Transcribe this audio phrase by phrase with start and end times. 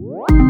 [0.00, 0.47] Bye.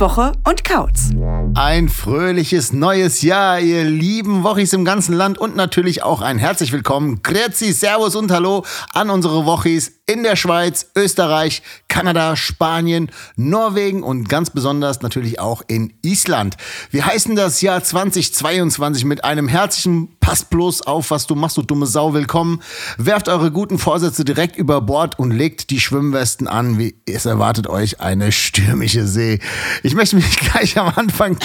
[0.00, 1.10] Woche und Kautz.
[1.54, 6.72] Ein fröhliches neues Jahr, ihr lieben Wochis im ganzen Land und natürlich auch ein herzlich
[6.72, 14.04] willkommen, Grüezi, Servus und Hallo an unsere Wochis in der Schweiz, Österreich, Kanada, Spanien, Norwegen
[14.04, 16.56] und ganz besonders natürlich auch in Island.
[16.90, 21.62] Wir heißen das Jahr 2022 mit einem herzlichen Pass bloß auf, was du machst, du
[21.62, 22.60] dumme Sau, willkommen.
[22.98, 27.66] Werft eure guten Vorsätze direkt über Bord und legt die Schwimmwesten an, wie es erwartet
[27.66, 29.40] euch eine stürmische See.
[29.86, 31.38] Ich möchte mich gleich am Anfang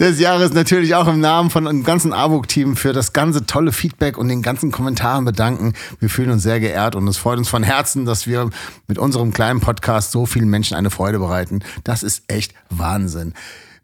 [0.00, 4.18] des Jahres natürlich auch im Namen von dem ganzen AWOK-Team für das ganze tolle Feedback
[4.18, 5.74] und den ganzen Kommentaren bedanken.
[6.00, 8.50] Wir fühlen uns sehr geehrt und es freut uns von Herzen, dass wir
[8.88, 11.60] mit unserem kleinen Podcast so vielen Menschen eine Freude bereiten.
[11.84, 13.32] Das ist echt Wahnsinn.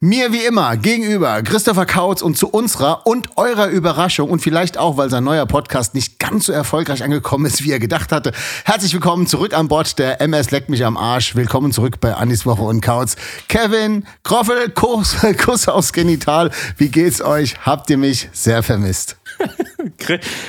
[0.05, 4.99] Mir wie immer gegenüber Christopher Kautz und zu unserer und eurer Überraschung und vielleicht auch,
[4.99, 8.33] weil sein neuer Podcast nicht ganz so erfolgreich angekommen ist, wie er gedacht hatte.
[8.67, 11.37] Herzlich willkommen zurück an Bord der MS Leckt mich am Arsch.
[11.37, 13.17] Willkommen zurück bei Anis Woche und Kautz.
[13.49, 16.51] Kevin, Kroffel, Kuss, Kuss aufs Genital.
[16.77, 17.55] Wie geht's euch?
[17.63, 19.17] Habt ihr mich sehr vermisst?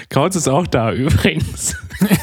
[0.09, 1.78] Kautz ist auch da übrigens.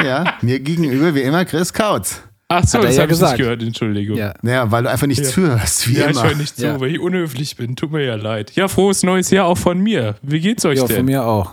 [0.00, 2.20] Ja, mir gegenüber wie immer Chris Kautz.
[2.50, 4.16] Ach so, das ja habe ich nicht gehört, Entschuldigung.
[4.16, 4.32] Ja.
[4.42, 5.28] Ja, weil du einfach nicht Ja.
[5.28, 6.24] zuhörst, wie Ja, ich immer.
[6.28, 6.80] höre nicht zu, Ja.
[6.80, 7.76] weil ich unhöflich bin.
[7.76, 8.52] Tut mir ja leid.
[8.54, 10.16] Ja, frohes neues Jahr auch von mir.
[10.22, 11.04] Wie geht's euch Ja, von denn?
[11.04, 11.52] mir auch.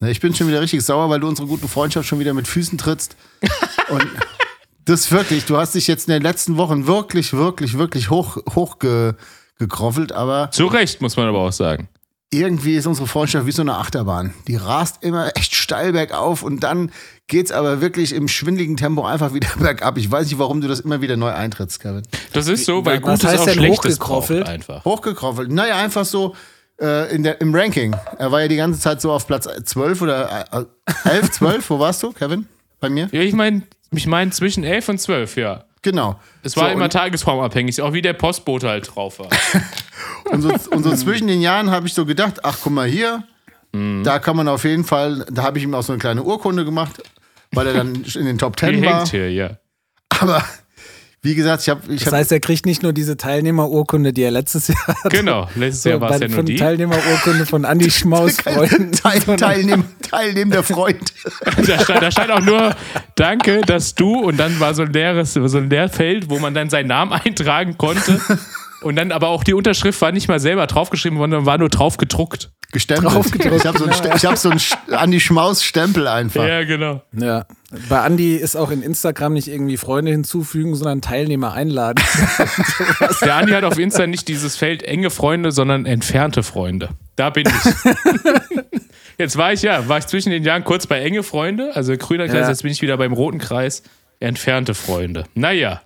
[0.00, 2.48] Na, Ich bin schon wieder richtig sauer, weil du unsere gute Freundschaft schon wieder mit
[2.48, 3.16] Füßen trittst.
[3.90, 4.06] Und
[4.86, 8.78] das wirklich, du hast dich jetzt in den letzten Wochen wirklich, wirklich, wirklich hoch, hoch
[8.78, 9.12] ge,
[9.58, 11.88] gekroffelt, aber Zu Recht, muss man aber auch sagen.
[12.32, 14.32] irgendwie ist unsere Freundschaft wie so eine Achterbahn.
[14.48, 16.92] Die rast immer echt steil bergauf und dann
[17.30, 19.96] geht's aber wirklich im schwindeligen Tempo einfach wieder bergab.
[19.96, 22.02] Ich weiß nicht, warum du das immer wieder neu eintrittst, Kevin.
[22.34, 24.84] Das ist so, weil Was Gutes heißt auch Schlechtes braucht einfach.
[24.84, 25.50] Hochgekroffelt.
[25.50, 26.34] Naja, einfach so
[26.80, 27.96] äh, in der, im Ranking.
[28.18, 31.64] Er war ja die ganze Zeit so auf Platz 12 oder äh, 11, 12.
[31.70, 32.46] Wo warst du, Kevin?
[32.80, 33.08] Bei mir?
[33.12, 33.62] Ja, ich meine,
[33.92, 35.64] ich meine zwischen 11 und 12, ja.
[35.82, 36.20] Genau.
[36.42, 39.28] Es war So, immer tagesformabhängig, auch wie der Postbote halt drauf war.
[40.30, 43.24] Und so, und so zwischen den Jahren habe ich so gedacht, ach guck mal hier,
[43.72, 44.02] Mhm.
[44.04, 46.64] da kann man auf jeden Fall, da habe ich ihm auch so eine kleine Urkunde
[46.64, 47.02] gemacht,
[47.52, 48.98] weil er dann in den Top Ten war.
[48.98, 49.58] hängt hier, ja.
[50.08, 50.44] Aber
[51.22, 54.30] wie gesagt, ich habe ich Das heißt, er kriegt nicht nur diese Teilnehmerurkunde, die er
[54.30, 55.08] letztes Jahr hatte.
[55.10, 56.56] Genau, letztes Jahr war es ja nur von die.
[56.56, 58.92] Teilnehmerurkunde von Andi Schmaus Freunden.
[58.92, 61.12] Teil, teilnehm, teilnehmender Freund.
[61.66, 62.74] Da stand, da stand auch nur,
[63.16, 66.70] danke, dass du, und dann war so ein leeres, so ein Leerfeld, wo man dann
[66.70, 68.20] seinen Namen eintragen konnte.
[68.82, 71.98] Und dann aber auch die Unterschrift war nicht mal selber draufgeschrieben sondern war nur drauf
[71.98, 72.50] gedruckt.
[72.72, 73.12] Gestempelt.
[73.56, 76.46] Ich habe so einen, ich hab so einen St- Andi Schmaus Stempel einfach.
[76.46, 77.02] Ja, genau.
[77.12, 77.46] Ja.
[77.88, 82.02] Bei Andi ist auch in Instagram nicht irgendwie Freunde hinzufügen, sondern Teilnehmer einladen.
[83.22, 86.90] Der Andi hat auf Insta nicht dieses Feld enge Freunde, sondern entfernte Freunde.
[87.16, 88.62] Da bin ich.
[89.18, 92.26] Jetzt war ich ja, war ich zwischen den Jahren kurz bei enge Freunde, also grüner
[92.26, 92.48] Kreis, Ja.
[92.48, 93.82] jetzt bin ich wieder beim roten Kreis,
[94.18, 95.24] entfernte Freunde.
[95.34, 95.82] Naja,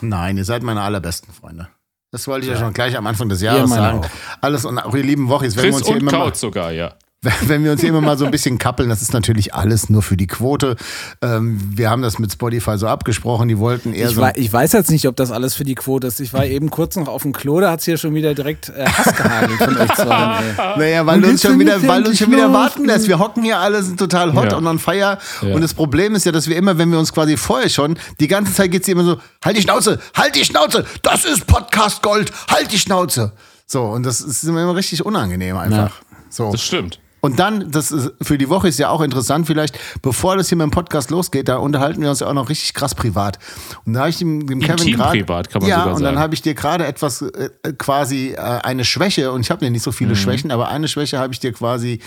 [0.00, 1.68] Nein, ihr seid meine allerbesten Freunde.
[2.12, 4.00] Das wollte ich ja, schon gleich am Anfang des Jahres sagen.
[4.00, 4.08] auch.
[4.42, 6.40] Alles und auch ihr lieben Wochis, wenn wir Chris uns hier und immer mal, Kautz
[6.40, 6.94] sogar, ja.
[7.46, 10.02] wenn wir uns hier immer mal so ein bisschen kappeln, das ist natürlich alles nur
[10.02, 10.74] für die Quote.
[11.22, 14.20] Ähm, wir haben das mit Spotify so abgesprochen, die wollten eher Ich, so.
[14.20, 16.18] wei- ich weiß jetzt nicht, ob das alles für die Quote ist.
[16.18, 18.70] Ich war eben kurz noch auf dem Klo, da hat es hier schon wieder direkt
[18.70, 20.38] äh, Hass gehagelt von euch zwei.
[20.38, 20.42] ey.
[20.78, 23.06] Naja, weil du uns schon wieder, weil du uns schon wieder warten lässt.
[23.06, 24.58] Wir hocken hier alle, sind total hot Ja.
[24.58, 25.18] und on fire.
[25.42, 25.54] Ja.
[25.54, 28.26] Und das Problem ist ja, dass wir immer, wenn wir uns quasi vorher schon, die
[28.26, 32.32] ganze Zeit geht's immer so, halt die Schnauze, halt die Schnauze, das ist Podcast Gold,
[32.50, 33.32] halt die Schnauze.
[33.66, 35.92] So, und das ist immer immer richtig unangenehm einfach.
[36.28, 36.50] So.
[36.50, 36.98] Das stimmt.
[37.24, 40.58] Und dann, das ist, für die Woche ist ja auch interessant, vielleicht, bevor das hier
[40.58, 43.38] mit dem Podcast losgeht, da unterhalten wir uns ja auch noch richtig krass privat.
[43.86, 45.18] Und da habe ich dem, dem Kevin gerade.
[45.18, 46.18] privat, kann man ja, sogar und dann sagen.
[46.18, 49.84] habe ich dir gerade etwas, äh, quasi äh, eine Schwäche, und ich habe ja nicht
[49.84, 52.00] so viele Schwächen, aber eine Schwäche habe ich dir quasi.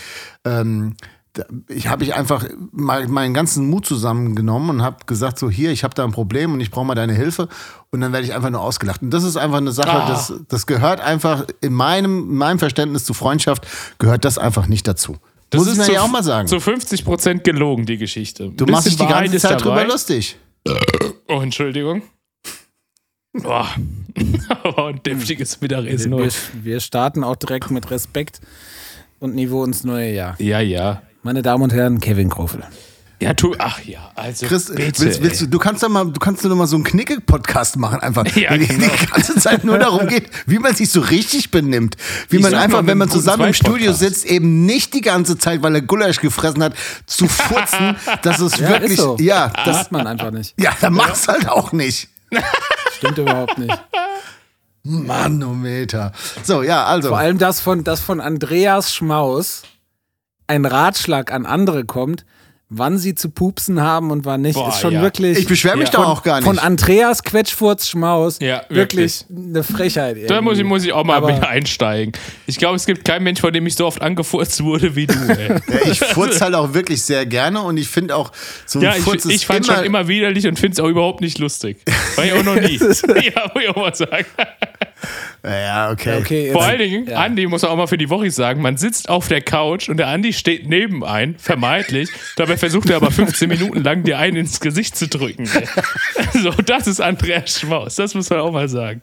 [0.44, 0.96] Ähm,
[1.68, 5.84] ich habe ich einfach mal meinen ganzen Mut zusammengenommen und habe gesagt so hier ich
[5.84, 7.48] habe da ein Problem und ich brauche mal deine Hilfe
[7.90, 10.08] und dann werde ich einfach nur ausgelacht und das ist einfach eine Sache Ah.
[10.08, 13.66] das das gehört einfach in meinem in meinem Verständnis zu Freundschaft
[13.98, 15.16] gehört das einfach nicht dazu
[15.50, 17.98] Das muss ich ist mir zu, ja auch mal sagen Zu 50 Prozent gelogen, die
[17.98, 18.50] Geschichte.
[18.50, 20.38] du machst dich die ganze Zeit drüber lustig
[21.28, 22.02] Oh, Entschuldigung.
[23.32, 23.68] Boah.
[24.64, 26.16] oh, ein deftiges Mittagessen.
[26.16, 26.30] Wir,
[26.62, 28.40] wir starten auch direkt mit Respekt
[29.20, 30.34] und Niveau ins neue Jahr.
[30.40, 31.02] Ja, ja.
[31.26, 32.62] Meine Damen und Herren, Kevin Krofel.
[33.20, 36.20] Ja, tu, ach ja, also Chris, bitte, willst, willst du, du kannst doch mal, du
[36.20, 38.24] kannst doch mal so einen Knicke-Podcast machen, einfach.
[38.36, 38.86] Ja, die, genau.
[38.86, 41.96] die ganze Zeit nur darum geht, wie man sich so richtig benimmt.
[42.28, 45.64] Wie Ich man einfach, wenn man zusammen im Studio sitzt, eben nicht die ganze Zeit,
[45.64, 46.74] weil er Gulasch gefressen hat,
[47.06, 49.16] zu furzen, dass es Ja, wirklich, ist so.
[49.18, 50.54] ja, Das hat man einfach nicht.
[50.60, 52.06] ja, dann mach's halt auch nicht.
[52.98, 53.76] Stimmt überhaupt nicht.
[54.84, 56.12] Manometer.
[56.44, 57.08] So, ja, also.
[57.08, 59.62] Vor allem das von, das von Andreas Schmaus
[60.46, 62.24] ein Ratschlag an andere kommt,
[62.68, 65.00] wann sie zu pupsen haben und wann nicht, Boah, ist schon ja.
[65.02, 65.38] wirklich.
[65.38, 66.00] Ich beschwere mich Ja.
[66.00, 66.44] doch auch gar nicht.
[66.46, 68.38] Von Andreas Quetschfurz Schmaus.
[68.40, 70.16] Ja, wirklich, eine Frechheit.
[70.28, 70.64] Da muss ich, irgendwie.
[70.74, 72.12] muss ich auch mal Aber- wieder einsteigen.
[72.46, 75.14] Ich glaube, es gibt keinen Mensch, von dem ich so oft angefurzt wurde wie du.
[75.14, 75.60] Ey.
[75.68, 78.32] Ja, ich furze halt auch wirklich sehr gerne und ich finde auch,
[78.66, 80.80] so ein Ja, ich, Furz ist ich fand immer, schon immer widerlich und finde es
[80.80, 81.76] auch überhaupt nicht lustig.
[82.16, 82.78] War ich auch noch nie.
[82.78, 84.26] ja, muss ich auch mal sagen.
[85.44, 86.18] Ja, okay.
[86.18, 87.18] Okay, Vor allen Dingen, ja.
[87.18, 90.08] Andi muss auch mal für die Woche sagen, man sitzt auf der Couch und der
[90.08, 92.08] Andi steht neben ein, vermeintlich.
[92.36, 95.48] Dabei versucht er aber 15 Minuten lang dir einen ins Gesicht zu drücken.
[96.32, 99.00] So, das ist Andreas Schmaus, das muss man auch mal sagen.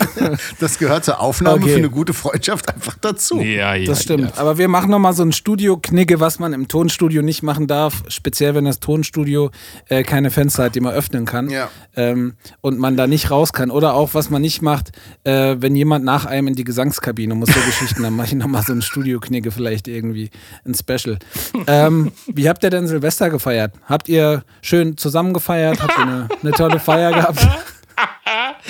[0.60, 1.70] Das gehört zur Aufnahme Okay.
[1.72, 3.40] für eine gute Freundschaft einfach dazu.
[3.40, 3.86] Ja, ja.
[3.86, 4.38] Das stimmt.
[4.38, 8.02] Aber wir machen nochmal so ein Studio-Knigge, was man im Tonstudio nicht machen darf.
[8.08, 9.50] Speziell, wenn das Tonstudio
[9.88, 11.48] äh, keine Fenster hat, die man öffnen kann.
[11.50, 11.68] Ja.
[11.96, 13.70] Ähm, und man da nicht raus kann.
[13.70, 14.92] Oder auch, was man nicht macht,
[15.24, 18.62] äh, wenn jemand nach einem in die Gesangskabine muss, so Geschichten, dann mache ich nochmal
[18.62, 20.30] so ein Studio-Knigge, vielleicht irgendwie
[20.64, 21.18] ein Special.
[21.66, 23.74] Ähm, wie habt ihr denn Silvester gefeiert?
[23.86, 25.80] Habt ihr schön zusammen gefeiert?
[25.82, 27.46] Habt ihr eine, eine tolle Feier gehabt,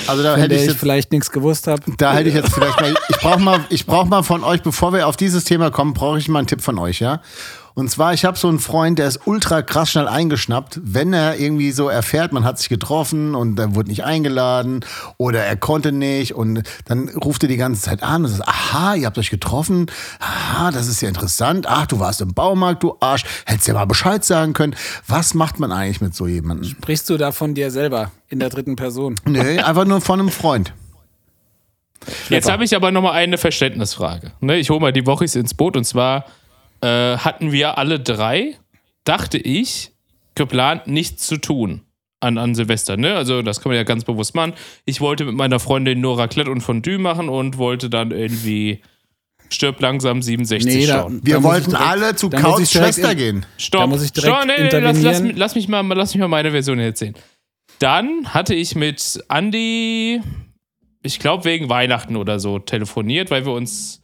[0.07, 1.83] Also da hätte ich ich jetzt vielleicht nichts gewusst habe?
[1.99, 4.93] Da hätte ich jetzt vielleicht mal, ich brauche mal, ich brauche mal von euch, bevor
[4.93, 7.21] wir auf dieses Thema kommen, brauche ich mal einen Tipp von euch, ja?
[7.77, 11.39] Und zwar, ich habe so einen Freund, der ist ultra krass schnell eingeschnappt, wenn er
[11.39, 14.83] irgendwie so erfährt, man hat sich getroffen und er wurde nicht eingeladen
[15.19, 18.95] oder er konnte nicht und dann ruft er die ganze Zeit an und sagt, aha,
[18.95, 19.91] ihr habt euch getroffen,
[20.21, 23.85] aha, das ist ja interessant, ach, du warst im Baumarkt, du Arsch, hättest ja mal
[23.85, 24.75] Bescheid sagen können.
[25.07, 26.71] Was macht man eigentlich mit so jemandem?
[26.71, 29.17] Sprichst du da von dir selber in der dritten Person?
[29.27, 30.73] Nee, einfach nur von einem Freund.
[32.31, 34.33] Jetzt habe ich aber nochmal eine Verständnisfrage.
[34.41, 36.25] Ne, ich hole mal die Wochis ins Boot und zwar
[36.87, 38.57] äh, hatten wir alle drei,
[39.05, 39.93] dachte ich,
[40.35, 41.83] geplant, nichts zu tun
[42.21, 42.97] an, an Silvester.
[42.97, 43.15] Ne?
[43.15, 44.53] Also, das kann man ja ganz bewusst machen.
[44.85, 48.81] Ich wollte mit meiner Freundin nur Raclette und Fondue machen und wollte dann irgendwie
[49.49, 51.21] Stirb langsam 67 da- schauen.
[51.23, 53.47] Wir wollten direkt- alle zu direkt Schwester in- gehen.
[53.59, 56.21] Stopp, Da muss ich direkt Stopp, nee, nee, lass, lass, lass, mich mal, lass mich
[56.21, 57.15] mal meine Version erzählen.
[57.79, 60.21] Dann hatte ich mit Andy,
[61.03, 64.03] ich glaube wegen Weihnachten oder so, telefoniert, weil wir uns.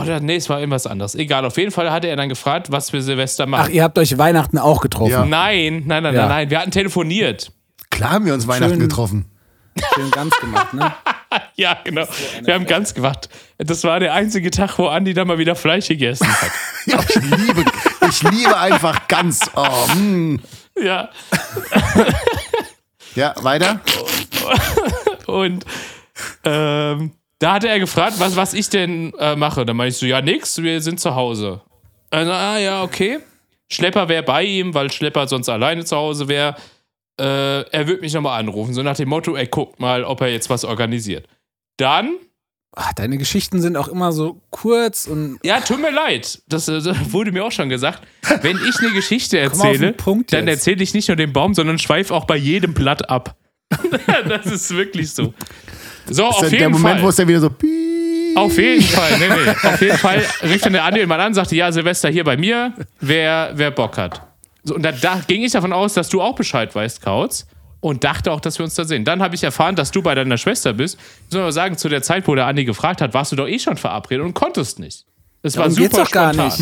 [0.00, 1.14] Oder nee, es war irgendwas anderes.
[1.14, 3.72] Egal, auf jeden Fall hatte er dann gefragt, was wir Silvester Ach, machen.
[3.72, 5.10] ihr habt euch Weihnachten auch getroffen.
[5.10, 5.24] Ja.
[5.24, 6.20] Nein, nein, nein, Ja.
[6.22, 6.50] nein, nein.
[6.50, 7.50] Wir hatten telefoniert.
[7.90, 8.80] Klar haben wir uns Weihnachten Schön.
[8.80, 9.24] getroffen.
[9.94, 10.92] Schön ganz gemacht, ne?
[11.54, 12.06] Ja, genau.
[12.42, 13.28] Wir haben ganz gemacht.
[13.58, 16.50] Das war der einzige Tag, wo Andi dann mal wieder Fleisch gegessen hat.
[16.86, 17.64] Ja, ich liebe,
[18.08, 19.50] ich liebe einfach ganz.
[19.54, 20.40] Oh, mm.
[20.82, 21.10] ja.
[23.14, 23.80] Ja, weiter?
[25.26, 25.64] Und
[26.44, 29.64] ähm, da hatte er gefragt, was, was ich denn äh, mache.
[29.66, 31.62] Dann meinte ich so, ja, nix, wir sind zu Hause.
[32.10, 33.18] Also, ah, ja, okay.
[33.68, 36.54] Schlepper wäre bei ihm, weil Schlepper sonst alleine zu Hause wäre.
[37.18, 40.28] Äh, er wird mich nochmal anrufen, so nach dem Motto, er guckt mal, ob er
[40.28, 41.26] jetzt was organisiert.
[41.76, 42.16] Dann,
[42.76, 46.80] Ach, deine Geschichten sind auch immer so kurz und ja, tut mir leid, das, äh,
[46.80, 48.02] das wurde mir auch schon gesagt.
[48.42, 49.94] Wenn ich eine Geschichte erzähle,
[50.28, 53.36] dann erzähle ich nicht nur den Baum, sondern schweife auch bei jedem Blatt ab.
[54.28, 55.34] das ist wirklich so.
[56.08, 57.02] So, Das auf ist jeden der Moment, Fall.
[57.04, 57.50] wo es dann wieder so.
[58.36, 59.68] Auf jeden Fall, nee, nee.
[59.68, 62.72] Auf jeden Fall rief dann der Andi mal an, sagte, ja, Silvester hier bei mir,
[63.00, 64.22] wer, wer Bock hat.
[64.62, 67.46] So, und da, da ging ich davon aus, dass du auch Bescheid weißt, Kautz.
[67.80, 69.06] Und dachte auch, dass wir uns da sehen.
[69.06, 70.98] Dann habe ich erfahren, dass du bei deiner Schwester bist.
[71.28, 73.48] Ich muss aber sagen, zu der Zeit, wo der Andi gefragt hat, warst du doch
[73.48, 75.06] eh schon verabredet und konntest nicht.
[75.42, 76.58] Das war darum geht's super doch gar nicht.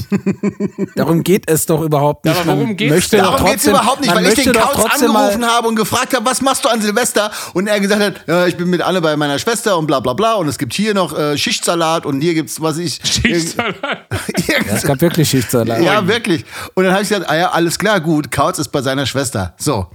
[0.94, 2.34] Darum geht es doch überhaupt nicht.
[2.36, 4.84] Ja, aber worum Man geht's möchte Darum geht's trotzdem- überhaupt nicht, weil ich den Kauz
[5.02, 7.30] angerufen habe und gefragt habe, was machst du an Silvester?
[7.54, 10.12] Und er gesagt hat, ja, ich bin mit alle bei meiner Schwester und bla bla
[10.12, 10.34] bla.
[10.34, 13.00] Und es gibt hier noch äh, Schichtsalat und hier gibt's, was ich.
[13.04, 13.74] Schichtsalat.
[14.72, 15.82] Es gab wirklich Schichtsalat.
[15.82, 16.44] Ja, wirklich.
[16.74, 19.54] Und dann habe ich gesagt, ah ja, alles klar, gut, Kautz ist bei seiner Schwester.
[19.58, 19.86] So.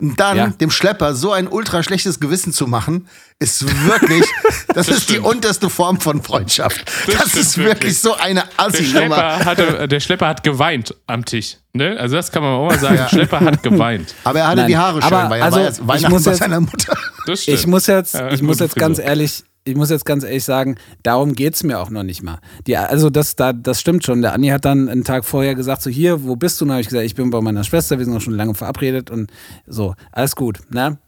[0.00, 0.46] Und dann Ja.
[0.48, 3.06] dem Schlepper so ein ultra schlechtes Gewissen zu machen,
[3.38, 4.24] ist wirklich,
[4.74, 5.26] das, ist die stimmt.
[5.26, 6.90] unterste Form von Freundschaft.
[7.06, 8.00] Das, Das ist wirklich, wirklich.
[8.00, 9.34] so eine Der Assi-Nummer.
[9.36, 11.56] Schlepper, hatte, der Schlepper hat geweint am Tisch.
[11.72, 11.96] Ne?
[11.98, 12.96] Also das kann man auch mal sagen.
[12.96, 14.14] Der Schlepper hat geweint.
[14.24, 16.12] Aber er hatte Nein, die Haare schön, aber weil er also, war jetzt ich Weihnachten
[16.12, 16.96] muss bei jetzt- seiner Mutter.
[17.26, 17.58] Das stimmt.
[17.58, 20.76] Ich muss jetzt, Ja, ich muss jetzt ganz ehrlich, ich muss jetzt ganz ehrlich sagen,
[21.02, 22.38] darum geht's mir auch noch nicht mal.
[22.66, 24.22] Die, also das, da, das stimmt schon.
[24.22, 26.64] Der Andi hat dann einen Tag vorher gesagt, so hier, wo bist du?
[26.64, 29.10] Und habe ich gesagt, ich bin bei meiner Schwester, wir sind auch schon lange verabredet
[29.10, 29.30] und
[29.66, 30.60] so, alles gut.
[30.70, 30.98] Ne?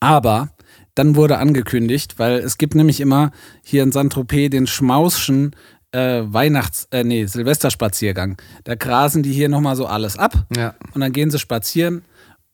[0.00, 0.50] Aber
[0.94, 3.30] dann wurde angekündigt, weil es gibt nämlich immer
[3.62, 5.56] hier in Saint-Tropez den Schmauschen
[5.92, 8.36] äh, Weihnachts-, äh, nee, Silvesterspaziergang.
[8.64, 10.74] Da grasen die hier nochmal so alles ab Ja.
[10.92, 12.02] und dann gehen sie spazieren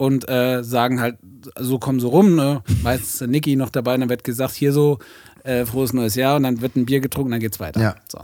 [0.00, 1.19] und äh, sagen halt,
[1.59, 2.62] so kommen sie rum, ne?
[2.83, 4.99] Meistens ist Niki noch dabei, dann wird gesagt, hier so,
[5.45, 7.83] äh, frohes neues Jahr und dann wird ein Bier getrunken, dann geht's weiter.
[7.83, 7.97] Ja.
[8.11, 8.19] So.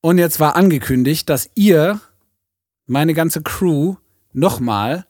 [0.00, 2.00] Und jetzt war angekündigt, dass ihr,
[2.88, 3.94] meine ganze Crew,
[4.32, 5.06] nochmal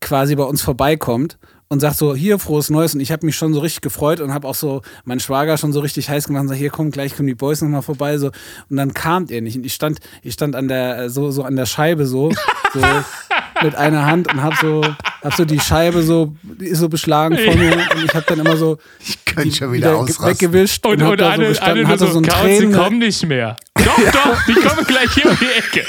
[0.00, 1.36] quasi bei uns vorbeikommt
[1.72, 2.92] und sagt so, hier, frohes Neues.
[2.94, 5.72] Und ich habe mich schon so richtig gefreut und habe auch so meinen Schwager schon
[5.72, 8.18] so richtig heiß gemacht und sagt, hier, komm, gleich kommen die Boys nochmal vorbei.
[8.18, 8.26] So.
[8.68, 9.56] Und dann kam er nicht.
[9.56, 12.30] Und ich stand, ich stand an der, so, so an der Scheibe so,
[12.74, 12.80] so
[13.62, 14.82] mit einer Hand und habe so,
[15.22, 17.72] hab so die Scheibe so, die ist so beschlagen vor mir.
[17.72, 18.76] Und ich habe dann immer so
[19.06, 20.26] Ich könnte schon wieder ausrasten.
[20.26, 22.74] weggewischt und, Und, hab und da so gestanden, hatte so, so ein Chaos, die Tränen.
[22.74, 23.56] kommen nicht mehr.
[23.76, 25.86] Doch, doch, die kommen gleich hier um die Ecke.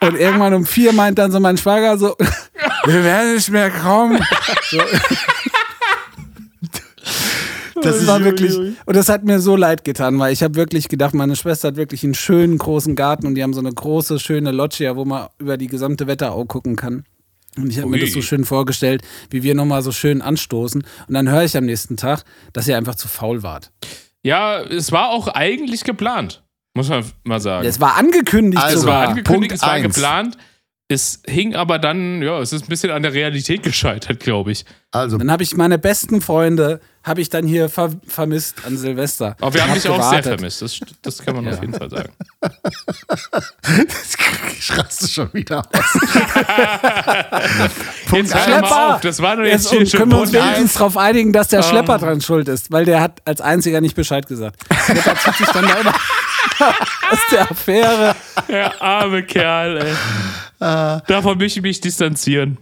[0.00, 2.16] Und irgendwann um vier meint dann so mein Schwager so,
[2.84, 4.18] wir werden nicht mehr kommen.
[7.82, 10.54] Das Das ist war wirklich, und das hat mir so leid getan, weil ich habe
[10.54, 13.72] wirklich gedacht, meine Schwester hat wirklich einen schönen großen Garten und die haben so eine
[13.72, 17.04] große, schöne Loggia, wo man über die gesamte Wetterau gucken kann.
[17.56, 20.84] Und ich habe mir das so schön vorgestellt, wie wir nochmal so schön anstoßen.
[21.08, 23.72] Und dann höre ich am nächsten Tag, dass ihr einfach zu faul wart.
[24.22, 26.44] Ja, es war auch eigentlich geplant,
[26.74, 27.66] muss man mal sagen.
[27.66, 29.08] Es war angekündigt Also, es war sogar.
[29.10, 29.94] angekündigt, Punkt es war eins.
[29.94, 30.38] geplant.
[30.92, 34.64] Es hing aber dann, ja, es ist ein bisschen an der Realität gescheitert, glaube ich.
[34.90, 39.36] Also, Dann habe ich meine besten Freunde, habe ich dann hier ver vermisst an Silvester.
[39.40, 40.62] Aber wir haben Hab dich auch sehr vermisst.
[40.62, 42.12] Das, das kann man auf jeden Fall sagen.
[44.58, 45.66] ich raste schon wieder aus.
[48.12, 48.68] Jetzt hör Schlepper!
[48.68, 50.72] mal auf, das war doch jetzt Jetzt hier und schon können wir uns Punkt wenigstens
[50.74, 51.62] darauf einigen, dass der Ah.
[51.62, 54.60] Schlepper dran schuld ist, weil der hat als einziger nicht Bescheid gesagt.
[54.86, 55.94] Schlepper zieht sich dann da immer
[57.10, 58.16] aus der Affäre.
[58.48, 59.94] Der arme Kerl, ey.
[60.60, 61.00] Ah.
[61.06, 62.58] Davon möchte ich mich distanzieren.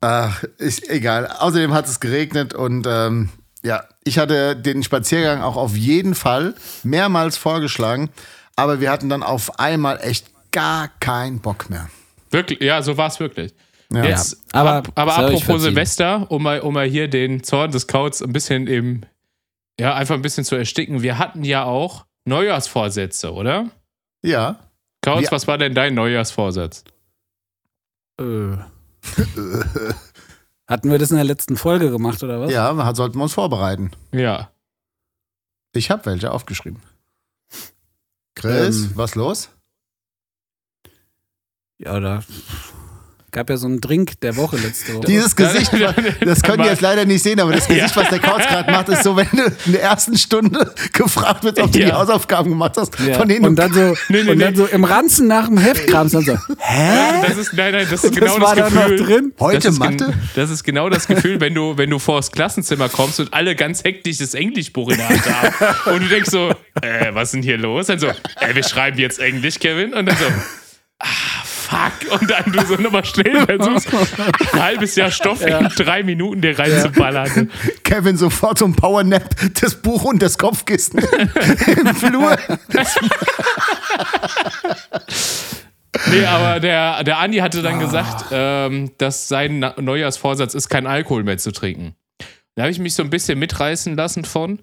[0.00, 1.26] Ach, ist egal.
[1.26, 3.30] Außerdem hat es geregnet und ähm,
[3.62, 8.10] ja, ich hatte den Spaziergang auch auf jeden Fall mehrmals vorgeschlagen,
[8.54, 11.88] aber wir hatten dann auf einmal echt gar keinen Bock mehr.
[12.30, 13.54] Wirklich, ja, so war es wirklich.
[13.92, 14.04] Ja.
[14.04, 15.62] Jetzt, Ja, aber ab, aber apropos.
[15.62, 19.02] Silvester, um mal, um mal hier den Zorn des Kauts ein bisschen im,
[19.78, 21.02] ja, einfach ein bisschen zu ersticken.
[21.02, 23.70] Wir hatten ja auch Neujahrsvorsätze, oder?
[24.22, 24.58] Ja.
[25.02, 25.30] Kautz, Ja.
[25.32, 26.84] was war denn dein Neujahrsvorsatz?
[28.20, 28.56] Äh.
[30.68, 32.50] Hatten wir das in der letzten Folge gemacht, oder was?
[32.52, 33.92] Ja, sollten wir uns vorbereiten.
[34.12, 34.50] Ja.
[35.72, 36.82] Ich habe welche aufgeschrieben.
[38.34, 38.90] Chris, Ähm.
[38.96, 39.50] was los?
[41.78, 42.22] Ja, da
[43.36, 45.06] gab ja so einen Drink der Woche letzte Woche.
[45.06, 45.70] Dieses Gesicht,
[46.24, 48.88] das könnt ihr jetzt leider nicht sehen, aber das Gesicht, was der Kauz gerade macht,
[48.88, 51.98] ist so, wenn du in der ersten Stunde gefragt wird, ob du die Ja.
[51.98, 53.12] Hausaufgaben gemacht hast, Ja.
[53.12, 54.56] von denen und dann so, Nee, nee, und dann nee.
[54.58, 57.22] so im Ranzen nach dem Heft kramst dann so, hä?
[57.28, 59.06] Das ist, nein, nein, das ist Das genau war das, da noch Gefühl.
[59.06, 59.32] drin?
[59.38, 60.14] Heute das Mathe?
[60.34, 63.84] Das ist genau das Gefühl, wenn du, wenn du vors Klassenzimmer kommst und alle ganz
[63.84, 65.92] hektisch das Englischbuch in der Hand haben.
[65.94, 67.88] Und du denkst so, äh, was ist denn hier los?
[67.88, 69.92] Dann so, äh, wir schreiben jetzt Englisch, Kevin.
[69.92, 70.24] Und dann so,
[71.00, 71.06] ah.
[72.10, 73.88] Und dann du so nochmal schnell versuchst,
[74.52, 77.50] ein halbes Jahr Stoff in drei Minuten dir reinzuballern.
[77.84, 81.00] Kevin sofort so ein Powernap, das Buch und das Kopfkissen
[81.66, 82.36] im Flur.
[86.10, 91.24] Nee, aber der, der Andi hatte dann gesagt, ähm, dass sein Neujahrsvorsatz ist, kein Alkohol
[91.24, 91.94] mehr zu trinken.
[92.54, 94.60] Da habe ich mich so ein bisschen mitreißen lassen von.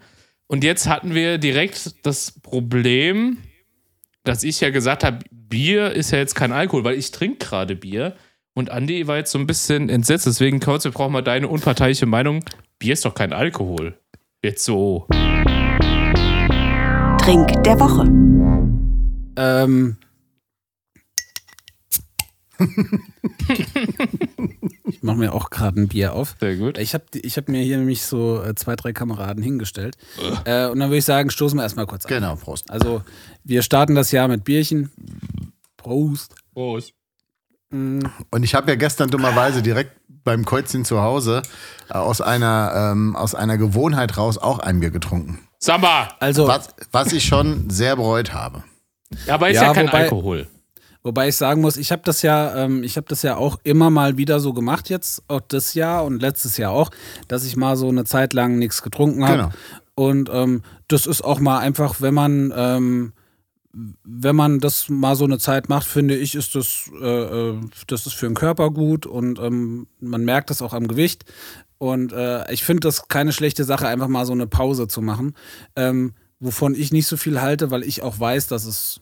[0.47, 3.37] Und jetzt hatten wir direkt das Problem,
[4.23, 5.19] dass ich ja gesagt habe,
[5.53, 8.15] Bier ist ja jetzt kein Alkohol, weil ich trinke gerade Bier.
[8.55, 10.25] Und Andi war jetzt so ein bisschen entsetzt.
[10.25, 12.43] Deswegen, Kautz, wir brauchen mal deine unparteiische Meinung.
[12.79, 13.95] Bier ist doch kein Alkohol.
[14.43, 15.05] Jetzt so.
[17.19, 18.01] Trink der Woche.
[19.37, 19.97] Ähm.
[24.85, 26.35] Ich mache mir auch gerade ein Bier auf.
[26.39, 26.77] Sehr gut.
[26.77, 29.97] Ich habe ich hab mir hier nämlich so äh, zwei, drei Kameraden hingestellt.
[30.45, 32.09] Äh, und dann würde ich sagen, stoßen wir erstmal kurz an.
[32.09, 32.69] Genau, Prost.
[32.69, 33.01] Also,
[33.43, 34.91] wir starten das Jahr mit Bierchen.
[35.77, 36.35] Prost.
[36.53, 36.93] Prost.
[37.71, 39.93] Und ich habe ja gestern dummerweise direkt
[40.23, 41.41] beim Kreuzchen zu Hause
[41.89, 45.39] äh, aus einer, ähm, aus einer Gewohnheit raus auch ein Bier getrunken.
[45.59, 46.09] Samba!
[46.19, 48.63] Also, Was, was ich schon sehr bereut habe.
[49.27, 50.47] Aber ist ja, Ja, kein wobei- Alkohol.
[51.03, 53.89] Wobei ich sagen muss, ich habe das ja, ähm, ich habe das ja auch immer
[53.89, 56.91] mal wieder so gemacht jetzt, auch das Jahr und letztes Jahr auch,
[57.27, 59.37] dass ich mal so eine Zeit lang nichts getrunken habe.
[59.37, 59.51] Genau.
[59.95, 63.13] Und ähm, das ist auch mal einfach, wenn man, ähm,
[63.73, 68.05] wenn man das mal so eine Zeit macht, finde ich, ist das, äh, äh, das
[68.05, 71.25] ist für den Körper gut und ähm, man merkt das auch am Gewicht.
[71.79, 75.35] Und äh, ich finde das keine schlechte Sache, einfach mal so eine Pause zu machen.
[75.75, 79.01] Ähm, wovon ich nicht so viel halte, weil ich auch weiß, dass es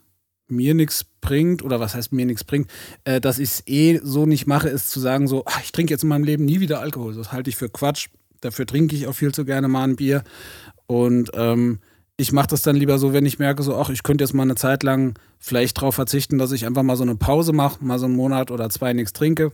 [0.51, 2.69] mir nichts bringt, oder was heißt mir nichts bringt,
[3.03, 5.93] äh, dass ich es eh so nicht mache, ist zu sagen, so, ach, ich trinke
[5.93, 7.15] jetzt in meinem Leben nie wieder Alkohol.
[7.15, 8.09] Das halte ich für Quatsch.
[8.41, 10.23] Dafür trinke ich auch viel zu gerne mal ein Bier.
[10.87, 11.79] Und ähm,
[12.17, 14.43] ich mache das dann lieber so, wenn ich merke, so, ach, ich könnte jetzt mal
[14.43, 17.99] eine Zeit lang vielleicht darauf verzichten, dass ich einfach mal so eine Pause mache, mal
[17.99, 19.53] so einen Monat oder zwei nichts trinke.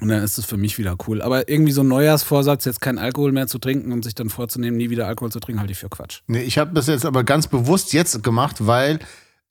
[0.00, 1.20] Und dann ist es für mich wieder cool.
[1.20, 4.76] Aber irgendwie so ein Neujahrsvorsatz, jetzt kein Alkohol mehr zu trinken und sich dann vorzunehmen,
[4.76, 6.20] nie wieder Alkohol zu trinken, halte ich für Quatsch.
[6.28, 9.00] Nee, ich habe das jetzt aber ganz bewusst jetzt gemacht, weil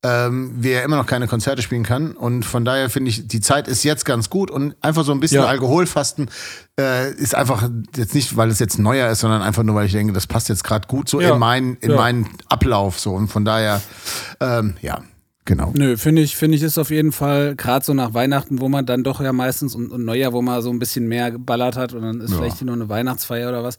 [0.01, 2.11] ähm, wir immer noch keine Konzerte spielen kann.
[2.13, 5.19] Und von daher finde ich, die Zeit ist jetzt ganz gut und einfach so ein
[5.19, 5.47] bisschen Ja.
[5.47, 6.29] Alkoholfasten
[6.79, 9.91] äh, ist einfach jetzt nicht, weil es jetzt neuer ist, sondern einfach nur, weil ich
[9.91, 11.33] denke, das passt jetzt gerade gut so Ja.
[11.33, 11.97] in, meinen, in Ja.
[11.97, 12.97] meinen Ablauf.
[12.99, 13.13] So.
[13.13, 13.81] Und von daher,
[14.39, 15.01] ähm, ja,
[15.43, 15.73] genau.
[15.75, 18.85] Nö, finde ich, finde ich ist auf jeden Fall, gerade so nach Weihnachten, wo man
[18.85, 21.91] dann doch ja meistens und, und Neujahr, wo man so ein bisschen mehr geballert hat
[21.93, 22.37] und dann ist Ja.
[22.37, 23.77] vielleicht hier nur eine Weihnachtsfeier oder was,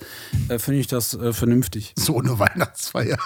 [0.50, 1.95] äh, finde ich das äh, vernünftig.
[1.99, 3.17] So eine Weihnachtsfeier.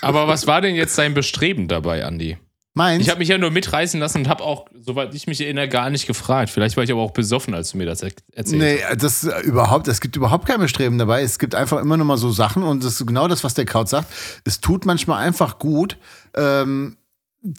[0.00, 2.38] Aber was war denn jetzt dein Bestreben dabei, Andi?
[2.76, 3.04] Meins?
[3.04, 5.90] Ich habe mich ja nur mitreißen lassen und habe auch, soweit ich mich erinnere, gar
[5.90, 6.50] nicht gefragt.
[6.50, 9.40] Vielleicht war ich aber auch besoffen, als du mir das er erzählt Nee, das äh,
[9.42, 11.22] überhaupt, es gibt überhaupt kein Bestreben dabei.
[11.22, 13.64] Es gibt einfach immer nur mal so Sachen und das ist genau das, was der
[13.64, 14.12] Kraut sagt.
[14.44, 15.98] Es tut manchmal einfach gut,
[16.34, 16.96] ähm,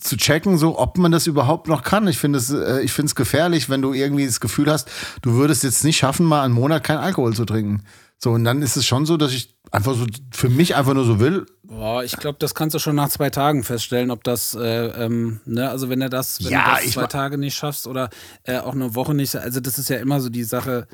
[0.01, 2.07] zu checken, so ob man das überhaupt noch kann.
[2.07, 4.89] Ich finde es, äh, ich finde es gefährlich, wenn du irgendwie das Gefühl hast,
[5.21, 7.83] du würdest jetzt nicht schaffen, mal einen Monat keinen Alkohol zu trinken.
[8.17, 11.05] So, und dann ist es schon so, dass ich einfach so für mich einfach nur
[11.05, 11.45] so will.
[11.63, 15.41] Boah, ich glaube, das kannst du schon nach zwei Tagen feststellen, ob das, äh, ähm,
[15.45, 18.09] ne, also wenn du das, wenn Ja, du das zwei Tage nicht schaffst oder
[18.43, 20.87] äh, auch eine Woche nicht, also das ist ja immer so die Sache,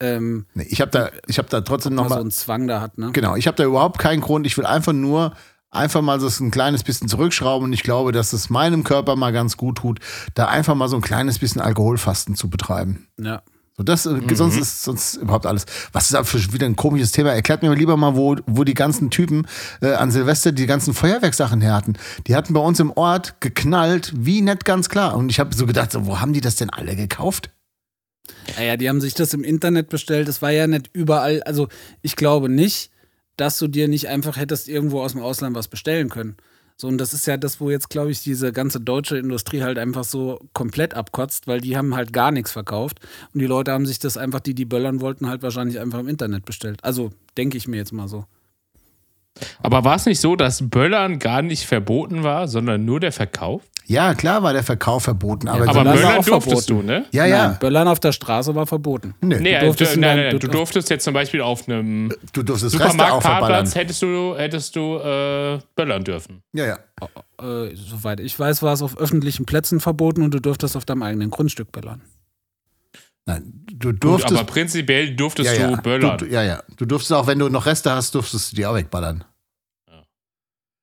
[0.00, 2.68] ähm, Nee, ich habe da, ich habe da trotzdem noch man so mal, einen Zwang
[2.68, 3.10] da hat, ne?
[3.12, 4.46] genau, ich habe da überhaupt keinen Grund.
[4.46, 5.32] Ich will einfach nur
[5.70, 9.32] einfach mal so ein kleines bisschen zurückschrauben und ich glaube, dass es meinem Körper mal
[9.32, 10.00] ganz gut tut,
[10.34, 13.08] da einfach mal so ein kleines bisschen Alkoholfasten zu betreiben.
[13.18, 13.42] Ja.
[13.78, 15.64] So, das, äh, sonst ist sonst überhaupt alles.
[15.92, 17.32] Was ist da für wieder ein komisches Thema?
[17.32, 19.46] Erklärt mir lieber mal, wo, wo die ganzen Typen
[19.80, 21.94] äh, an Silvester die ganzen Feuerwerksachen her hatten.
[22.26, 25.16] Die hatten bei uns im Ort geknallt, wie nett ganz klar.
[25.16, 27.50] Und ich habe so gedacht, so, wo haben die das denn alle gekauft?
[28.56, 30.26] Naja, die haben sich das im Internet bestellt.
[30.26, 31.42] Das war ja nicht überall.
[31.44, 31.68] Also
[32.02, 32.90] ich glaube nicht,
[33.36, 36.36] dass du dir nicht einfach hättest irgendwo aus dem Ausland was bestellen können.
[36.80, 39.78] So, und das ist ja das, wo jetzt, glaube ich, diese ganze deutsche Industrie halt
[39.78, 43.00] einfach so komplett abkotzt, weil die haben halt gar nichts verkauft.
[43.34, 46.06] Und die Leute haben sich das einfach, die die böllern wollten, halt wahrscheinlich einfach im
[46.06, 46.78] Internet bestellt.
[46.84, 48.26] Also denke ich mir jetzt mal so.
[49.60, 53.62] Aber war es nicht so, dass Böllern gar nicht verboten war, sondern nur der Verkauf?
[53.90, 56.86] Ja, klar war der Verkauf verboten, aber, Aber war Böllern auch durftest verboten.
[56.86, 57.06] du, ne?
[57.10, 59.14] ja, ja, Nein, Böllern auf der Straße war verboten.
[59.22, 61.66] nee, Nee, Du du durftest in nein, nein, du- du durftest jetzt zum Beispiel auf
[61.66, 66.42] einem du durftest Supermarktparkplatz hättest du, hättest du äh, böllern dürfen.
[66.52, 66.78] Ja, ja.
[67.40, 71.02] Äh, soweit ich weiß, war es auf öffentlichen Plätzen verboten und du durftest auf deinem
[71.02, 72.02] eigenen Grundstück böllern.
[73.24, 74.32] Nein, du Gut, durftest.
[74.38, 75.76] aber prinzipiell durftest ja, ja.
[75.76, 76.18] du böllern.
[76.18, 76.62] Du, du, ja, ja.
[76.76, 79.24] Du durftest auch, wenn du noch Reste hast, durftest du die auch wegballern.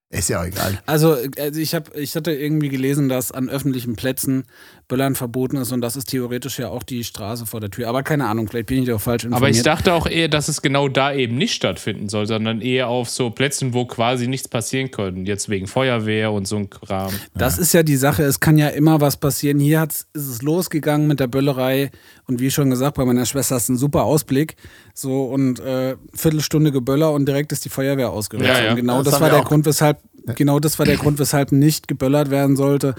[0.09, 0.81] Ist ja auch egal.
[0.85, 4.45] Also, also ich, hab, ich hatte irgendwie gelesen, dass an öffentlichen Plätzen
[4.87, 7.87] Böllern verboten ist und das ist theoretisch ja auch die Straße vor der Tür.
[7.87, 9.41] Aber keine Ahnung, vielleicht bin ich auch falsch informiert.
[9.41, 12.87] Aber ich dachte auch eher, dass es genau da eben nicht stattfinden soll, sondern eher
[12.87, 15.21] auf so Plätzen, wo quasi nichts passieren könnte.
[15.21, 17.11] Jetzt wegen Feuerwehr und so ein Kram.
[17.33, 19.59] Das ist ja die Sache, es kann ja immer was passieren.
[19.59, 21.89] Hier hat's, ist es losgegangen mit der Böllerei
[22.27, 24.55] und wie schon gesagt, bei meiner Schwester du einen super Ausblick.
[24.93, 28.47] So und äh, Viertelstunde Geböller und direkt ist die Feuerwehr ausgerückt.
[28.47, 28.69] Ja, ja.
[28.69, 29.41] Und genau Das das, war der.
[29.45, 29.99] Grund, weshalb,
[30.35, 32.95] genau das war der Grund, weshalb nicht geböllert werden sollte.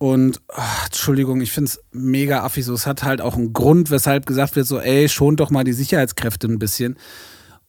[0.00, 2.64] Und ach, Entschuldigung, ich finde es mega affig.
[2.64, 5.62] So, es hat halt auch einen Grund, weshalb gesagt wird, so, ey, schont doch mal
[5.62, 6.96] die Sicherheitskräfte ein bisschen.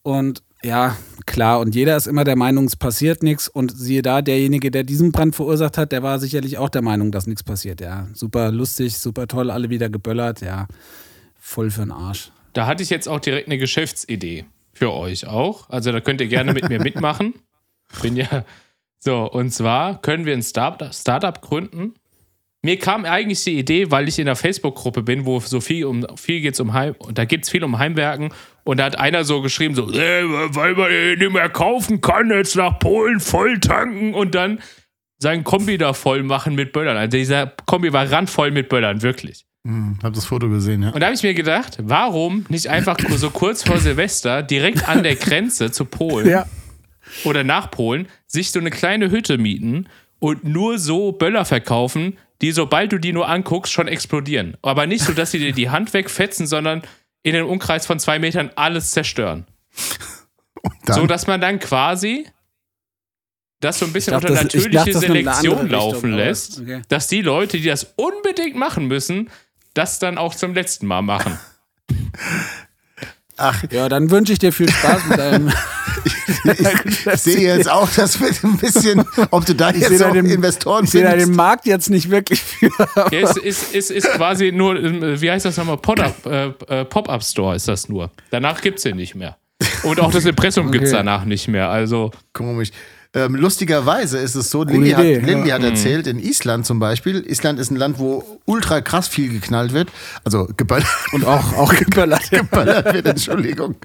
[0.02, 3.50] Und ja, klar, und jeder ist immer der Meinung, es passiert nichts.
[3.50, 7.12] Und siehe da, derjenige, der diesen Brand verursacht hat, der war sicherlich auch der Meinung,
[7.12, 7.82] dass nichts passiert.
[7.82, 10.40] Ja, super lustig, super toll, alle wieder geböllert.
[10.40, 10.68] Ja,
[11.38, 12.32] voll für den Arsch.
[12.54, 15.70] Da hatte ich jetzt auch direkt eine Geschäftsidee für euch auch.
[15.70, 17.34] Also da könnt ihr gerne mit mir mitmachen.
[18.02, 18.46] Bin ja
[19.00, 19.30] so.
[19.30, 21.94] Und zwar können wir ein Start- Startup gründen.
[22.64, 26.06] Mir kam eigentlich die Idee, weil ich in der Facebook-Gruppe bin, wo so viel um
[26.16, 28.32] viel geht's um Heim und da geht's viel um Heimwerken
[28.64, 32.30] und da hat einer so geschrieben so, äh, weil man ihn nicht mehr kaufen kann,
[32.30, 34.60] jetzt nach Polen voll tanken und dann
[35.18, 36.98] sein Kombi da voll machen mit Böllern.
[36.98, 39.46] Also dieser Kombi war randvoll mit Böllern, wirklich.
[39.66, 40.90] Hm, hab das Foto gesehen, ja.
[40.90, 45.02] Und da habe ich mir gedacht, warum nicht einfach so kurz vor Silvester direkt an
[45.02, 46.44] der Grenze zu Polen
[47.24, 49.88] oder nach Polen sich so eine kleine Hütte mieten
[50.20, 54.58] und nur so Böller verkaufen, die, sobald du die nur anguckst, schon explodieren.
[54.62, 56.82] Aber nicht so, dass sie dir die Hand wegfetzen, sondern
[57.24, 59.46] in einem Umkreis von zwei Metern alles zerstören.
[60.88, 62.28] So, dass man dann quasi
[63.60, 66.82] das so ein bisschen dachte, unter natürliche dachte, Selektion Richtung, laufen aber- lässt, okay.
[66.88, 69.30] dass die Leute, die das unbedingt machen müssen,
[69.76, 71.38] das dann auch zum letzten Mal machen.
[73.38, 75.54] ach, Ja, dann wünsche ich dir viel Spaß mit deinem.
[76.06, 76.14] Ich
[77.22, 80.14] sehe jetzt auch, das wird ein bisschen, ob du da Ich jetzt sehe da auch
[80.14, 81.38] den- Investoren Ich sehe da den findest.
[81.38, 82.70] Markt jetzt nicht wirklich für.
[83.12, 85.78] Ja, es ist, ist, ist quasi nur, ähm, wie heißt das nochmal?
[85.78, 86.48] Pop-Up äh,
[86.82, 88.12] äh, Pop-Up Store ist das nur.
[88.30, 89.38] Danach gibt es den nicht mehr.
[89.84, 90.98] Und auch das Impressum gibt es Okay.
[91.00, 91.70] danach nicht mehr.
[91.70, 92.70] Also, Komisch.
[93.14, 95.56] Ähm, lustigerweise ist es so, Idee, hat, Lilly ja.
[95.56, 99.74] hat erzählt, in Island zum Beispiel, Island ist ein Land, wo ultra krass viel geknallt
[99.74, 99.90] wird,
[100.24, 102.32] also geböllert, Und auch, auch geböllert.
[102.32, 103.76] geböllert wird, Entschuldigung.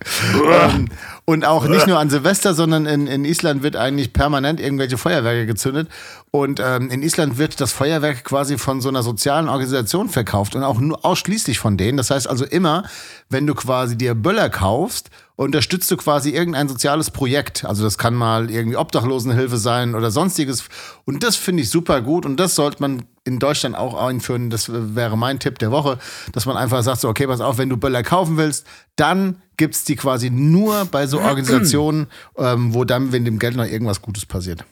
[0.48, 0.88] ähm,
[1.24, 5.44] und auch nicht nur an Silvester, sondern in, in Island wird eigentlich permanent irgendwelche Feuerwerke
[5.46, 5.88] gezündet.
[6.30, 10.62] Und ähm, in Island wird das Feuerwerk quasi von so einer sozialen Organisation verkauft und
[10.62, 11.96] auch nur ausschließlich von denen.
[11.96, 12.84] Das heißt also immer,
[13.28, 17.64] wenn du quasi dir Böller kaufst, unterstützt du quasi irgendein soziales Projekt.
[17.64, 20.64] Also das kann mal irgendwie Obdachlosenhilfe sein oder sonstiges.
[21.04, 24.50] Und das finde ich super gut und das sollte man in Deutschland auch einführen.
[24.50, 25.98] Das wäre mein Tipp der Woche,
[26.32, 29.84] dass man einfach sagt, so, okay, pass auf, wenn du Böller kaufen willst, dann gibt's
[29.84, 32.06] die quasi nur bei so Organisationen,
[32.38, 34.64] ähm, wo dann, wenn dem Geld noch irgendwas Gutes passiert.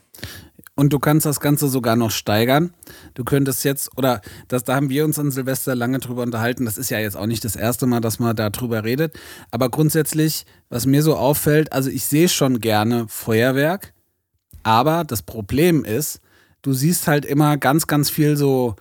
[0.77, 2.75] Und du kannst das Ganze sogar noch steigern.
[3.15, 6.65] Du könntest jetzt, oder das, da haben wir uns an Silvester lange drüber unterhalten.
[6.65, 9.17] Das ist ja jetzt auch nicht das erste Mal, dass man darüber redet.
[9.53, 13.95] Aber grundsätzlich, was mir so auffällt, also ich sehe schon gerne Feuerwerk,
[14.65, 16.21] aber das Problem ist,
[16.63, 18.75] du siehst halt immer ganz, ganz viel so,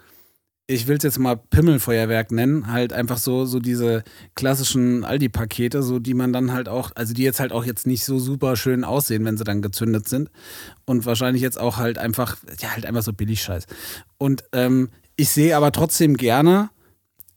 [0.66, 4.04] ich will es jetzt mal Pimmelfeuerwerk nennen, halt einfach so, so diese
[4.36, 8.06] klassischen Aldi-Pakete, so die man dann halt auch, also die jetzt halt auch jetzt nicht
[8.06, 10.32] so super schön aussehen, wenn sie dann gezündet sind.
[10.86, 13.66] Und wahrscheinlich jetzt auch halt einfach, ja, halt einfach so Billigscheiß.
[14.18, 16.70] Und ähm, ich sehe aber trotzdem gerne,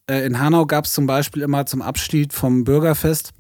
[0.09, 3.33] äh, in Hanau gab es zum Beispiel immer zum Abschied vom Bürgerfest,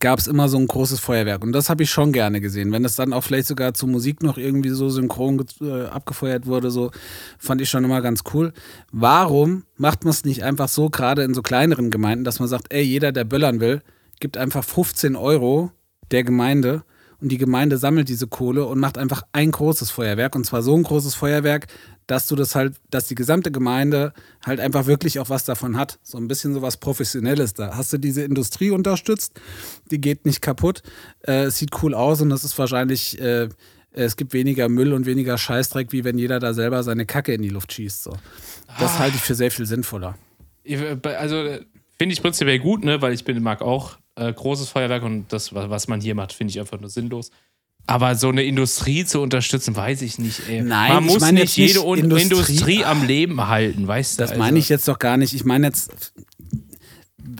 [0.00, 1.42] gab es immer so ein großes Feuerwerk.
[1.42, 2.72] Und das habe ich schon gerne gesehen.
[2.72, 6.70] Wenn das dann auch vielleicht sogar zur Musik noch irgendwie so synchron äh, abgefeuert wurde,
[6.70, 6.90] so
[7.38, 8.52] fand ich schon immer ganz cool.
[8.92, 12.72] Warum macht man es nicht einfach so, gerade in so kleineren Gemeinden, dass man sagt,
[12.72, 13.82] ey, jeder, der böllern will,
[14.20, 15.70] gibt einfach 15 Euro
[16.10, 16.84] der Gemeinde
[17.20, 20.74] und die Gemeinde sammelt diese Kohle und macht einfach ein großes Feuerwerk und zwar so
[20.74, 21.66] ein großes Feuerwerk,
[22.06, 24.12] dass du das halt, dass die gesamte Gemeinde
[24.44, 25.98] halt einfach wirklich auch was davon hat.
[26.02, 27.76] So ein bisschen so was Professionelles da.
[27.76, 29.32] Hast du diese Industrie unterstützt,
[29.90, 30.82] die geht nicht kaputt,
[31.26, 33.48] äh, es sieht cool aus und es ist wahrscheinlich, äh,
[33.92, 37.42] es gibt weniger Müll und weniger Scheißdreck, wie wenn jeder da selber seine Kacke in
[37.42, 38.02] die Luft schießt.
[38.04, 38.16] So.
[38.78, 40.16] Das halte ich für sehr viel sinnvoller.
[40.64, 41.64] Äh, Also äh,
[41.98, 45.54] finde ich prinzipiell gut, ne, weil ich bin, mag auch äh, großes Feuerwerk und das,
[45.54, 47.30] wa- was man hier macht, finde ich einfach nur sinnlos.
[47.88, 50.42] Aber so eine Industrie zu unterstützen, weiß ich nicht.
[50.48, 50.60] Ey.
[50.62, 54.18] Nein, man ich muss meine nicht nicht jede Un- Industrie- Industrie, am Leben halten, weißt
[54.18, 54.22] du?
[54.22, 55.34] Das Also- meine ich jetzt doch gar nicht.
[55.34, 56.12] Ich meine jetzt,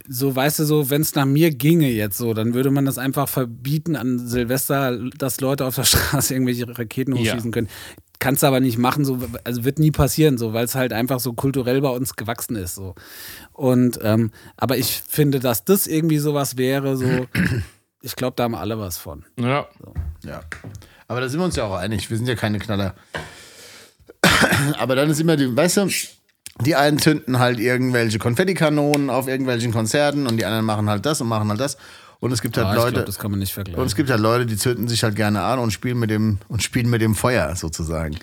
[0.08, 2.98] so weißt du so, wenn es nach mir ginge jetzt so, dann würde man das
[2.98, 7.32] einfach verbieten an Silvester, dass Leute auf der Straße irgendwelche Raketen Ja.
[7.32, 7.68] hochschießen können.
[8.18, 11.20] Kannst du aber nicht machen, so, also wird nie passieren, so, weil es halt einfach
[11.20, 12.74] so kulturell bei uns gewachsen ist.
[12.74, 12.94] So.
[13.52, 17.04] Und ähm, aber ich finde, dass das irgendwie sowas wäre, so,
[18.06, 19.24] ich glaube, da haben alle was von.
[19.36, 19.66] Ja.
[20.22, 20.40] Ja.
[21.08, 22.08] Aber da sind wir uns ja auch einig.
[22.08, 22.94] Wir sind ja keine Knaller.
[24.78, 25.88] Aber dann ist immer die, weißt du,
[26.60, 31.20] die einen zünden halt irgendwelche Konfettikanonen auf irgendwelchen Konzerten und die anderen machen halt das
[31.20, 31.76] und machen halt das.
[32.20, 32.92] Und es gibt halt Ah, Leute.
[32.92, 33.80] glaube, das kann man nicht vergleichen.
[33.80, 36.38] Und es gibt halt Leute, die zünden sich halt gerne an und spielen mit dem
[36.48, 38.16] und spielen mit dem Feuer sozusagen.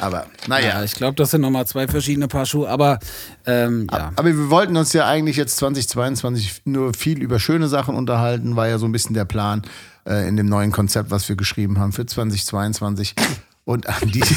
[0.00, 0.68] Aber naja.
[0.78, 2.98] ja, ich glaube, das sind nochmal zwei verschiedene Paar Schuhe, aber
[3.44, 4.10] ähm, ja.
[4.16, 8.68] Aber wir wollten uns ja eigentlich jetzt 2022 nur viel über schöne Sachen unterhalten, war
[8.68, 9.62] ja so ein bisschen der Plan
[10.08, 13.14] äh, in dem neuen Konzept, was wir geschrieben haben für 2022.
[13.64, 14.22] Und an die.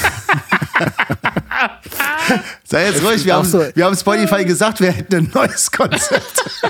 [2.63, 6.43] Sei jetzt ruhig, wir haben, so- wir haben Spotify gesagt, wir hätten ein neues Konzept.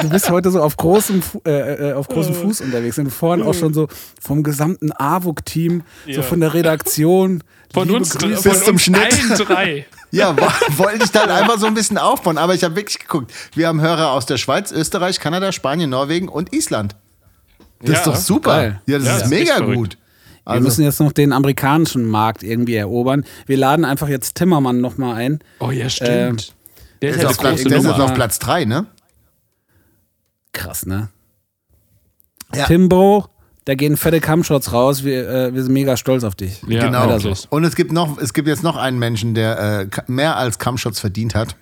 [0.00, 2.98] Du bist heute so auf großem, Fu äh, äh, auf großem Fuß unterwegs.
[2.98, 3.88] Und vorhin auch schon so
[4.20, 7.42] vom gesamten AWUK-Team, so von der Redaktion.
[7.72, 8.42] Von Liebe uns, Grüße.
[8.42, 9.00] von Bis zum uns Schnitt.
[9.00, 9.86] allen drei.
[10.10, 12.38] Ja, wo- wollte ich dann einfach so ein bisschen aufbauen.
[12.38, 13.32] Aber ich habe wirklich geguckt.
[13.56, 16.94] Wir haben Hörer aus der Schweiz, Österreich, Kanada, Spanien, Norwegen und Island.
[17.80, 18.50] Das Ja, ist doch super.
[18.56, 18.80] geil.
[18.86, 19.76] Ja, das Ja, ist das ist mega verrückt.
[19.76, 19.98] gut.
[20.44, 23.24] Wir Also, müssen jetzt noch den amerikanischen Markt irgendwie erobern.
[23.46, 25.40] Wir laden einfach jetzt Timmermann nochmal ein.
[25.58, 26.08] Oh ja, stimmt.
[26.10, 26.44] Ähm, der
[27.00, 28.86] der ist ist, ja auf Platz, der ist jetzt auf Platz 3, ne?
[30.54, 31.08] Krass, ne?
[32.54, 32.64] Ja.
[32.66, 33.26] Timbo,
[33.66, 35.04] da gehen fette Kampfshots raus.
[35.04, 36.62] Wir, äh, wir sind mega stolz auf dich.
[36.66, 37.08] Ja, Genau.
[37.08, 37.34] weiter so.
[37.50, 41.00] Und es gibt noch, es gibt jetzt noch einen Menschen, der äh, mehr als Kampfschutz
[41.00, 41.56] verdient hat.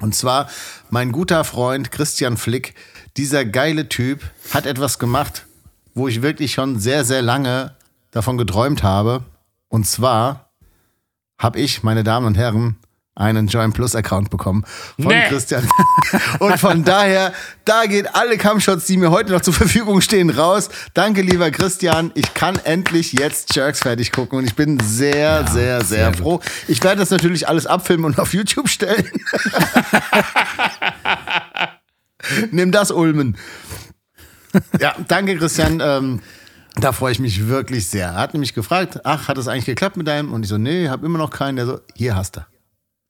[0.00, 0.48] Und zwar
[0.90, 2.74] mein guter Freund Christian Flick.
[3.16, 4.20] Dieser geile Typ
[4.52, 5.46] hat etwas gemacht,
[5.94, 7.74] wo ich wirklich schon sehr, sehr lange
[8.10, 9.22] davon geträumt habe.
[9.68, 10.50] Und zwar
[11.38, 12.76] habe ich, meine Damen und Herren,
[13.16, 14.64] einen Join Plus Account bekommen
[15.00, 15.26] von Nee.
[15.28, 15.66] Christian.
[16.38, 17.32] Und von daher,
[17.64, 20.68] da geht alle Kampfshots, die mir heute noch zur Verfügung stehen, raus.
[20.94, 22.12] Danke, lieber Christian.
[22.14, 26.16] Ich kann endlich jetzt Jerks fertig gucken und ich bin sehr, sehr, sehr, sehr gut.
[26.20, 26.40] froh.
[26.68, 29.08] Ich werde das natürlich alles abfilmen und auf YouTube stellen.
[32.50, 33.36] Nimm das, Ulmen.
[34.80, 35.80] Ja, danke, Christian.
[35.82, 36.20] Ähm,
[36.76, 38.08] da freue ich mich wirklich sehr.
[38.08, 40.32] Er hat nämlich gefragt, ach, hat es eigentlich geklappt mit deinem?
[40.32, 41.56] Und ich so, nee, hab immer noch keinen.
[41.56, 42.40] Der so, hier hast du.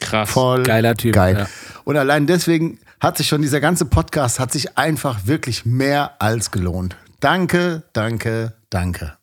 [0.06, 0.30] Krass.
[0.30, 1.36] Voll Geiler Typ, Geil.
[1.38, 1.48] ja.
[1.84, 6.50] Und allein deswegen hat sich schon dieser ganze Podcast hat sich einfach wirklich mehr als
[6.50, 6.96] gelohnt.
[7.20, 9.14] Danke, danke, danke.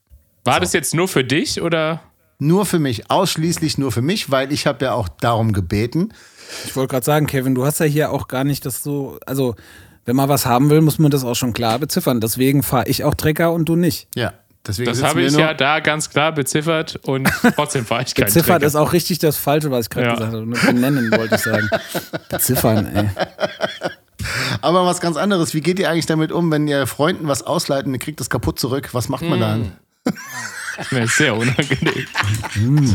[0.44, 2.00] War das jetzt nur für dich oder?
[2.38, 6.12] Nur für mich, ausschließlich nur für mich, weil ich habe ja auch darum gebeten.
[6.66, 9.54] Ich wollte gerade sagen, Kevin, du hast ja hier auch gar nicht das so, also
[10.04, 12.20] wenn man was haben will, muss man das auch schon klar beziffern.
[12.20, 14.08] Deswegen fahre ich auch Trecker und du nicht.
[14.14, 14.34] Ja,
[14.66, 18.26] deswegen Das habe ich nur- ja da ganz klar beziffert und trotzdem fahre ich kein
[18.26, 18.66] Beziffert Trecker.
[18.66, 20.14] ist auch richtig das Falsche, was ich gerade Ja.
[20.14, 20.46] gesagt habe.
[20.46, 21.68] Nur benennen wollte ich sagen.
[22.28, 23.10] Beziffern, ey.
[24.62, 27.86] Aber was ganz anderes, wie geht ihr eigentlich damit um, wenn ihr Freunden was ausleiht
[27.86, 28.90] und ihr kriegt das kaputt zurück?
[28.92, 29.72] Was macht man dann?
[30.76, 32.06] Das ist sehr unangenehm.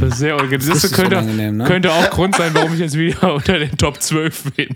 [0.02, 0.68] Das ist sehr unangenehm.
[0.68, 1.64] Das richtig könnte, unangenehm, ne?
[1.66, 4.76] könnte auch Grund sein, warum ich jetzt wieder unter den Top 12 bin.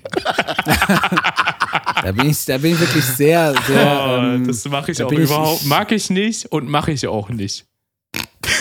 [2.04, 4.06] Da bin ich, da bin ich wirklich sehr, sehr.
[4.08, 5.62] Oh, ähm, das mache ich da auch überhaupt.
[5.62, 7.66] ich- mag ich nicht und mache ich auch nicht.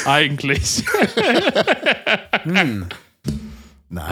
[0.05, 0.85] Eigentlich.
[2.45, 2.87] Nein,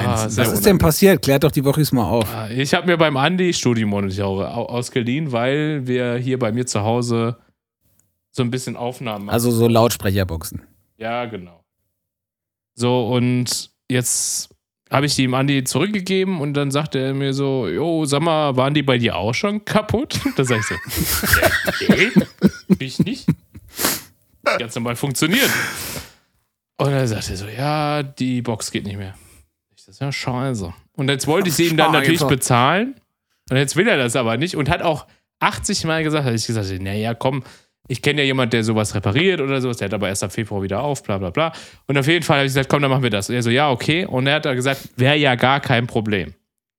[0.06, 1.22] Ah, das sehr was ist denn passiert?
[1.22, 2.28] Klärt doch die Wochis mal auf.
[2.54, 7.38] Ich habe mir beim Andi Studiomonitore au- ausgeliehen, weil wir hier bei mir zu Hause
[8.30, 9.34] so ein bisschen Aufnahmen machen.
[9.34, 10.62] Also so Lautsprecherboxen.
[10.96, 11.64] Ja, genau.
[12.74, 14.50] So, und jetzt
[14.90, 18.56] habe ich die ihm Andi zurückgegeben und dann sagte er mir so, jo, sag mal,
[18.56, 20.18] waren die bei dir auch schon kaputt?
[20.36, 20.74] Da sag ich so,
[21.88, 22.10] nee,
[22.68, 23.26] bin ich nicht.
[24.58, 25.50] Ganz normal funktioniert.
[26.78, 29.14] Und dann sagte er so, ja, die Box geht nicht mehr.
[29.76, 30.72] Ich das ist ja scheiße.
[30.92, 32.94] Und jetzt wollte ich sie ihm dann natürlich bezahlen.
[33.50, 35.06] Und jetzt will er das aber nicht und hat auch
[35.40, 37.42] 80 Mal gesagt, habe ich gesagt, naja, komm,
[37.90, 40.62] ich kenne ja jemand, der sowas repariert oder sowas, der hat aber erst ab Februar
[40.62, 41.52] wieder auf, bla bla bla.
[41.88, 43.28] Und auf jeden Fall habe ich gesagt, komm, dann machen wir das.
[43.28, 44.06] Und er so, ja, okay.
[44.06, 46.34] Und er hat dann gesagt, wäre ja gar kein Problem.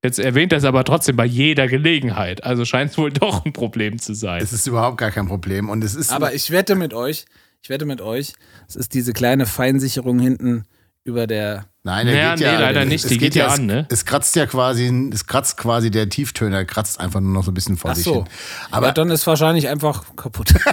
[0.05, 2.45] Jetzt erwähnt er es aber trotzdem bei jeder Gelegenheit.
[2.45, 4.41] Also scheint es wohl doch ein Problem zu sein.
[4.41, 5.69] Es ist überhaupt gar kein Problem.
[5.69, 6.13] Und es ist.
[6.13, 7.25] Aber ich wette mit euch,
[7.61, 8.31] ich wette mit euch,
[8.69, 10.63] es ist diese kleine Feinsicherung hinten
[11.03, 11.65] über der.
[11.83, 13.03] Nein, der Ja, geht ja, nee, leider es- nicht.
[13.05, 13.87] es Die geht ja es, an, ne?
[13.89, 17.55] Es kratzt ja quasi, es kratzt quasi der Tieftöner, kratzt einfach nur noch so ein
[17.55, 18.13] bisschen vor Ach sich so.
[18.15, 18.25] hin.
[18.69, 20.53] Aber ja, dann ist wahrscheinlich einfach kaputt.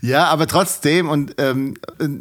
[0.00, 1.74] Ja, aber trotzdem, und ähm,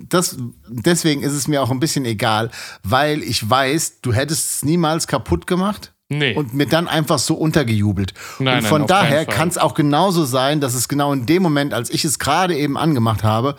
[0.10, 0.38] das,
[0.68, 2.50] deswegen ist es mir auch ein bisschen egal,
[2.84, 5.94] weil ich weiß, du hättest es niemals kaputt gemacht.
[6.10, 6.36] Nee.
[6.36, 8.14] Und mir dann einfach so untergejubelt.
[8.40, 11.26] Nein, und nein, von keinen daher kann es auch genauso sein, dass es genau in
[11.26, 13.56] dem Moment, als ich es gerade eben angemacht habe,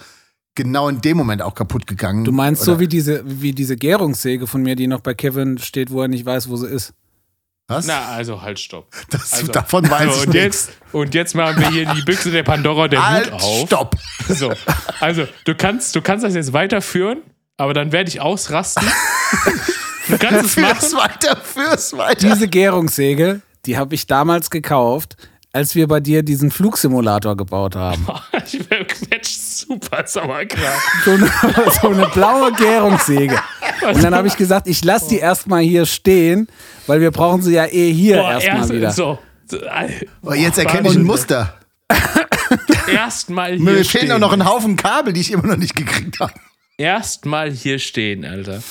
[0.54, 2.24] genau in dem Moment auch kaputt gegangen.
[2.24, 5.58] Du meinst Oder- so wie diese, wie diese Gärungssäge von mir, die noch bei Kevin
[5.58, 6.92] steht, wo er nicht weiß, wo sie ist.
[7.68, 7.86] Was?
[7.86, 8.92] Na, also halt, stopp.
[9.10, 10.66] das, Also, davon weiß so, ich und, nichts.
[10.66, 13.66] jetzt, und jetzt machen wir hier die Büchse der Pandora der Halt, Wut auf.
[13.66, 13.96] stopp!
[14.28, 14.52] So,
[15.00, 17.22] also du kannst, du kannst das jetzt weiterführen,
[17.56, 18.86] aber dann werde ich ausrasten.
[20.08, 20.92] Du kannst es machen.
[20.98, 22.28] weiter, fürs weiter.
[22.28, 25.16] Diese Gärungssäge, die habe ich damals gekauft,
[25.52, 28.06] als wir bei dir diesen Flugsimulator gebaut haben.
[28.44, 28.84] Ich werde
[29.66, 30.78] super sauer gerade.
[31.04, 31.30] So eine,
[31.80, 33.38] so eine blaue Gärungssäge.
[33.82, 36.48] Und dann habe ich gesagt, ich lasse die erstmal hier stehen,
[36.86, 38.90] weil wir brauchen sie ja eh hier Boah, erstmal erst, wieder.
[38.92, 39.18] so.
[40.22, 41.58] Oh, jetzt erkenne ich ein Muster.
[42.90, 44.00] Erstmal hier Mir stehen.
[44.00, 46.32] fehlen auch noch ein Haufen Kabel, die ich immer noch nicht gekriegt habe.
[46.78, 48.62] Erstmal hier stehen, Alter.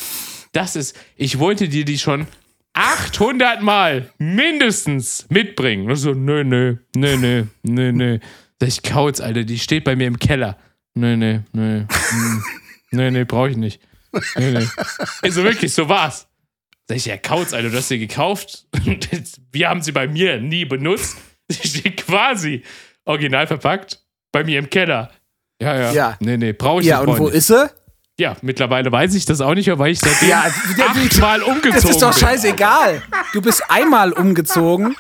[0.54, 2.28] Das ist, ich wollte dir die schon
[2.74, 5.90] 800 Mal mindestens mitbringen.
[5.90, 8.20] Und so, nö, nö, nö, nö, nö, nö.
[8.60, 10.58] Sag ich, Kauz, Alter, die steht bei mir im Keller.
[10.96, 11.86] Nö, nö, nö.
[11.90, 12.44] hm.
[12.92, 13.82] Nö, nö, brauch ich nicht.
[14.36, 14.66] Nö, nö.
[15.22, 16.28] Also wirklich, so war's.
[16.88, 18.68] Sag ich, ja, Kauz, Alter, du hast sie gekauft.
[19.54, 21.18] Wir haben sie bei mir nie benutzt.
[21.50, 22.64] Sie steht quasi
[23.06, 24.00] original verpackt
[24.34, 25.12] bei mir im Keller.
[25.62, 25.92] Ja, ja.
[25.94, 26.18] Ja.
[26.20, 27.10] Nee, nee, brauche ich Ja, nicht.
[27.14, 27.70] und wo ist sie?
[28.22, 30.44] Ja, mittlerweile weiß ich das auch nicht mehr, weil ich seitdem Ja,
[30.78, 32.20] der- achtmal umgezogen Das ist doch bin.
[32.28, 33.02] scheißegal.
[33.34, 34.96] Du bist einmal umgezogen.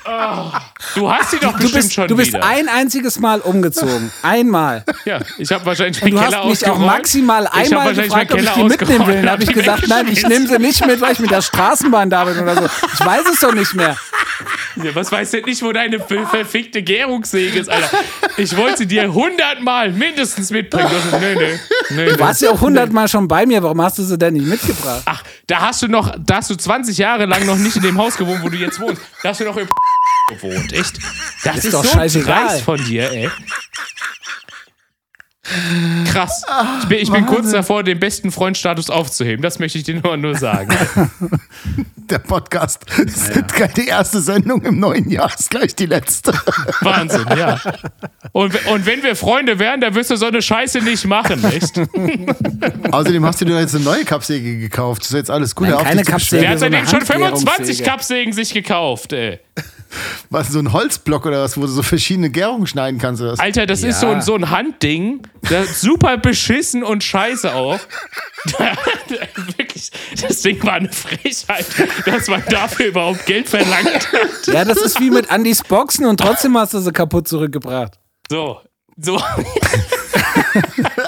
[0.96, 2.44] Du hast sie doch Du bestimmt bist, schon du bist wieder.
[2.44, 4.12] ein einziges Mal umgezogen.
[4.24, 4.84] Einmal.
[5.06, 6.86] ja, ich habe wahrscheinlich meinen du Keller hast mich auch ausgeräumt.
[6.88, 8.98] maximal einmal wahrscheinlich gefragt, ob ich die mitnehmen will.
[8.98, 11.44] ausgeräumt, Dann habe ich gesagt, nein, ich nehme sie nicht mit, weil ich mit der
[11.44, 12.66] Straßenbahn da bin oder so.
[12.96, 13.96] Ich weiß es doch nicht mehr.
[14.78, 17.90] Ja, was weiß denn nicht, wo deine ver- verfickte Gärungssäge ist, Alter?
[18.38, 20.90] Ich wollte sie dir hundertmal mindestens mitbringen.
[21.12, 21.58] Du nö, nö,
[22.06, 23.62] nö, Du warst ja auch hundertmal schon bei mir.
[23.62, 25.04] Warum hast du sie denn nicht mitgebracht?
[25.06, 27.98] Ach, da hast du noch, da hast du 20 Jahre lang noch nicht in dem
[27.98, 29.02] Haus gewohnt, wo du jetzt wohnst.
[29.22, 29.68] Da hast du noch im
[30.30, 30.98] gewohnt, echt?
[31.44, 32.48] Das ist, Ist doch so scheißegal.
[32.48, 33.30] dreist von dir, ey.
[36.06, 36.44] Krass.
[36.82, 39.42] Ich bin, ich bin kurz davor, den besten Freundstatus aufzuheben.
[39.42, 40.76] Das möchte ich dir nur, nur sagen.
[41.96, 43.32] Der Podcast ist
[43.78, 46.34] die erste Sendung im neuen Jahr, ist gleich die letzte.
[46.82, 47.60] Wahnsinn, ja.
[48.34, 51.80] Und, und wenn wir Freunde wären, dann wirst du so eine Scheiße nicht machen, echt?
[52.92, 55.02] Außerdem hast du dir jetzt eine neue Kappsäge gekauft.
[55.02, 55.70] Das ist jetzt alles gut.
[55.70, 56.42] Nein, keine Kappsäge.
[56.42, 57.84] Der hat seitdem schon 25 Handgärungssäge.
[57.84, 59.40] Kappsägen sich gekauft, ey.
[60.30, 63.40] Was, so ein Holzblock oder was, wo du so verschiedene Gärungen schneiden kannst oder was?
[63.40, 65.22] Alter, das ist so ein, so ein Handding.
[65.50, 67.80] Das super beschissen und scheiße auch.
[69.58, 71.66] Wirklich, das Ding war eine Frechheit,
[72.06, 74.48] dass man dafür überhaupt Geld verlangt hat.
[74.48, 78.00] Ja, das ist wie mit Andys Boxen und trotzdem hast du sie kaputt zurückgebracht.
[78.30, 78.62] So,
[79.04, 79.20] so.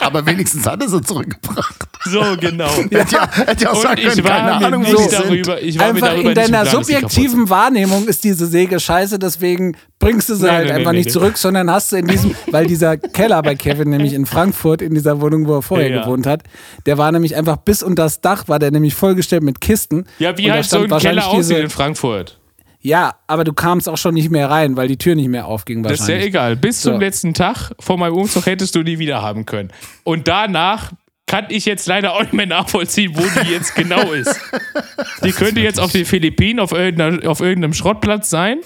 [0.02, 1.76] Aber wenigstens hat er sie zurückgebracht.
[2.06, 2.70] So, genau.
[2.92, 3.00] Ja,
[3.46, 5.24] hätte ja auch sagen Und ich können, war keine mir Ahnung, wo nicht sind.
[5.24, 9.78] darüber, ich war mir Einfach darüber in deiner subjektiven Wahrnehmung ist diese Säge scheiße, deswegen
[10.00, 11.14] bringst du sie Nein, halt nein, einfach nein, nicht nein.
[11.14, 14.94] zurück, sondern hast du in diesem, weil dieser Keller bei Kevin nämlich in Frankfurt, in
[14.94, 16.02] dieser Wohnung, wo er vorher Ja.
[16.04, 16.44] gewohnt hat,
[16.86, 20.06] der war nämlich einfach bis unter das Dach, war der nämlich vollgestellt mit Kisten.
[20.20, 22.38] Ja, wie halt so ein wahrscheinlich Keller aussieht diese- in Frankfurt.
[22.86, 25.84] Ja, aber du kamst auch schon nicht mehr rein, weil die Tür nicht mehr aufging
[25.84, 26.28] Das ist ja wahrscheinlich.
[26.28, 26.56] egal.
[26.58, 26.92] Bis So.
[26.92, 29.72] zum letzten Tag vor meinem Umzug hättest du die wieder haben können.
[30.04, 30.92] Und danach
[31.26, 34.38] kann ich jetzt leider auch nicht mehr nachvollziehen, wo die jetzt genau ist.
[35.24, 38.60] Die könnte jetzt auf den Philippinen auf, irgendeiner, auf irgendeinem Schrottplatz sein.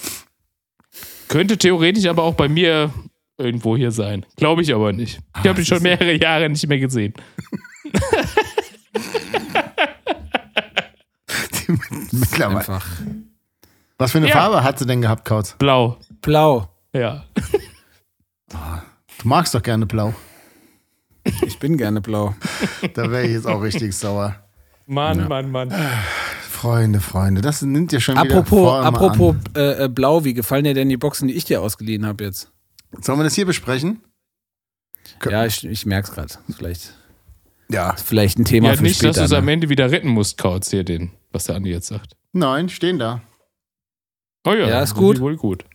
[1.28, 2.92] Könnte theoretisch aber auch bei mir
[3.38, 4.26] irgendwo hier sein.
[4.38, 5.20] Glaube ich aber nicht.
[5.44, 7.14] Ich habe die schon mehrere Jahre nicht mehr gesehen.
[12.12, 12.82] Mittlerweile.
[13.98, 14.34] Was für eine Ja.
[14.36, 15.56] Farbe hat sie denn gehabt, Kautz?
[15.58, 15.98] Blau.
[16.22, 16.70] Blau.
[16.94, 17.26] Ja.
[18.50, 20.14] Du magst doch gerne blau.
[21.46, 22.36] Ich bin gerne blau.
[22.94, 24.36] Da wäre ich jetzt auch richtig sauer.
[24.86, 25.74] Mann, Mann, Mann.
[26.50, 29.42] Freunde, Freunde, das nimmt dir schon wieder Apropos, Form apropos an.
[29.56, 32.52] äh, äh, blau, wie gefallen dir denn die Boxen, die ich dir ausgeliehen habe jetzt?
[33.02, 34.02] Sollen wir das hier besprechen?
[35.30, 36.34] Ja, ich, ich merke es gerade.
[36.56, 36.94] Vielleicht,
[37.70, 37.96] Ja.
[37.98, 39.20] vielleicht ein Thema Ja, für nicht, dass später.
[39.20, 39.52] du es am ne?
[39.54, 42.16] Ende wieder retten musst, Kautz, hier den, was der Andi jetzt sagt.
[42.32, 43.22] Nein, stehen da.
[44.48, 45.20] Oh ja, Ja, ist gut.
[45.20, 45.66] Wohl gut.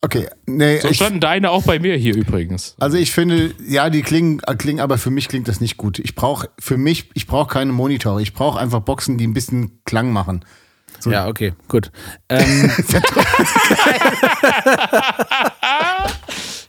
[0.00, 2.76] Okay, nee, So ich, standen deine auch bei mir hier übrigens.
[2.78, 5.98] also ich finde, ja, die klingen, klingen, aber für mich klingt das nicht gut.
[5.98, 8.20] Ich brauche, für mich, ich brauche keine Monitore.
[8.20, 10.44] Ich brauche einfach Boxen, die ein bisschen Klang machen.
[11.06, 11.90] Ja, okay, gut.
[12.28, 12.44] Ähm,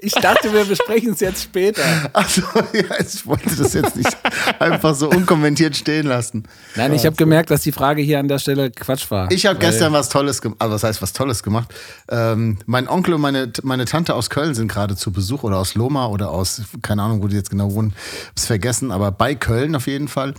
[0.05, 1.81] ich dachte, wir besprechen es jetzt später.
[2.13, 2.41] Also,
[2.73, 4.15] ja, ich wollte das jetzt nicht
[4.59, 6.43] einfach so unkommentiert stehen lassen.
[6.75, 9.31] Nein, ich habe gemerkt, dass die Frage hier an der Stelle Quatsch war.
[9.31, 10.61] Ich habe gestern was Tolles gemacht.
[10.61, 11.73] Also, was heißt was Tolles gemacht?
[12.09, 15.75] Ähm, mein Onkel und meine, meine Tante aus Köln sind gerade zu Besuch oder aus
[15.75, 17.93] Loma oder aus, keine Ahnung, wo die jetzt genau wohnen.
[18.29, 20.33] Hab's vergessen, aber bei Köln auf jeden Fall.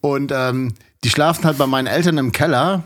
[0.00, 2.84] Und ähm, die schlafen halt bei meinen Eltern im Keller.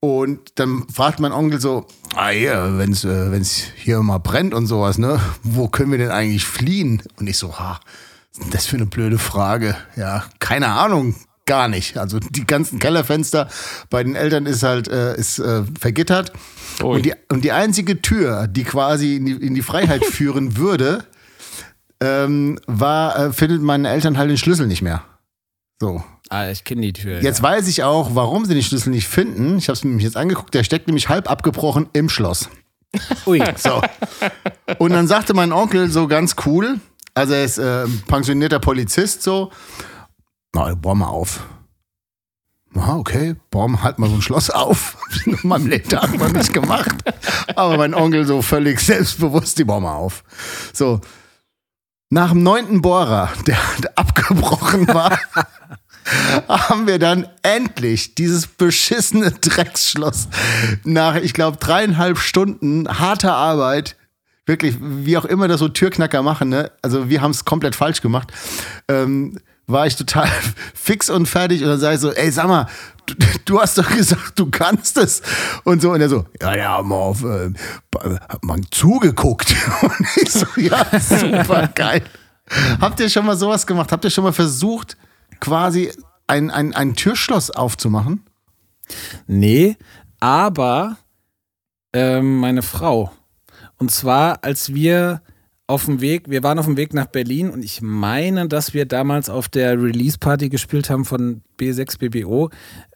[0.00, 4.66] Und dann fragt mein Onkel so, ah ja, wenn's, äh, wenn's hier mal brennt und
[4.66, 7.02] sowas, ne, wo können wir denn eigentlich fliehen?
[7.16, 7.80] Und ich so, ha,
[8.50, 9.76] das für eine blöde Frage?
[9.96, 11.98] Ja, keine Ahnung, gar nicht.
[11.98, 13.48] Also die ganzen Kellerfenster
[13.90, 16.32] bei den Eltern ist halt, äh, ist äh, vergittert.
[16.80, 16.96] Ui.
[16.96, 21.04] Und die, und die einzige Tür, die quasi in die, in die Freiheit führen würde,
[22.00, 25.02] ähm, war, äh, findet meinen Eltern halt den Schlüssel nicht mehr.
[25.80, 27.20] So, Ah, ich kenne die Tür.
[27.22, 29.58] Jetzt weiß ich auch, warum sie den Schlüssel nicht finden.
[29.58, 30.52] Ich habe es mir nämlich jetzt angeguckt.
[30.54, 32.48] Der steckt nämlich halb abgebrochen im Schloss.
[32.94, 33.00] ja.
[33.26, 33.80] Ui, So.
[34.78, 36.80] Und dann sagte mein Onkel so ganz cool,
[37.14, 39.50] also er ist äh, pensionierter Polizist so,
[40.54, 41.44] na, bohr mal auf.
[42.72, 44.96] Na, okay, mal halt mal so ein Schloss auf.
[45.10, 46.94] Ich in meinem Lebtag mal nicht gemacht.
[47.56, 50.22] Aber mein Onkel so völlig selbstbewusst, die bohr mal auf.
[50.74, 51.00] So.
[52.10, 55.18] Nach dem neunten Bohrer, der, der abgebrochen war,
[56.48, 60.28] haben wir dann endlich dieses beschissene Drecksschloss
[60.84, 63.96] nach, ich glaube, dreieinhalb Stunden harter Arbeit,
[64.46, 66.70] wirklich, wie auch immer das so Türknacker machen, ne?
[66.82, 68.32] also wir haben es komplett falsch gemacht,
[68.88, 70.28] ähm, war ich total
[70.74, 72.66] fix und fertig und dann sage ich so, ey, sag mal,
[73.06, 75.22] du, du hast doch gesagt, du kannst es
[75.64, 77.50] und so und er so, ja, ja, mal auf, äh,
[78.42, 82.02] mal zugeguckt und ich so, ja, super geil.
[82.80, 83.92] Habt ihr schon mal sowas gemacht?
[83.92, 84.96] Habt ihr schon mal versucht,
[85.40, 85.92] quasi
[86.26, 88.24] ein, ein, ein Türschloss aufzumachen?
[89.26, 89.76] nee,
[90.20, 90.96] aber
[91.92, 93.12] ähm, meine Frau.
[93.76, 95.22] Und zwar, als wir
[95.66, 98.86] auf dem Weg, wir waren auf dem Weg nach Berlin und ich meine, dass wir
[98.86, 102.50] damals auf der Release-Party gespielt haben von B6BBO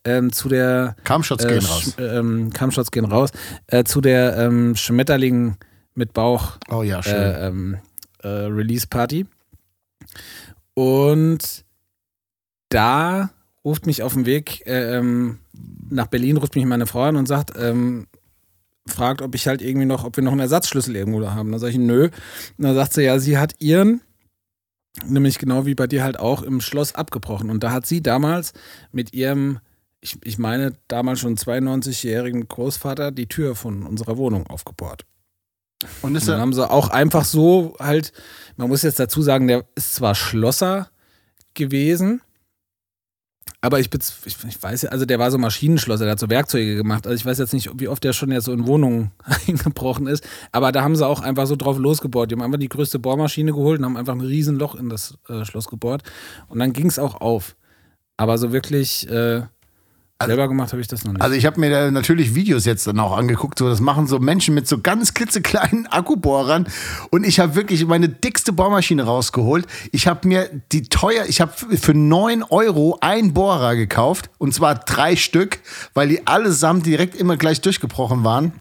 [0.05, 1.97] ähm, zu der Kampfshots äh, gehen raus.
[1.99, 2.51] Ähm,
[2.91, 3.31] gehen raus.
[3.67, 5.57] Äh, zu der ähm, Schmetterling
[5.95, 7.15] mit Bauch Oh ja, schön.
[7.15, 7.79] äh, ähm,
[8.23, 9.27] äh, Release-Party.
[10.75, 11.65] Und
[12.73, 13.31] da
[13.65, 15.39] ruft mich auf dem Weg äh, ähm,
[15.89, 18.07] nach Berlin, ruft mich meine Frau an und sagt, ähm,
[18.87, 21.53] fragt, ob ich halt irgendwie noch, ob wir noch einen Ersatzschlüssel irgendwo da haben.
[21.53, 22.05] Da sage ich, nö.
[22.05, 24.01] Und dann sagt sie, ja, sie hat ihren,
[25.07, 27.51] nämlich genau wie bei dir halt auch, im Schloss abgebrochen.
[27.51, 28.53] Und da hat sie damals
[28.91, 29.61] mit ihrem,
[30.01, 35.05] ich, ich meine, damals schon 92-jährigen Großvater die Tür von unserer Wohnung aufgebohrt.
[36.01, 38.13] Und Und dann haben sie auch einfach so halt,
[38.57, 40.89] man muss jetzt dazu sagen, der ist zwar Schlosser
[41.55, 42.21] gewesen,
[43.61, 46.77] aber ich, ich, ich weiß ja, also der war so Maschinenschlosser, der hat so Werkzeuge
[46.77, 47.07] gemacht.
[47.07, 49.13] Also ich weiß jetzt nicht, wie oft der schon jetzt so in Wohnungen
[49.49, 52.31] eingebrochen ist, aber da haben sie auch einfach so drauf losgebohrt.
[52.31, 55.19] Die haben einfach die größte Bohrmaschine geholt und haben einfach ein riesen Loch in das
[55.29, 56.03] äh, Schloss gebohrt
[56.49, 57.57] und dann ging es auch auf.
[58.17, 59.43] Aber so wirklich, äh,
[60.27, 61.23] Selber gemacht habe ich das noch nicht.
[61.23, 64.19] Also ich habe mir da natürlich Videos jetzt dann auch angeguckt, so das machen so
[64.19, 66.67] Menschen mit so ganz klitzekleinen Akkubohrern
[67.11, 69.67] und ich habe wirklich meine dickste Bohrmaschine rausgeholt.
[69.93, 74.75] Ich habe mir die teuer, ich habe für 9 Euro einen Bohrer gekauft und zwar
[74.75, 75.61] drei Stück,
[75.95, 78.53] weil die allesamt direkt immer gleich durchgebrochen waren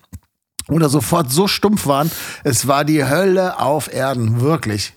[0.69, 2.09] oder sofort so stumpf waren.
[2.43, 4.93] Es war die Hölle auf Erden, wirklich.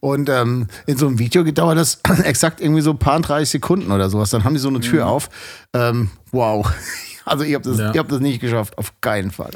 [0.00, 3.90] Und ähm, in so einem Video gedauert das exakt irgendwie so ein paar 30 Sekunden
[3.90, 4.30] oder sowas.
[4.30, 5.28] Dann haben die so eine Tür auf.
[5.72, 6.68] Ähm, wow.
[7.24, 7.90] Also ich habe das, Ja.
[7.90, 9.50] ich hab das nicht geschafft, auf keinen Fall.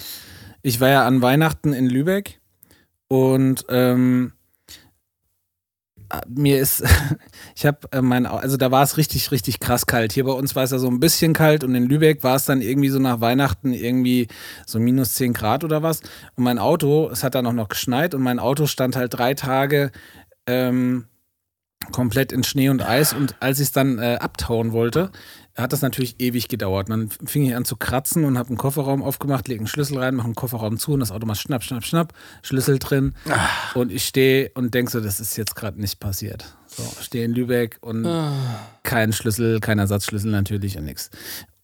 [0.61, 2.39] Ich war ja an Weihnachten in Lübeck
[3.09, 4.33] und ähm,
[6.29, 6.85] mir ist,
[7.57, 10.13] ich habe äh, mein, also da war es richtig, richtig krass kalt.
[10.13, 12.45] Hier bei uns war es ja so ein bisschen kalt und in Lübeck war es
[12.45, 14.29] dann irgendwie so nach Weihnachten irgendwie
[14.67, 16.01] so minus 10 Grad oder was.
[16.37, 19.33] Und mein Auto, es hat dann auch noch geschneit und mein Auto stand halt drei
[19.33, 19.91] Tage
[20.47, 21.07] ähm,
[21.91, 25.11] komplett in Schnee und Eis und als ich es dann äh, abtauen wollte,
[25.57, 26.89] hat das natürlich ewig gedauert.
[26.89, 29.99] Und dann fing ich an zu kratzen und habe einen Kofferraum aufgemacht, lege einen Schlüssel
[29.99, 33.15] rein, mache einen Kofferraum zu und das Auto macht schnapp, schnapp, schnapp, Schlüssel drin.
[33.75, 36.55] Und ich stehe und denke so, das ist jetzt gerade nicht passiert.
[36.69, 38.05] So, stehe in Lübeck und
[38.83, 41.11] kein Schlüssel, kein Ersatzschlüssel natürlich und nichts.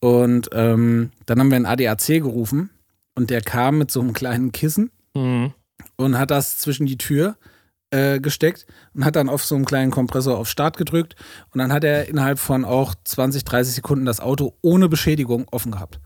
[0.00, 2.68] Und ähm, dann haben wir einen ADAC gerufen
[3.14, 5.54] und der kam mit so einem kleinen Kissen Mhm.
[5.96, 7.36] und hat das zwischen die Tür
[7.90, 11.16] äh, gesteckt und hat dann auf so einen kleinen Kompressor auf Start gedrückt
[11.52, 15.72] und dann hat er innerhalb von auch 20, 30 Sekunden das Auto ohne Beschädigung offen
[15.72, 16.00] gehabt.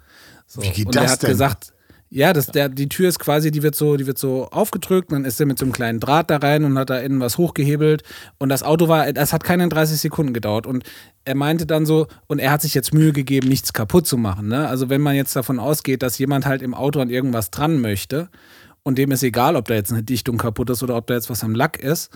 [0.46, 0.62] So.
[0.62, 1.30] Wie geht und das er hat denn?
[1.30, 1.72] gesagt,
[2.14, 5.24] ja, das, der, die Tür ist quasi, die wird so, die wird so aufgedrückt, dann
[5.24, 8.02] ist er mit so einem kleinen Draht da rein und hat da innen was hochgehebelt
[8.38, 10.84] und das Auto war, das hat keine 30 Sekunden gedauert und
[11.24, 14.48] er meinte dann so, und er hat sich jetzt Mühe gegeben, nichts kaputt zu machen.
[14.48, 14.68] Ne?
[14.68, 18.28] Also wenn man jetzt davon ausgeht, dass jemand halt im Auto an irgendwas dran möchte
[18.84, 21.30] und dem ist egal, ob da jetzt eine Dichtung kaputt ist oder ob da jetzt
[21.30, 22.10] was am Lack ist,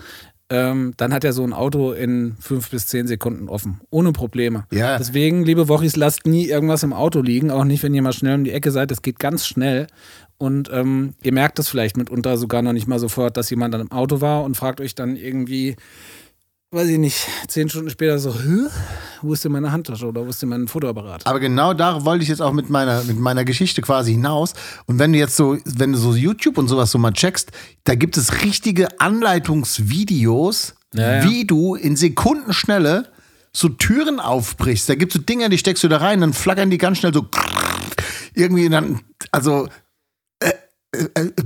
[0.49, 3.81] ähm, dann hat er so ein Auto in fünf bis zehn Sekunden offen.
[3.89, 4.65] Ohne Probleme.
[4.71, 4.97] Ja.
[4.97, 8.35] Deswegen, liebe Wochis, lasst nie irgendwas im Auto liegen, auch nicht, wenn ihr mal schnell
[8.35, 8.91] um die Ecke seid.
[8.91, 9.87] Das geht ganz schnell.
[10.37, 13.81] Und ähm, ihr merkt es vielleicht mitunter sogar noch nicht mal sofort, dass jemand dann
[13.81, 15.75] im Auto war und fragt euch dann irgendwie,
[16.71, 18.67] weiß ich nicht, zehn Stunden später so, Hä?
[19.21, 21.25] wo ist denn meine Handtasche oder wo ist denn mein Fotoapparat?
[21.25, 24.53] Aber genau da wollte ich jetzt auch mit meiner, mit meiner Geschichte quasi hinaus.
[24.85, 27.51] Und wenn du jetzt so, wenn du so YouTube und sowas so mal checkst,
[27.85, 31.23] da gibt es richtige Anleitungsvideos, Ja, ja.
[31.29, 33.11] wie du in Sekundenschnelle
[33.53, 34.89] so Türen aufbrichst.
[34.89, 37.13] Da gibt es so Dinger, die steckst du da rein, dann flackern die ganz schnell
[37.13, 37.25] so
[38.35, 38.99] irgendwie dann,
[39.31, 39.67] also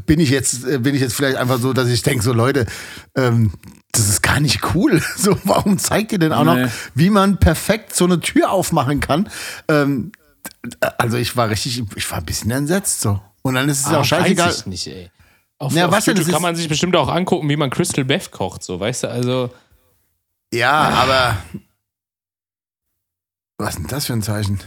[0.06, 2.66] bin ich jetzt, äh, bin ich jetzt vielleicht einfach so, dass ich denke, so Leute,
[3.16, 3.52] ähm,
[3.92, 5.02] das ist gar nicht cool.
[5.18, 6.64] So, warum zeigt ihr denn auch Nee.
[6.64, 9.30] noch, wie man perfekt so eine Tür aufmachen kann?
[9.68, 10.12] Ähm,
[10.98, 13.20] also ich war richtig, ich war ein bisschen entsetzt so.
[13.42, 14.48] Und dann ist es ja auch scheißegal.
[14.48, 15.12] Ah, Weiß ich nicht, ey.
[15.58, 16.16] Auf, Ja, auf was denn?
[16.16, 19.04] YouTube Das kann man sich bestimmt auch angucken, wie man Crystal Meth kocht, so, weißt
[19.04, 19.52] du, also.
[20.54, 21.38] Ja, aber
[23.58, 24.60] was ist denn das für ein Zeichen?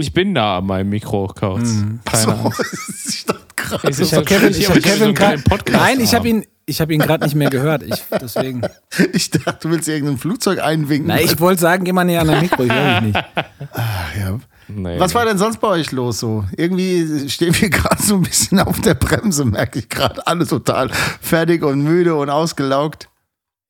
[0.00, 1.68] Ich bin da an meinem Mikro, Kautz.
[1.68, 2.00] Mhm.
[2.04, 2.60] Keine Angst.
[3.08, 5.14] ich dachte gerade, Ich ist habe Kevin, ich aber hab ich will so Kevin einen
[5.14, 7.82] grad, kleinen Podcast Nein, ich habe ihn, ich habe ihn gerade nicht mehr gehört.
[7.82, 8.62] Ich, deswegen.
[9.12, 11.08] ich dachte, du willst irgendein Flugzeug einwinken.
[11.08, 13.24] Nein, ich wollte sagen, geh mal näher an dein Mikro, ich höre dich nicht.
[13.72, 14.40] Ach, ja.
[14.68, 16.44] Nee, Was war denn sonst bei euch los so?
[16.56, 20.26] Irgendwie stehen wir gerade so ein bisschen auf der Bremse, merke ich gerade.
[20.26, 20.90] Alle total
[21.20, 23.08] fertig und müde und ausgelaugt.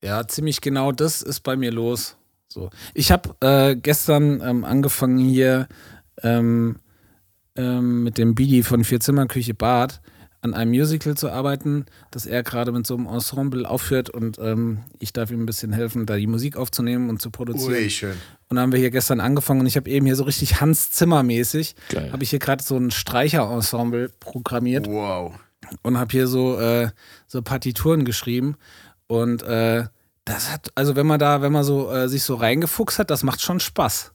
[0.03, 2.15] Ja, ziemlich genau das ist bei mir los.
[2.47, 2.69] So.
[2.93, 5.67] Ich habe äh, gestern ähm, angefangen hier
[6.23, 6.77] ähm,
[7.55, 10.01] ähm, mit dem Bidi von Vierzimmerküche Bad
[10.43, 14.79] an einem Musical zu arbeiten, das er gerade mit so einem Ensemble aufführt und ähm,
[14.97, 17.89] ich darf ihm ein bisschen helfen, da die Musik aufzunehmen und zu produzieren.
[17.91, 18.11] schön.
[18.49, 20.89] Und dann haben wir hier gestern angefangen und ich habe eben hier so richtig Hans
[20.91, 21.75] Zimmer mäßig,
[22.11, 25.33] habe ich hier gerade so ein Streicherensemble programmiert Wow.
[25.83, 26.89] und habe hier so, äh,
[27.27, 28.55] so Partituren geschrieben.
[29.07, 29.85] Und äh,
[30.25, 33.21] das hat, also wenn man da, wenn man so äh, sich so reingefuchst hat, das
[33.23, 34.11] macht schon Spaß.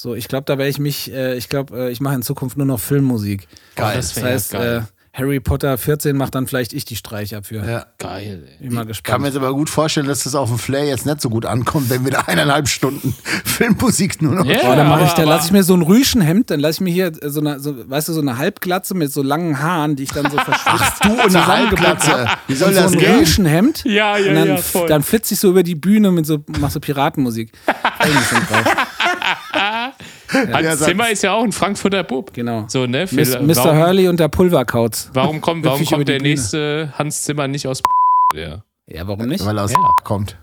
[0.00, 2.56] So, ich glaube, da werde ich mich, äh, ich glaube, äh, ich mache in Zukunft
[2.56, 3.48] nur noch Filmmusik.
[3.74, 4.84] Geil, Das, das heißt, geil.
[4.86, 7.66] äh, Harry Potter 14 macht dann vielleicht ich die Streicher für.
[7.68, 7.86] Ja.
[7.98, 8.68] Geil, ey.
[8.68, 9.20] Bin mal Ich kann gespannt.
[9.22, 11.90] mir jetzt aber gut vorstellen, dass das auf dem Flair jetzt nicht so gut ankommt,
[11.90, 13.12] wenn wir da eineinhalb Stunden
[13.44, 14.58] Filmmusik nur noch Ja.
[14.62, 16.80] Oh, dann mache ich, aber- dann lasse ich mir so ein Rüschenhemd, dann lasse ich
[16.82, 19.96] mir hier äh, so eine, so, weißt du, so eine Halbglatze mit so langen Haaren,
[19.96, 22.26] die ich dann so verschwitzt Du und eine Halbglatze.
[22.46, 23.18] Wie soll und so das ein gehen?
[23.18, 23.82] Rüschenhemd.
[23.84, 24.86] Ja, ja, und dann, ja, voll.
[24.86, 27.50] dann flitze ich so über die Bühne mit so, mach so Piratenmusik.
[30.28, 32.32] Hans Ja, Zimmer ist ja auch ein Frankfurter Bub.
[32.34, 32.64] Genau.
[32.68, 33.06] So, ne?
[33.06, 33.56] Für- Mis- Mr.
[33.56, 35.10] Warum, Hurley und der Pulverkauz.
[35.14, 36.28] warum kommt, Hüpf warum kommt der Bühne.
[36.28, 37.82] nächste Hans Zimmer nicht aus
[38.34, 38.62] ja.
[38.86, 39.44] Ja, warum nicht?
[39.44, 39.78] Weil er aus Ja.
[40.04, 40.36] kommt.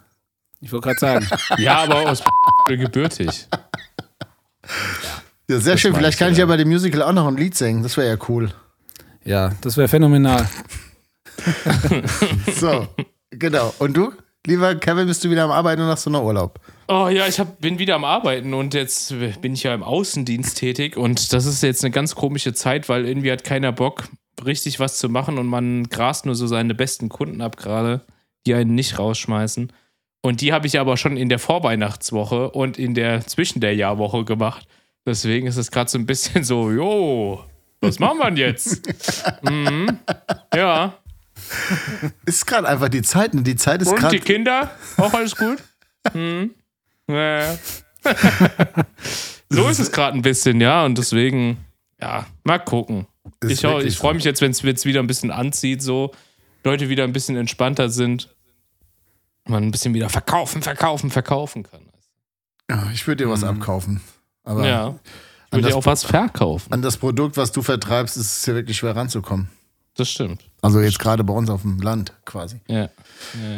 [0.61, 1.27] Ich wollte gerade sagen.
[1.61, 2.23] ja, aber aus
[2.67, 3.47] gebürtig.
[5.47, 5.91] Ja, sehr schön.
[5.91, 6.43] meine Vielleicht ich, kann ich ja.
[6.45, 7.83] ja bei dem Musical auch noch ein Lied singen.
[7.83, 8.49] Das wäre ja cool.
[9.23, 10.47] Ja, das wäre phänomenal.
[12.59, 12.87] So,
[13.31, 13.73] genau.
[13.79, 14.13] Und du?
[14.45, 16.59] Lieber Kevin, bist du wieder am Arbeiten und hast du noch Urlaub?
[16.87, 20.57] Oh ja, ich hab, bin wieder am Arbeiten und jetzt bin ich ja im Außendienst
[20.57, 24.07] tätig und das ist jetzt eine ganz komische Zeit, weil irgendwie hat keiner Bock,
[24.45, 28.01] richtig was zu machen und man grast nur so seine besten Kunden ab gerade,
[28.45, 29.71] die einen nicht rausschmeißen.
[30.21, 34.25] Und die habe ich aber schon in der Vorweihnachtswoche und in der Zwischen der Jahrwoche
[34.25, 34.67] gemacht.
[35.05, 37.43] Deswegen ist es gerade so ein bisschen so, jo,
[37.79, 38.87] was machen wir denn jetzt?
[39.43, 39.99] mhm.
[40.53, 40.97] Ja.
[42.25, 43.33] Ist gerade einfach die Zeit.
[43.33, 43.43] Ne?
[43.43, 44.15] Die Zeit ist Und gerade.
[44.17, 44.71] die Kinder?
[44.97, 45.57] Auch alles gut?
[46.13, 46.53] Hm.
[49.49, 50.85] So ist es gerade ein bisschen, ja.
[50.85, 51.65] Und deswegen,
[52.01, 53.07] ja, mal gucken.
[53.41, 56.11] Ist Ich, ich freue mich jetzt, wenn es jetzt wieder ein bisschen anzieht, so
[56.63, 58.35] Leute wieder ein bisschen entspannter sind.
[59.47, 61.81] Man ein bisschen wieder verkaufen, verkaufen, verkaufen kann.
[62.69, 64.01] Ja, ich würde dir was abkaufen.
[64.43, 64.65] Aber Mhm.
[64.67, 64.95] Ja.
[65.47, 66.73] Ich würde ja auch was verkaufen.
[66.73, 69.49] an das Produkt, was du vertreibst, ist es ja wirklich schwer ranzukommen.
[69.95, 70.43] Das stimmt.
[70.61, 72.59] Also jetzt gerade bei uns auf dem Land quasi.
[72.67, 72.77] Ja.
[72.79, 72.89] ja,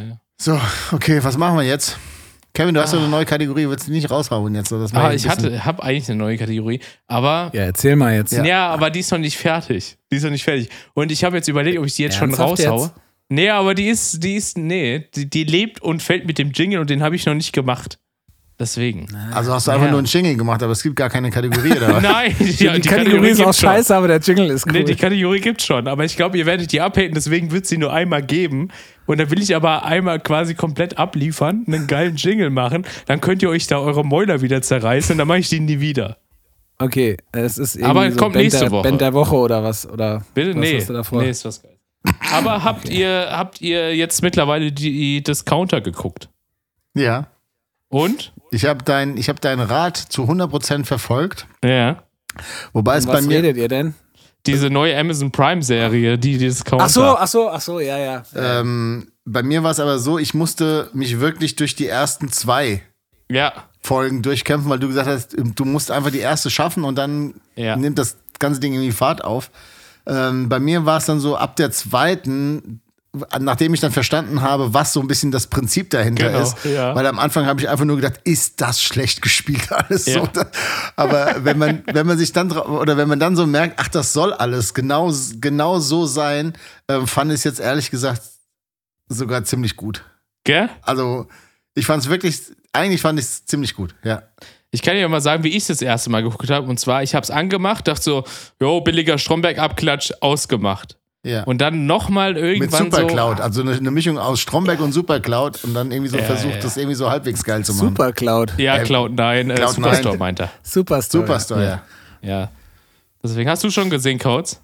[0.09, 0.19] ja.
[0.37, 0.59] So,
[0.91, 1.97] okay, was machen wir jetzt?
[2.57, 4.69] Kevin, du hast doch eine neue Kategorie, willst du nicht raushauen jetzt?
[4.69, 8.31] So, Ah, ich hatte, habe eigentlich eine neue Kategorie, aber Ja, erzähl mal jetzt.
[8.33, 8.69] Ja.
[8.69, 9.95] aber die ist noch nicht fertig.
[10.11, 10.67] Die ist noch nicht fertig.
[10.95, 12.81] Und ich habe jetzt überlegt, ob ich die jetzt schon Ernsthaft raushaue.
[12.85, 12.93] jetzt?
[13.29, 16.79] Nee, aber die ist, die ist, nee, die, die lebt und fällt mit dem Jingle
[16.79, 17.99] und den habe ich noch nicht gemacht.
[18.59, 19.05] Deswegen.
[19.35, 19.91] Also hast du einfach Ja.
[19.91, 22.01] nur einen Jingle gemacht, aber es gibt gar keine Kategorie oder?
[22.01, 23.69] Nein, die, Die, Kategorie ist auch schon.
[23.69, 24.73] scheiße, aber der Jingle ist cool.
[24.73, 27.77] Nee, die Kategorie gibt's schon, aber ich glaube, ihr werdet die abhaten, deswegen wird sie
[27.77, 28.69] nur einmal geben.
[29.05, 33.43] Und dann will ich aber einmal quasi komplett abliefern, einen geilen Jingle machen, dann könnt
[33.43, 36.17] ihr euch da eure Mäuler wieder zerreißen und dann mache ich die nie wieder.
[36.79, 38.83] okay, es ist irgendwie Aber so kommt Band nächste der, Woche.
[38.89, 39.87] Band der Woche oder was?
[39.87, 40.49] Oder Bitte?
[40.49, 40.77] was nee.
[40.77, 41.21] hast du da vor?
[41.21, 41.77] Nee, ist was geil.
[42.33, 46.29] Aber habt ihr habt ihr jetzt mittlerweile die Discounter geguckt?
[46.95, 47.27] Ja.
[47.89, 48.33] Und?
[48.51, 51.47] Ich habe dein, ich hab deinen Rat zu 100% verfolgt.
[51.63, 52.03] Ja.
[52.73, 53.37] Wobei es bei was mir.
[53.37, 53.95] redet ihr denn?
[54.45, 56.85] Diese neue Amazon Prime Serie, die Discounter.
[56.85, 58.23] Ach so, ach so, ach so, ja, ja.
[58.35, 62.81] Ähm, bei mir war es aber so, ich musste mich wirklich durch die ersten zwei
[63.29, 63.51] Ja.
[63.81, 67.75] Folgen durchkämpfen, weil du gesagt hast, du musst einfach die erste schaffen und dann Ja.
[67.75, 69.49] nimmt das ganze Ding irgendwie Fahrt auf.
[70.05, 72.81] Ähm, bei mir war es dann so ab der zweiten,
[73.39, 76.55] nachdem ich dann verstanden habe, was so ein bisschen das Prinzip dahinter Genau, ist.
[76.65, 76.95] ja.
[76.95, 80.21] Weil am Anfang habe ich einfach nur gedacht, ist das schlecht gespielt alles Ja.
[80.21, 80.29] so.
[80.95, 84.13] Aber wenn man, wenn man sich dann oder wenn man dann so merkt, ach, das
[84.13, 86.53] soll alles genau, genau so sein,
[86.89, 88.21] ähm, fand ich es jetzt ehrlich gesagt
[89.09, 90.03] sogar ziemlich gut.
[90.43, 90.69] Gell?
[90.81, 91.27] Also
[91.75, 92.39] ich fand es wirklich,
[92.73, 94.23] eigentlich fand ich es ziemlich gut, ja.
[94.69, 96.67] Ich kann dir mal sagen, wie ich es das erste Mal geguckt habe.
[96.67, 98.23] Und zwar, ich habe es angemacht, dachte so,
[98.59, 100.97] jo, billiger Stromberg-Abklatsch, ausgemacht.
[101.27, 101.43] Ja.
[101.43, 103.43] Und dann nochmal Mit irgendwann Supercloud, so.
[103.43, 106.59] also eine, eine Mischung aus Stromberg und Supercloud und dann irgendwie so Ja, versucht, ja.
[106.61, 107.89] das irgendwie so halbwegs geil zu machen.
[107.89, 108.53] Super Cloud.
[108.57, 109.73] Ja, Äh, Cloud9, äh, Cloud9.
[109.73, 110.51] Superstore meint er.
[110.63, 111.23] Superstore.
[111.25, 111.83] Superstore, ja.
[112.21, 112.51] Ja.
[113.23, 114.61] Deswegen hast du schon gesehen, Codes?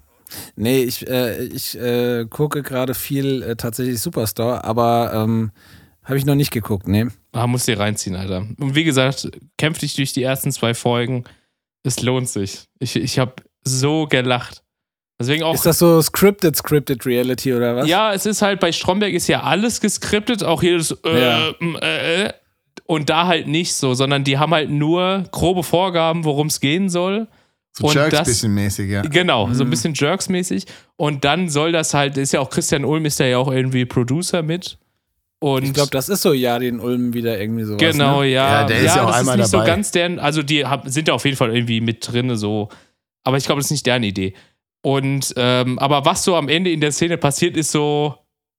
[0.56, 5.52] Nee, ich, äh, ich äh, gucke gerade viel äh, tatsächlich Superstore, aber ähm,
[6.02, 7.06] habe ich noch nicht geguckt, nee.
[7.32, 8.46] Ah, musst dir reinziehen, Alter.
[8.58, 11.24] Und wie gesagt, kämpf dich durch die ersten zwei Folgen.
[11.82, 12.64] Es lohnt sich.
[12.78, 13.34] Ich, ich habe
[13.64, 14.62] so gelacht.
[15.20, 15.54] Deswegen auch.
[15.54, 17.88] Ist das so scripted, scripted Reality oder was?
[17.88, 21.50] Ja, es ist halt bei Stromberg ist ja alles geskriptet, auch jedes äh, Ja.
[21.80, 22.32] äh, äh.
[22.86, 26.88] und da halt nicht so, sondern die haben halt nur grobe Vorgaben, worum es gehen
[26.88, 27.28] soll.
[27.76, 29.02] So Und Jerks das- bisschen mäßig, ja.
[29.02, 29.54] Genau, Mhm.
[29.54, 30.66] so ein bisschen Jerks-mäßig.
[30.96, 33.84] Und dann soll das halt, ist ja auch Christian Ulm, ist da ja auch irgendwie
[33.84, 34.78] Producer mit.
[35.40, 37.78] Und Ich glaube, das ist so ja den Ulm wieder irgendwie sowas.
[37.80, 38.28] Genau, Ne?
[38.28, 38.60] ja.
[38.60, 39.64] Ja, der ist ja auch das einmal ist nicht dabei.
[39.64, 42.68] so ganz deren, also die hab, sind ja auf jeden Fall irgendwie mit drin, so.
[43.24, 44.34] Aber ich glaube, das ist nicht deren Idee.
[44.84, 48.16] Und, ähm, aber was so am Ende in der Szene passiert, ist so,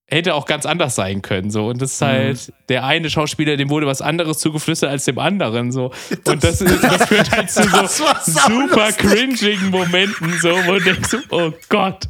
[0.07, 1.67] hätte auch ganz anders sein können, so.
[1.67, 5.71] Und das ist halt, der eine Schauspieler, dem wurde was anderes zugeflüstert als dem anderen,
[5.71, 5.91] so.
[6.27, 11.51] Und das, das führt halt zu so super cringigen Momenten, so, wo du denkst, oh
[11.69, 12.07] Gott.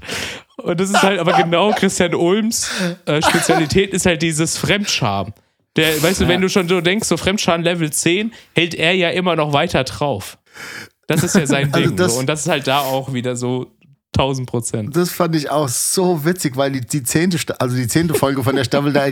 [0.56, 2.72] Und das ist halt aber genau Christian Ulms
[3.06, 5.34] äh, Spezialität ist halt dieses Fremdscham.
[5.76, 9.10] Der, weißt du, wenn du schon so denkst, so Fremdscham Level 10, hält er ja
[9.10, 10.38] immer noch weiter drauf.
[11.08, 11.98] Das ist ja sein Also Ding.
[11.98, 12.20] das- so.
[12.22, 13.68] Und das ist halt da auch wieder so
[14.18, 14.96] 1000 Prozent.
[14.96, 18.56] Das fand ich auch so witzig, weil die, die zehnte, also die zehnte Folge von
[18.56, 19.06] der Staffel, da,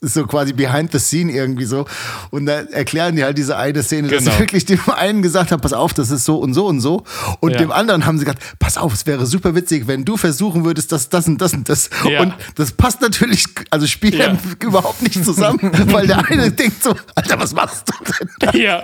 [0.00, 1.86] ist so quasi behind the scene irgendwie so.
[2.30, 4.32] Und da erklären die halt diese eine Szene, dass Genau.
[4.32, 7.04] sie wirklich dem einen gesagt haben, pass auf, das ist so und so und so.
[7.40, 7.58] Und Ja.
[7.58, 10.92] dem anderen haben sie gesagt, pass auf, es wäre super witzig, wenn du versuchen würdest,
[10.92, 11.90] das, das und das und das.
[12.08, 12.20] Ja.
[12.22, 14.36] Und das passt natürlich, also spielt Ja.
[14.62, 15.58] überhaupt nicht zusammen,
[15.92, 18.60] weil der eine denkt so, Alter, was machst du denn?
[18.60, 18.82] Ja,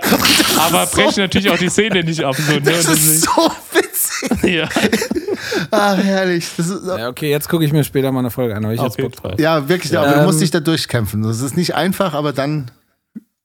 [0.59, 2.35] aber brechen natürlich auch die Szene nicht ab.
[2.35, 2.61] So, ne?
[2.61, 3.90] Das ist so witzig.
[4.43, 4.67] ja,
[5.71, 6.49] Ah, herrlich.
[6.57, 8.65] Das ist, Ja, okay, jetzt gucke ich mir später mal eine Folge an.
[8.65, 11.23] Hab ich auf jetzt Bock ja, wirklich, aber du Ähm, musst dich da durchkämpfen.
[11.23, 12.71] Das ist nicht einfach, aber dann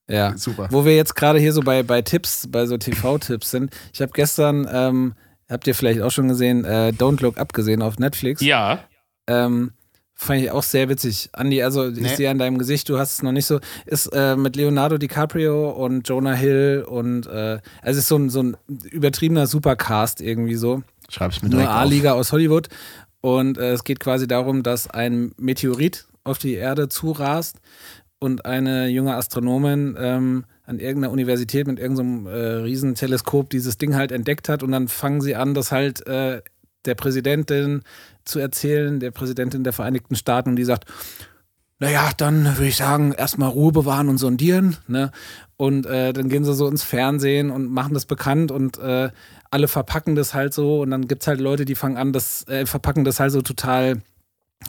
[0.09, 0.69] Ja, Super.
[0.71, 3.75] Wo wir jetzt gerade hier so bei, bei Tipps, bei so TV-Tipps sind.
[3.93, 5.15] Ich habe gestern, ähm,
[5.49, 8.41] habt ihr vielleicht auch schon gesehen, äh, Don't Look Up gesehen auf Netflix.
[8.43, 8.81] Ja,
[9.29, 9.73] Ähm,
[10.19, 11.29] Fand ich auch sehr witzig.
[11.33, 12.15] Andi, also ich Nee.
[12.15, 13.61] sehe an deinem Gesicht, du hast es noch nicht so.
[13.85, 18.31] Ist äh, mit Leonardo DiCaprio und Jonah Hill und äh, also es ist so ein,
[18.31, 18.57] so ein
[18.91, 20.83] übertriebener Supercast irgendwie so.
[21.11, 21.81] Schreib's mir Nur direkt auf.
[21.83, 22.69] A-Liga aus Hollywood.
[23.21, 27.59] Und äh, es geht quasi darum, dass ein Meteorit auf die Erde zurast
[28.19, 32.31] und eine junge Astronomin ähm, an irgendeiner Universität mit irgendeinem äh,
[32.63, 36.41] riesen Teleskop dieses Ding halt entdeckt hat und dann fangen sie an, das halt äh,
[36.87, 37.83] der Präsidentin
[38.25, 40.87] zu erzählen, der Präsidentin der Vereinigten Staaten und die sagt,
[41.79, 44.79] naja, dann würde ich sagen, erstmal Ruhe bewahren und sondieren.
[44.89, 45.11] Ne?
[45.57, 49.11] Und äh, dann gehen sie so ins Fernsehen und machen das bekannt und äh,
[49.51, 50.81] alle verpacken das halt so.
[50.81, 53.43] Und dann gibt es halt Leute, die fangen an, das äh, verpacken das halt so
[53.43, 54.01] total,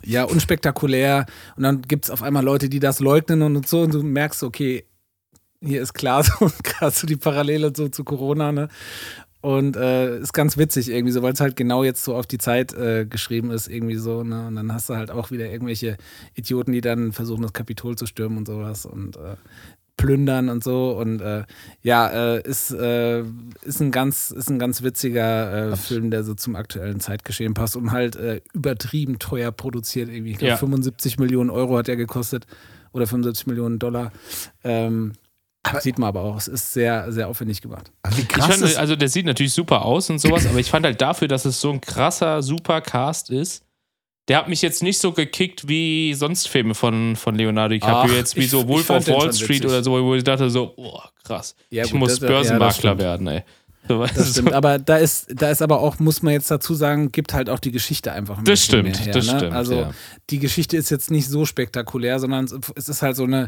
[0.04, 1.26] ja, unspektakulär.
[1.56, 3.82] Und dann gibt es auf einmal Leute, die das leugnen und so.
[3.82, 4.86] Und du merkst, okay,
[5.62, 8.68] hier ist klar so krass so die Parallele so zu Corona, ne?
[9.40, 12.40] Und äh, ist ganz witzig irgendwie so, weil es halt genau jetzt so auf die
[12.40, 14.48] Zeit äh, geschrieben ist, irgendwie so, ne?
[14.48, 15.98] Und dann hast du halt auch wieder irgendwelche
[16.34, 19.36] Idioten, die dann versuchen, das Kapitol zu stürmen und sowas und äh,
[19.96, 20.92] plündern und so.
[20.98, 21.44] Und äh,
[21.82, 23.24] ja, äh, ist, äh,
[23.64, 27.92] ist ein ganz, ist ein ganz witziger Film, der so zum aktuellen Zeitgeschehen passt und
[27.92, 28.18] halt
[28.54, 30.10] übertrieben teuer produziert.
[30.10, 30.32] Irgendwie.
[30.32, 30.58] Ich glaube, Ja.
[30.58, 32.48] 75 Millionen Euro hat er gekostet
[32.92, 34.12] oder 75 Millionen Dollar.
[34.64, 35.14] Ähm,
[35.80, 36.38] sieht man aber auch.
[36.38, 37.92] Es ist sehr, sehr aufwendig gemacht.
[38.04, 40.60] Aber Wie Ich krass fand, ist, also der sieht natürlich super aus und sowas, aber
[40.60, 43.64] ich fand halt dafür, dass es so ein krasser, super Cast ist,
[44.30, 48.18] der hat mich jetzt nicht so gekickt wie sonst Filme von, von Leonardo DiCaprio, Ach,
[48.18, 50.50] jetzt wie ich- so ich Wolf fand of Wall Street oder so, wo ich dachte
[50.50, 53.02] so, oh, krass, Ja, ich gut, muss das- ja, Börsenmakler stimmt.
[53.02, 53.44] werden, ey.
[53.88, 54.54] So, Das stimmt, so.
[54.56, 57.60] aber da ist, da ist aber auch, muss man jetzt dazu sagen, gibt halt auch
[57.60, 59.38] die Geschichte einfach ein Das bisschen stimmt, mehr her, das ne?
[59.38, 59.92] stimmt, Also ja.
[60.30, 63.48] die Geschichte ist jetzt nicht so spektakulär, sondern es ist halt so eine,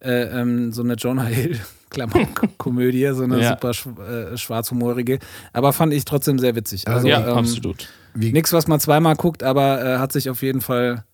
[0.00, 1.58] äh, ähm, so eine Jonah Hill
[1.90, 3.50] Klammer-Komödie, so eine Ja.
[3.50, 5.18] super schw äh, schwarzhumorige.
[5.52, 6.86] Aber fand ich trotzdem sehr witzig.
[6.86, 7.88] Also, ja, ähm, absolut.
[8.14, 11.04] wie, Nix, was man zweimal guckt, aber äh, hat sich auf jeden Fall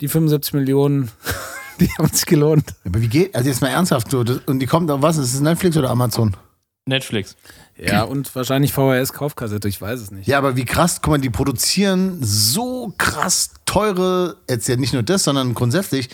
[0.00, 1.10] die 75 Millionen,
[1.80, 2.64] die haben sich gelohnt.
[2.84, 5.16] aber wie geht, also jetzt mal ernsthaft, so, das, und die kommt auf was?
[5.16, 6.36] Ist es Netflix oder Amazon?
[6.86, 7.36] Netflix.
[7.78, 10.26] Ja, und wahrscheinlich VHS-Kaufkassette, ich weiß es nicht.
[10.28, 15.02] Ja, aber wie krass, guck mal, die produzieren so krass teure, jetzt ja nicht nur
[15.02, 16.10] das, sondern grundsätzlich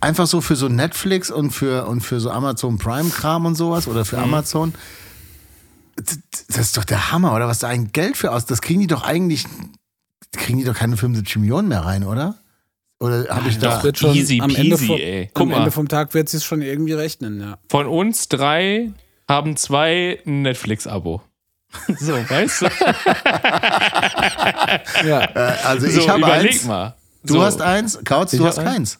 [0.00, 4.04] einfach so für so Netflix und für, und für so Amazon Prime-Kram und sowas oder
[4.04, 4.74] für Amazon.
[5.96, 6.18] Das,
[6.56, 7.48] ist doch der Hammer, oder?
[7.48, 9.44] Was da ein Geld für aus, das kriegen die doch eigentlich,
[10.32, 12.36] kriegen die doch keine 75 Millionen mehr rein, oder?
[13.00, 13.74] Oder habe ich da.
[13.76, 15.30] Das wird schon Easy am Ende, peasy, vom, ey.
[15.32, 17.58] Guck am Ende vom Tag wird es schon irgendwie rechnen, ja.
[17.68, 18.92] Von uns drei
[19.28, 21.22] haben zwei ein Netflix-Abo.
[22.00, 22.66] So, weißt du?
[25.06, 25.20] ja.
[25.20, 26.64] Äh, also So, ich habe eins.
[26.64, 26.96] mal.
[27.24, 28.68] Du so, hast eins, Kautz, du hast eins.
[28.70, 28.98] keins.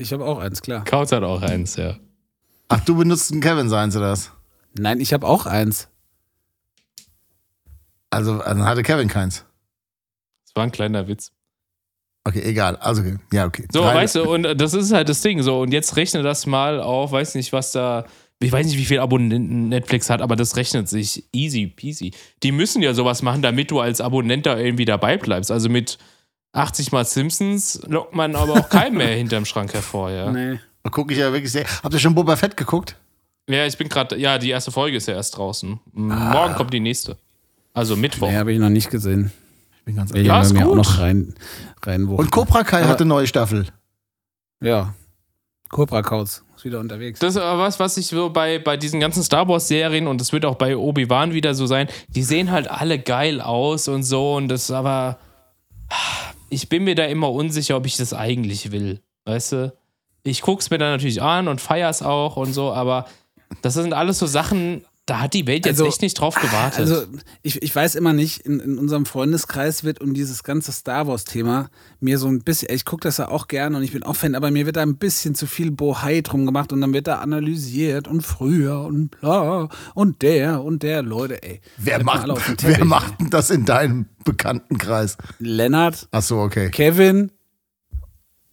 [0.00, 0.84] Ich habe auch eins, klar.
[0.84, 1.96] Kautz hat auch eins, ja.
[2.68, 4.30] Ach, du benutzt ein Kevin seins oder was?
[4.78, 5.88] Nein, ich habe auch eins.
[8.10, 9.44] Also, dann hatte Kevin keins.
[10.46, 11.32] Das war ein kleiner Witz.
[12.22, 12.76] Okay, egal.
[12.76, 13.16] Also, okay.
[13.32, 13.66] ja, okay.
[13.72, 15.42] So, Drei- weißt du, und das ist halt das Ding.
[15.42, 18.04] So, und jetzt rechne das mal auf, weiß nicht, was da.
[18.40, 22.12] Ich weiß nicht, wie viel Abonnenten Netflix hat, aber das rechnet sich easy peasy.
[22.44, 25.50] Die müssen ja sowas machen, damit du als Abonnent da irgendwie dabei bleibst.
[25.50, 25.98] Also mit
[26.58, 30.30] 80 mal Simpsons lockt man aber auch keinen mehr hinterm Schrank hervor, ja.
[30.30, 30.58] Nee.
[30.82, 31.64] Da gucke ich ja wirklich sehr.
[31.82, 32.96] Habt ihr schon Boba Fett geguckt?
[33.48, 35.80] Ja, ich bin gerade, ja, die erste Folge ist ja erst draußen.
[35.94, 35.98] Ah.
[36.32, 37.16] Morgen kommt die nächste.
[37.72, 38.28] Also Mittwoch.
[38.28, 39.32] Nee, habe ich noch nicht gesehen.
[39.78, 40.76] Ich bin ganz Will ich Ja, ist mir auch gut.
[40.76, 41.34] noch rein,
[41.82, 42.26] reinwuchten.
[42.26, 43.66] Und Cobra Kai Aber- hat eine neue Staffel.
[44.60, 44.94] Ja.
[45.70, 47.20] Cobra Kauz ist wieder unterwegs.
[47.20, 50.32] Das ist aber was, was ich so bei, bei diesen ganzen Star Wars-Serien und das
[50.32, 54.34] wird auch bei Obi-Wan wieder so sein, die sehen halt alle geil aus und so
[54.36, 55.18] und das aber.
[56.50, 59.00] Ich bin mir da immer unsicher, ob ich das eigentlich will.
[59.24, 59.74] Weißt du?
[60.22, 63.06] Ich guck's mir dann natürlich an und feier's auch und so, aber
[63.62, 66.80] das sind alles so Sachen, da hat die Welt jetzt Also- echt nicht drauf gewartet.
[66.80, 67.02] Also,
[67.42, 71.70] ich, ich weiß immer nicht, in, in unserem Freundeskreis wird um dieses ganze Star Wars-Thema
[72.00, 74.34] mir so ein bisschen, ich gucke das ja auch gerne und ich bin auch Fan,
[74.34, 77.20] aber mir wird da ein bisschen zu viel Bohai drum gemacht und dann wird da
[77.20, 81.60] analysiert und früher und bla und der und der, Leute, ey.
[81.78, 85.16] Wer macht, dem wer Teppich, macht denn das in deinem Bekanntenkreis?
[85.38, 86.70] Lennart, Ach so, okay.
[86.70, 87.32] Kevin,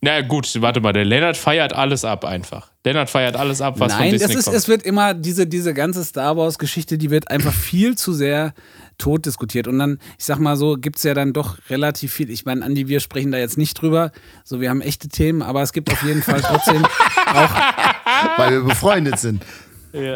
[0.05, 2.69] Na gut, warte mal, der Lennart feiert alles ab einfach.
[2.83, 4.55] Lennart feiert alles ab, was von Nein, Disney das ist, kommt.
[4.57, 8.53] es wird immer, diese, diese ganze Star Wars-Geschichte, die wird einfach viel zu sehr
[8.99, 9.67] tot diskutiert.
[9.67, 12.29] Und dann, ich sag mal so, gibt es ja dann doch relativ viel.
[12.29, 14.11] Ich meine, Andi, wir sprechen da jetzt nicht drüber.
[14.43, 16.85] So, wir haben echte Themen, aber es gibt auf jeden Fall trotzdem
[17.25, 19.43] auch, Weil wir befreundet sind.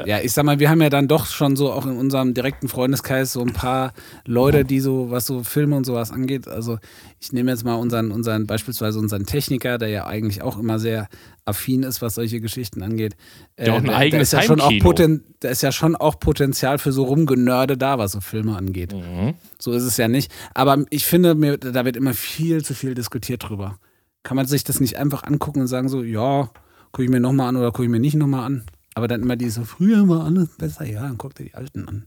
[0.08, 2.68] Ja, ich sag mal, wir haben ja dann doch schon so auch in unserem direkten
[2.68, 3.94] Freundeskreis so ein paar
[4.26, 6.48] Leute, die so, was so Filme und sowas angeht.
[6.48, 6.78] Also
[7.20, 11.08] ich nehme jetzt mal unseren, unseren, beispielsweise unseren Techniker, der ja eigentlich auch immer sehr
[11.46, 13.16] affin ist, was solche Geschichten angeht.
[13.56, 15.72] Äh, Der auch ein da- da eigenes ist ja schon auch poten, Da ist ja
[15.72, 18.94] schon auch Potenzial für so Rumgenörde da, was so Filme angeht.
[18.94, 19.34] Mhm.
[19.58, 20.32] So ist es ja nicht.
[20.54, 23.80] Aber ich finde, mir, da wird immer viel zu viel diskutiert drüber.
[24.22, 26.50] Kann man sich das nicht einfach angucken und sagen so, ja,
[26.92, 28.64] gucke ich mir nochmal an oder gucke ich mir nicht nochmal an?
[29.00, 32.06] Aber dann immer diese, früher war alles besser, ja, dann guck dir die Alten an.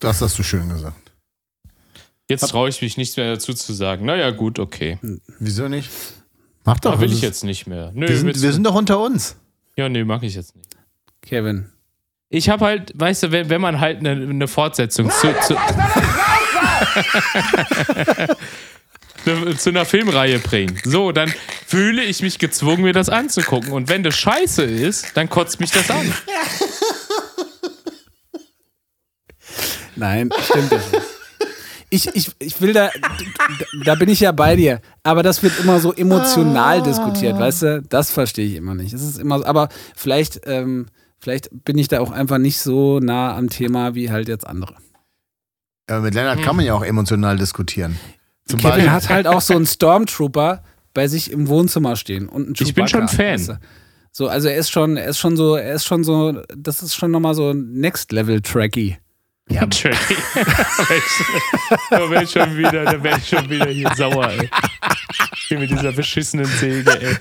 [0.00, 1.12] Das hast du schön gesagt.
[2.28, 4.04] Jetzt traue ich mich nichts mehr dazu zu sagen.
[4.04, 4.98] Naja, gut, okay.
[5.38, 5.88] Wieso nicht?
[6.64, 6.94] Mach doch.
[6.94, 7.92] Da will das ich jetzt nicht mehr.
[7.94, 9.36] Nö, Wir sind, wir sind doch unter uns.
[9.76, 10.76] ja, nee, mag ich jetzt nicht.
[11.22, 11.66] Kevin.
[12.30, 15.54] Ich habe halt, weißt du, wenn, wenn man halt eine, eine Fortsetzung zu, zu,
[19.58, 21.32] zu einer Filmreihe bringt, so, dann
[21.66, 23.72] fühle ich mich gezwungen, mir das anzugucken.
[23.72, 26.12] Und wenn das scheiße ist, dann kotzt mich das an.
[29.96, 30.84] Nein, stimmt nicht.
[31.92, 32.90] Ich, ich, ich will da,
[33.84, 37.82] da bin ich ja bei dir, aber das wird immer so emotional diskutiert, weißt du?
[37.82, 38.92] Das verstehe ich immer nicht.
[38.92, 40.86] Es ist immer, so- aber vielleicht, ähm,
[41.18, 44.76] vielleicht bin ich da auch einfach nicht so nah am Thema wie halt jetzt andere.
[45.88, 47.98] Aber mit Lennart kann man ja auch emotional diskutieren.
[48.50, 50.62] Zum Kevin Beispiel, hat halt auch so einen Stormtrooper
[50.94, 53.34] bei sich im Wohnzimmer stehen und einen Ich bin schon Fan.
[53.34, 53.58] weißt du?
[54.12, 56.94] So, also er ist schon, er ist schon so, er ist schon so, das ist
[56.96, 58.98] schon nochmal so Next Level Tracky.
[59.48, 60.16] Ja, Tracky.
[61.90, 64.48] da wäre ich schon wieder, da wäre ich schon wieder hier sauer, ey.
[65.48, 67.16] Hier mit dieser beschissenen Säge, ey.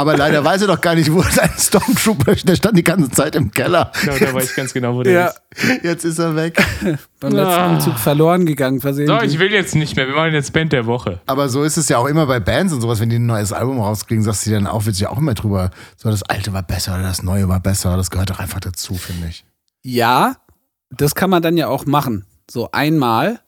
[0.00, 2.48] Aber leider weiß er doch gar nicht, wo sein Stormtrooper ist.
[2.48, 3.92] Der stand die ganze Zeit im Keller.
[4.02, 5.26] Genau, da weiß ich ganz genau, wo der Ja.
[5.26, 5.82] ist.
[5.84, 6.56] Jetzt ist er weg.
[7.20, 7.72] Beim letzten Ah.
[7.74, 9.32] Umzug verloren gegangen, So, versehentlich.
[9.34, 10.06] ich will jetzt nicht mehr.
[10.08, 11.20] Wir machen jetzt Band der Woche.
[11.26, 13.52] Aber so ist es ja auch immer bei Bands und sowas, wenn die ein neues
[13.52, 16.62] Album rauskriegen, sagst du dann auch, wird ja auch immer drüber, so das alte war
[16.62, 17.96] besser oder das neue war besser.
[17.96, 19.44] Das gehört doch einfach dazu, finde ich.
[19.82, 20.36] Ja,
[20.90, 22.26] das kann man dann ja auch machen.
[22.50, 23.40] So einmal.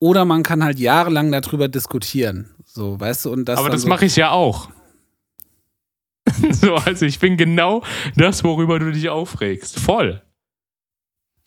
[0.00, 2.50] Oder man kann halt jahrelang darüber diskutieren.
[2.64, 3.58] So, weißt du, und das.
[3.58, 4.68] Aber das so, mache ich ja auch.
[6.52, 7.82] so, also ich bin genau
[8.16, 9.78] das, worüber du dich aufregst.
[9.78, 10.22] Voll.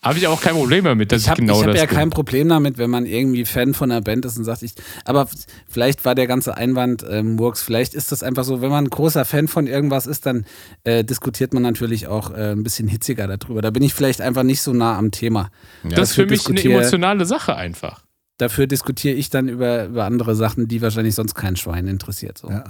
[0.04, 1.96] Habe ich auch kein Problem damit, dass Ich ich, habe genau hab das ja bin.
[1.96, 4.74] kein Problem damit, wenn man irgendwie Fan von einer Band ist und sagt, ich.
[5.06, 5.28] Aber
[5.70, 7.62] vielleicht war der ganze Einwand ähm, Murks.
[7.62, 10.46] Vielleicht ist das einfach so, wenn man ein großer Fan von irgendwas ist, dann
[10.86, 13.62] äh, diskutiert man natürlich auch äh, ein bisschen hitziger darüber.
[13.62, 15.52] Da bin ich vielleicht einfach nicht so nah am Thema.
[15.84, 18.04] das ist für mich eine emotionale Sache einfach.
[18.42, 22.40] Dafür diskutiere ich dann über, über andere Sachen, die wahrscheinlich sonst kein Schwein interessiert.
[22.40, 22.50] So.
[22.50, 22.64] Ja.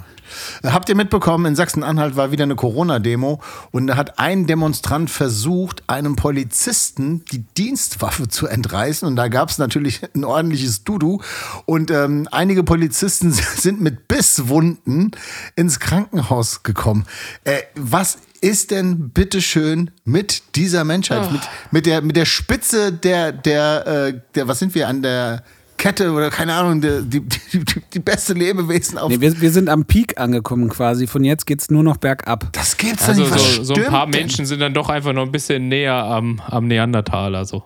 [0.64, 5.82] Habt ihr mitbekommen, in Sachsen-Anhalt war wieder eine Corona-Demo und da hat ein Demonstrant versucht,
[5.86, 11.22] einem Polizisten die Dienstwaffe zu entreißen und da gab es natürlich ein ordentliches Dudu
[11.64, 15.12] und ähm, einige Polizisten sind mit Bisswunden
[15.56, 17.06] ins Krankenhaus gekommen.
[17.44, 23.32] Äh, was ist denn bitteschön mit dieser Menschheit, mit, mit, der, mit der Spitze der,
[23.32, 25.42] der, äh, der, was sind wir an der
[25.82, 27.20] Kette oder keine Ahnung, die, die,
[27.52, 31.08] die, die beste Lebewesen auf Nee, wir, wir sind am Peak angekommen quasi.
[31.08, 32.52] Von jetzt geht's nur noch bergab.
[32.52, 33.36] Das gibt's Also nicht.
[33.36, 34.20] So, so ein paar denn?
[34.20, 37.44] Menschen sind dann doch einfach noch ein bisschen näher am, am Neandertaler.
[37.46, 37.64] So.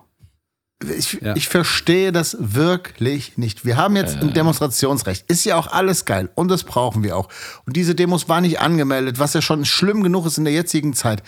[0.97, 1.35] Ich, Ja.
[1.35, 3.65] ich verstehe das wirklich nicht.
[3.65, 5.29] Wir haben jetzt ein Demonstrationsrecht.
[5.29, 6.29] Ist ja auch alles geil.
[6.33, 7.29] Und das brauchen wir auch.
[7.67, 10.93] Und diese Demos waren nicht angemeldet, was ja schon schlimm genug ist in der jetzigen
[10.93, 11.21] Zeit.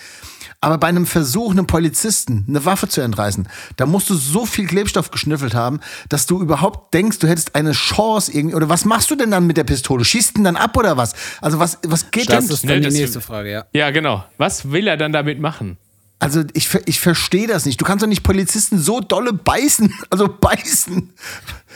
[0.62, 3.48] Aber bei einem Versuch, einem Polizisten eine Waffe zu entreißen,
[3.78, 5.80] da musst du so viel Klebstoff geschnüffelt haben,
[6.10, 8.56] dass du überhaupt denkst, du hättest eine Chance irgendwie.
[8.56, 10.04] Oder was machst du denn dann mit der Pistole?
[10.04, 11.14] Schießt ihn dann ab oder was?
[11.40, 12.54] Also was, was geht Das denn?
[12.54, 13.66] ist Nee, dann die das- nächste Frage, ja.
[13.74, 14.26] Ja, genau.
[14.38, 15.78] Was will er dann damit machen?
[16.22, 17.80] Also ich, ich verstehe das nicht.
[17.80, 19.94] Du kannst doch nicht Polizisten so dolle beißen.
[20.10, 21.14] Also beißen.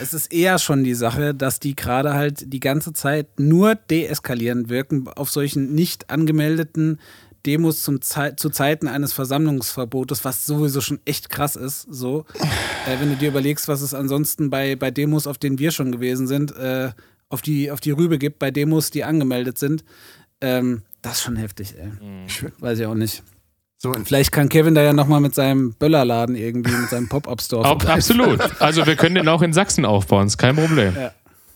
[0.01, 4.67] Es ist eher schon die Sache, dass die gerade halt die ganze Zeit nur deeskalierend
[4.67, 6.99] wirken auf solchen nicht angemeldeten
[7.45, 11.81] Demos zum Zei zu Zeiten eines Versammlungsverbotes, was sowieso schon echt krass ist.
[11.89, 12.25] So,
[12.87, 15.91] äh, wenn du dir überlegst, was es ansonsten bei, bei Demos, auf denen wir schon
[15.91, 16.91] gewesen sind, äh,
[17.29, 19.83] auf, die, auf die Rübe gibt, bei Demos, die angemeldet sind.
[20.41, 21.91] Ähm, das ist schon heftig, ey.
[22.59, 23.23] Weiß ich auch nicht.
[23.77, 27.67] So, Vielleicht kann Kevin da ja nochmal mit seinem Böllerladen irgendwie, mit seinem Pop-Up-Store.
[27.67, 28.39] Ab, absolut.
[28.61, 30.95] Also wir können den auch in Sachsen aufbauen, ist kein Problem.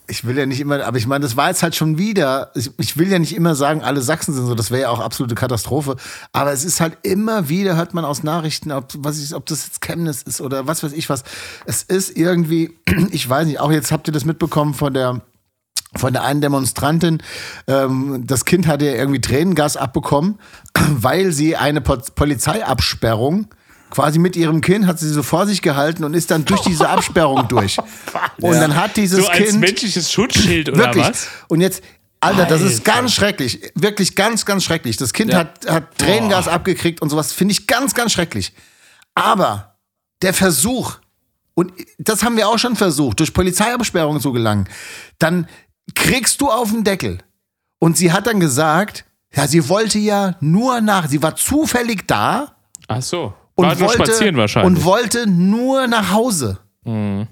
[0.08, 2.70] Ich will ja nicht immer, aber ich meine, das war jetzt halt schon wieder, ich,
[2.78, 5.34] ich will ja nicht immer sagen, alle Sachsen sind so, das wäre ja auch absolute
[5.34, 5.96] Katastrophe,
[6.32, 9.66] aber es ist halt immer wieder, hört man aus Nachrichten, ob, was ich, ob das
[9.66, 11.24] jetzt Chemnitz ist oder was weiß ich was,
[11.66, 12.78] es ist irgendwie,
[13.10, 15.20] ich weiß nicht, auch jetzt habt ihr das mitbekommen von der,
[15.94, 17.22] von der einen Demonstrantin,
[17.66, 20.38] ähm, das Kind hatte ja irgendwie Tränengas abbekommen,
[20.74, 23.48] weil sie eine Po- Polizeiabsperrung
[23.90, 26.88] quasi mit ihrem Kind hat sie so vor sich gehalten und ist dann durch diese
[26.90, 27.78] Absperrung durch.
[28.40, 31.28] Und dann hat dieses So als Kind menschliches Schutzschild oder wirklich was?
[31.48, 31.82] und jetzt
[32.20, 33.70] Alter, das ist ganz schrecklich.
[33.76, 34.96] Wirklich ganz, ganz schrecklich.
[34.96, 35.38] Das Kind Ja.
[35.38, 37.32] hat, hat Tränengas abgekriegt und sowas.
[37.32, 38.52] Finde ich ganz, ganz schrecklich.
[39.14, 39.76] Aber
[40.22, 40.96] der Versuch,
[41.54, 44.68] und das haben wir auch schon versucht, durch Polizeiabsperrung zu gelangen,
[45.20, 45.46] dann
[45.94, 47.18] kriegst du auf den Deckel.
[47.78, 52.56] Und sie hat dann gesagt, ja, sie wollte ja nur nach, sie war zufällig da
[52.88, 53.34] Ach so.
[53.58, 54.78] Und War wollte, spazieren wahrscheinlich.
[54.78, 56.58] und wollte nur nach Hause.
[56.84, 57.26] Mhm.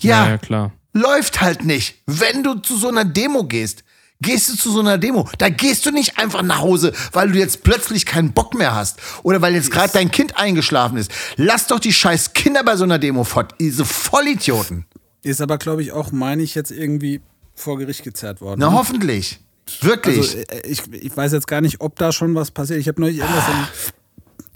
[0.00, 0.72] Ja, ja, klar.
[0.92, 2.02] läuft halt nicht.
[2.04, 3.82] Wenn du zu so einer Demo gehst,
[4.20, 7.38] gehst du zu so einer Demo, da gehst du nicht einfach nach Hause, weil du
[7.38, 11.10] jetzt plötzlich keinen Bock mehr hast oder weil jetzt gerade dein Kind eingeschlafen ist.
[11.36, 14.84] Lass doch die scheiß Kinder bei so einer Demo fort, diese Vollidioten.
[15.22, 17.22] Ist aber, glaube ich, auch, meine ich, jetzt irgendwie
[17.54, 18.60] vor Gericht gezerrt worden.
[18.60, 19.40] Na, hoffentlich.
[19.80, 20.18] Wirklich.
[20.18, 22.80] Also, äh, ich, ich weiß jetzt gar nicht, ob da schon was passiert.
[22.80, 23.44] Ich habe neulich irgendwas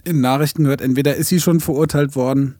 [0.03, 0.81] in, Nachrichten gehört.
[0.81, 2.55] Entweder ist sie schon verurteilt worden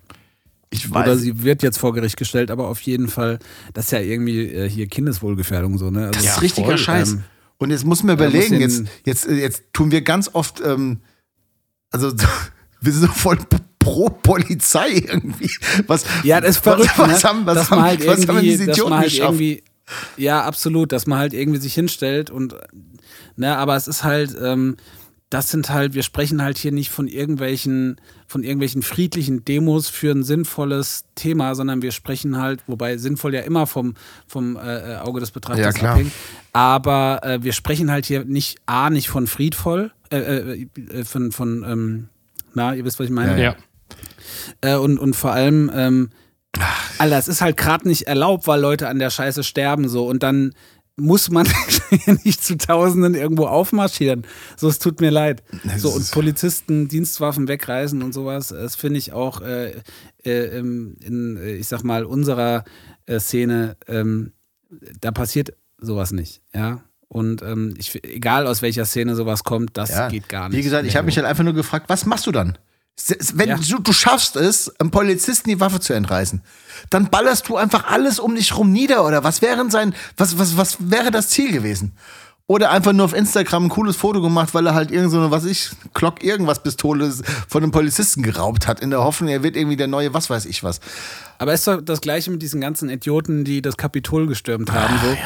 [0.74, 3.40] ich oder sie wird jetzt vor Gericht gestellt, aber auf jeden Fall,
[3.74, 6.08] das ist ja irgendwie äh, hier Kindeswohlgefährdung so, ne?
[6.08, 7.12] Also, Das ist richtiger Scheiß.
[7.12, 7.24] ähm,
[7.58, 10.62] und jetzt muss man muss überlegen, den- jetzt, jetzt, äh, jetzt tun wir ganz oft,
[10.66, 11.02] ähm,
[11.92, 12.14] also
[12.82, 13.38] wir sind so voll
[13.80, 15.52] pro Polizei irgendwie.
[15.88, 17.30] Was, Ja, das ist verrückt, was, was ne?
[17.30, 19.42] haben, was dass haben, halt was haben diese Idioten halt geschafft?
[20.16, 22.56] ja, absolut, dass man halt irgendwie sich hinstellt und,
[23.36, 24.78] ne, aber es ist halt, ähm,
[25.32, 30.12] das sind halt, wir sprechen halt hier nicht von irgendwelchen, von irgendwelchen friedlichen Demos für
[30.12, 33.96] ein sinnvolles Thema, sondern wir sprechen halt, wobei sinnvoll ja immer vom,
[34.28, 35.94] vom äh, Auge des Betrachters Ja, klar.
[35.94, 36.12] abhängt,
[36.52, 41.32] aber äh, wir sprechen halt hier nicht, A, nicht von friedvoll, äh, äh, äh, von,
[41.32, 42.10] von ähm,
[42.54, 43.42] na, ihr wisst, was ich meine?
[43.42, 43.56] Ja.
[44.60, 46.10] Äh, und, und vor allem, ähm,
[46.98, 50.24] Alter, es ist halt gerade nicht erlaubt, weil Leute an der Scheiße sterben so und
[50.24, 50.54] dann
[51.02, 51.48] muss man
[52.24, 54.24] nicht zu Tausenden irgendwo aufmarschieren.
[54.58, 55.44] So, es tut mir leid.
[55.78, 59.74] So, und Polizisten Dienstwaffen wegreißen und sowas, das finde ich auch äh,
[60.24, 62.64] äh, im- in, äh, ich sag mal, unserer
[63.08, 64.34] äh, Szene, ähm,
[65.02, 66.82] da passiert sowas nicht, ja.
[67.08, 70.58] Und ähm, ich, egal aus welcher Szene sowas kommt, das Ja, geht gar nicht.
[70.58, 72.58] Wie gesagt, ich habe mich halt einfach nur gefragt, was machst du dann?
[73.34, 73.58] Wenn Ja.
[73.58, 76.42] du, du schaffst es, einem Polizisten die Waffe zu entreißen,
[76.90, 80.56] dann ballerst du einfach alles um dich rum nieder oder was wäre sein, was, was,
[80.58, 81.94] was wäre das Ziel gewesen?
[82.48, 85.32] Oder einfach nur auf Instagram ein cooles Foto gemacht, weil er halt irgend so eine,
[85.32, 87.12] was ich, Glock irgendwas Pistole
[87.48, 90.46] von einem Polizisten geraubt hat, in der Hoffnung, er wird irgendwie der neue, was weiß
[90.46, 90.82] ich was.
[91.38, 94.94] Aber ist doch das gleiche mit diesen ganzen Idioten, die das Kapitol gestürmt haben.
[94.96, 95.18] Ah,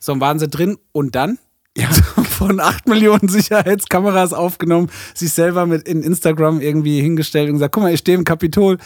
[0.00, 1.38] So, so waren sie drin und dann?
[1.76, 1.88] Ja.
[2.24, 7.84] Von 8 Millionen Sicherheitskameras aufgenommen, sich selber mit in Instagram irgendwie hingestellt und gesagt, guck
[7.84, 8.78] mal, ich stehe im Kapitol.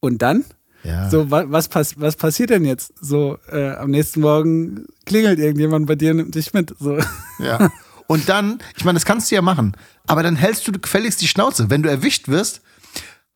[0.00, 0.44] Und dann?
[0.84, 1.10] Ja.
[1.10, 2.92] So, wa was, pass was passiert denn jetzt?
[3.00, 6.74] So, äh, am nächsten Morgen klingelt irgendjemand bei dir und nimmt dich mit.
[6.78, 6.98] So.
[7.40, 7.70] Ja.
[8.08, 9.76] Und dann, ich meine, das kannst du ja machen,
[10.06, 11.70] aber dann hältst du gefälligst die Schnauze.
[11.70, 12.62] Wenn du erwischt wirst,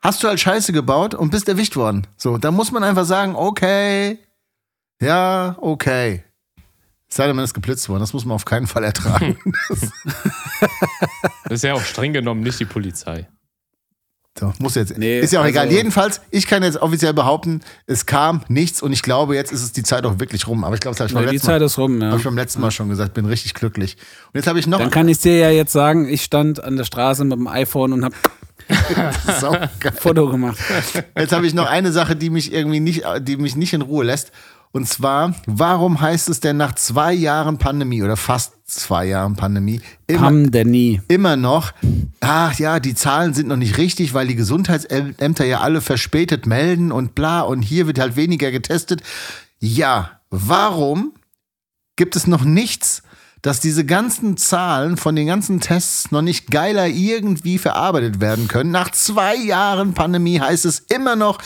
[0.00, 2.06] hast du halt Scheiße gebaut und bist erwischt worden.
[2.16, 4.18] So, da muss man einfach sagen, okay,
[5.00, 6.24] ja, okay.
[7.12, 9.36] Es Sei denn, man ist geblitzt worden, das muss man auf keinen Fall ertragen.
[11.44, 13.28] Das ist ja auch streng genommen nicht die Polizei.
[14.38, 14.96] So, muss jetzt.
[14.96, 15.70] Nee, ist ja auch also- egal.
[15.70, 19.72] Jedenfalls, ich kann jetzt offiziell behaupten, es kam nichts und ich glaube, jetzt ist es
[19.72, 20.64] die Zeit auch wirklich rum.
[20.64, 22.10] Aber ich glaube, das habe ich, beim Ja, die letzten Mal- Zeit ist rum, ja.
[22.12, 23.98] hab ich beim letzten Mal schon gesagt, bin richtig glücklich.
[24.32, 24.78] Und jetzt habe ich noch.
[24.78, 27.92] Dann kann ich dir ja jetzt sagen, ich stand an der Straße mit dem iPhone
[27.92, 28.14] und habe
[29.84, 30.56] ein Foto gemacht.
[31.18, 34.04] Jetzt habe ich noch eine Sache, die mich irgendwie nicht, die mich nicht in Ruhe
[34.04, 34.32] lässt.
[34.72, 39.82] Und zwar, warum heißt es denn nach zwei Jahren Pandemie oder fast zwei Jahren Pandemie
[40.06, 40.30] immer,
[41.08, 41.72] immer noch,
[42.20, 46.90] ach ja, die Zahlen sind noch nicht richtig, weil die Gesundheitsämter ja alle verspätet melden
[46.90, 49.02] und bla und hier wird halt weniger getestet.
[49.60, 51.12] Ja, warum
[51.96, 53.02] gibt es noch nichts,
[53.42, 58.70] dass diese ganzen Zahlen von den ganzen Tests noch nicht geiler irgendwie verarbeitet werden können.
[58.70, 61.38] Nach zwei Jahren Pandemie heißt es immer noch,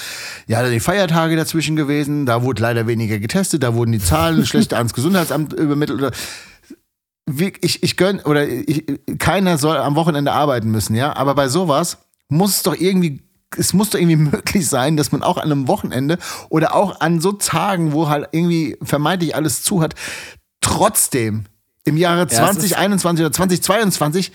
[0.47, 3.99] ja, da sind die Feiertage dazwischen gewesen, da wurde leider weniger getestet, da wurden die
[3.99, 5.99] Zahlen schlechter ans Gesundheitsamt übermittelt.
[5.99, 6.13] Oder
[7.63, 8.85] ich, ich gönn, oder ich,
[9.19, 13.23] keiner soll am Wochenende arbeiten müssen, ja, aber bei sowas muss es doch irgendwie
[13.57, 16.19] es muss doch irgendwie möglich sein, dass man auch an einem Wochenende
[16.51, 19.95] oder auch an so Tagen, wo halt irgendwie vermeintlich alles zu hat,
[20.61, 21.47] trotzdem
[21.87, 24.33] im Jahre es ist- 2021 oder 2022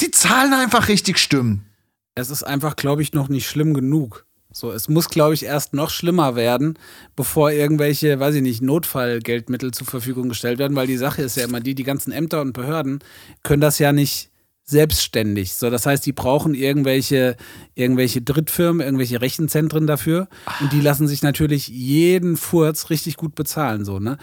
[0.00, 1.66] die Zahlen einfach richtig stimmen.
[2.14, 4.26] es ist einfach, glaube ich, noch nicht schlimm genug.
[4.52, 6.76] So, es muss, glaube ich, erst noch schlimmer werden,
[7.16, 11.44] bevor irgendwelche, weiß ich nicht, Notfallgeldmittel zur Verfügung gestellt werden, weil die Sache ist ja
[11.44, 12.98] immer die, die ganzen Ämter und Behörden
[13.44, 14.30] können das ja nicht
[14.70, 15.54] selbstständig.
[15.54, 17.36] So, das heißt, die brauchen irgendwelche,
[17.74, 20.28] irgendwelche Drittfirmen, irgendwelche Rechenzentren dafür
[20.60, 24.16] und die lassen sich natürlich jeden Furz richtig gut bezahlen, so, ne?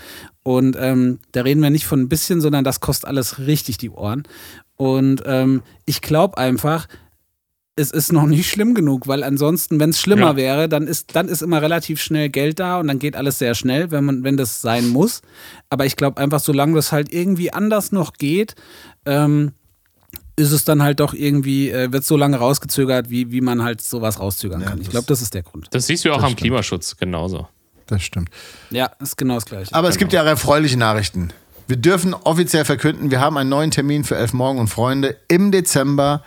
[0.44, 3.90] Und ähm, da reden wir nicht von ein bisschen, sondern das kostet alles richtig die
[3.90, 4.24] Ohren.
[4.78, 6.88] Und ähm, ich glaube einfach,
[7.80, 10.36] es ist noch nicht schlimm genug, weil ansonsten, wenn es schlimmer Ja.
[10.36, 13.54] wäre, dann ist, dann ist immer relativ schnell Geld da und dann geht alles sehr
[13.54, 15.22] schnell, wenn man, wenn das sein muss.
[15.70, 18.56] Aber ich glaube einfach, solange das halt irgendwie anders noch geht,
[19.06, 19.52] ähm,
[20.38, 23.82] ist es dann halt doch irgendwie, äh, wird so lange rausgezögert, wie, wie man halt
[23.82, 24.80] sowas rauszögern kann.
[24.80, 25.68] Ich glaube, das ist der Grund.
[25.72, 26.42] Das siehst du ja auch Das am stimmt.
[26.42, 27.48] Klimaschutz genauso.
[27.88, 28.30] Das stimmt.
[28.70, 29.74] Ja, ist genau das Gleiche.
[29.74, 31.34] Aber es gibt ja auch erfreuliche Nachrichten.
[31.68, 35.52] Wir dürfen offiziell verkünden, wir haben einen neuen Termin für Elf Morgen und Freunde im
[35.52, 36.24] Dezember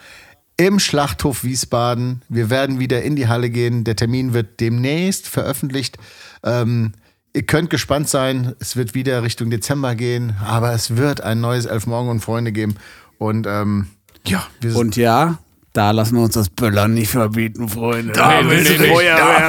[0.56, 2.22] im Schlachthof Wiesbaden.
[2.28, 3.84] Wir werden wieder in die Halle gehen.
[3.84, 5.96] Der Termin wird demnächst veröffentlicht.
[6.42, 6.92] Ähm,
[7.32, 8.56] Ihr könnt gespannt sein.
[8.58, 12.50] Es wird wieder Richtung Dezember gehen, aber es wird ein neues Elf Morgen und Freunde
[12.50, 12.74] geben.
[13.18, 13.86] Und ähm,
[14.26, 15.38] ja, wir sind Und ja,
[15.72, 18.12] da lassen wir uns das Böllern nicht verbieten, Freunde.
[18.12, 18.88] Nee, nee, nee, nee.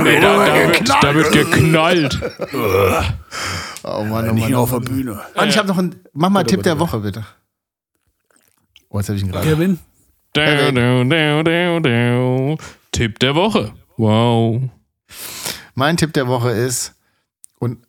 [0.03, 2.19] Nee, da, da, wird, da wird geknallt.
[3.83, 4.55] Oh Mann, oh Nicht Mann.
[4.55, 4.89] Oh auf der Mann.
[4.89, 5.19] Bühne.
[5.35, 5.95] Und ich habe noch einen.
[6.13, 7.25] Mach mal Tipp der Woche, bitte.
[8.89, 9.47] Oh, jetzt habe ich ihn gerade.
[9.47, 9.79] Kevin?
[10.33, 10.41] Du,
[10.71, 12.57] du, du, du.
[12.91, 13.73] Tipp der Woche.
[13.97, 14.61] Wow.
[15.73, 16.93] Mein Tipp der Woche ist,
[17.59, 17.79] und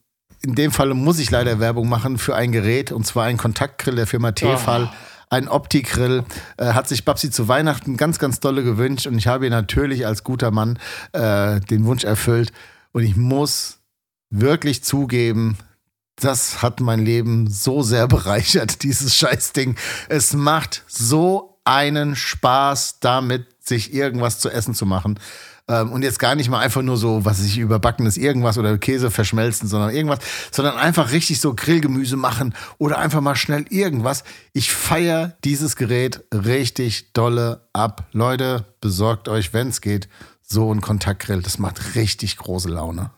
[0.42, 3.96] in dem Falle muss ich leider Werbung machen für ein Gerät, und zwar ein Kontaktgrill
[3.96, 4.90] der Firma Tefal.
[5.32, 6.24] Ein Opti-Grill
[6.58, 10.04] äh, hat sich Babsi zu Weihnachten ganz, ganz dolle gewünscht und ich habe ihr natürlich
[10.04, 10.78] als guter Mann
[11.12, 12.52] äh, den Wunsch erfüllt.
[12.92, 13.78] Und ich muss
[14.28, 15.56] wirklich zugeben,
[16.16, 19.76] das hat mein Leben so sehr bereichert, dieses Scheißding.
[20.10, 25.18] Es macht so einen Spaß damit, sich irgendwas zu essen zu machen.
[25.68, 29.10] Ähm, und jetzt gar nicht mal einfach nur so, was ich überbackenes irgendwas oder Käse
[29.10, 30.18] verschmelzen, sondern irgendwas,
[30.50, 34.24] sondern einfach richtig so Grillgemüse machen oder einfach mal schnell irgendwas.
[34.52, 38.08] Ich feiere dieses Gerät richtig dolle ab.
[38.12, 40.08] Leute, besorgt euch, wenn es geht,
[40.42, 41.42] so ein Kontaktgrill.
[41.42, 43.10] Das macht richtig große Laune.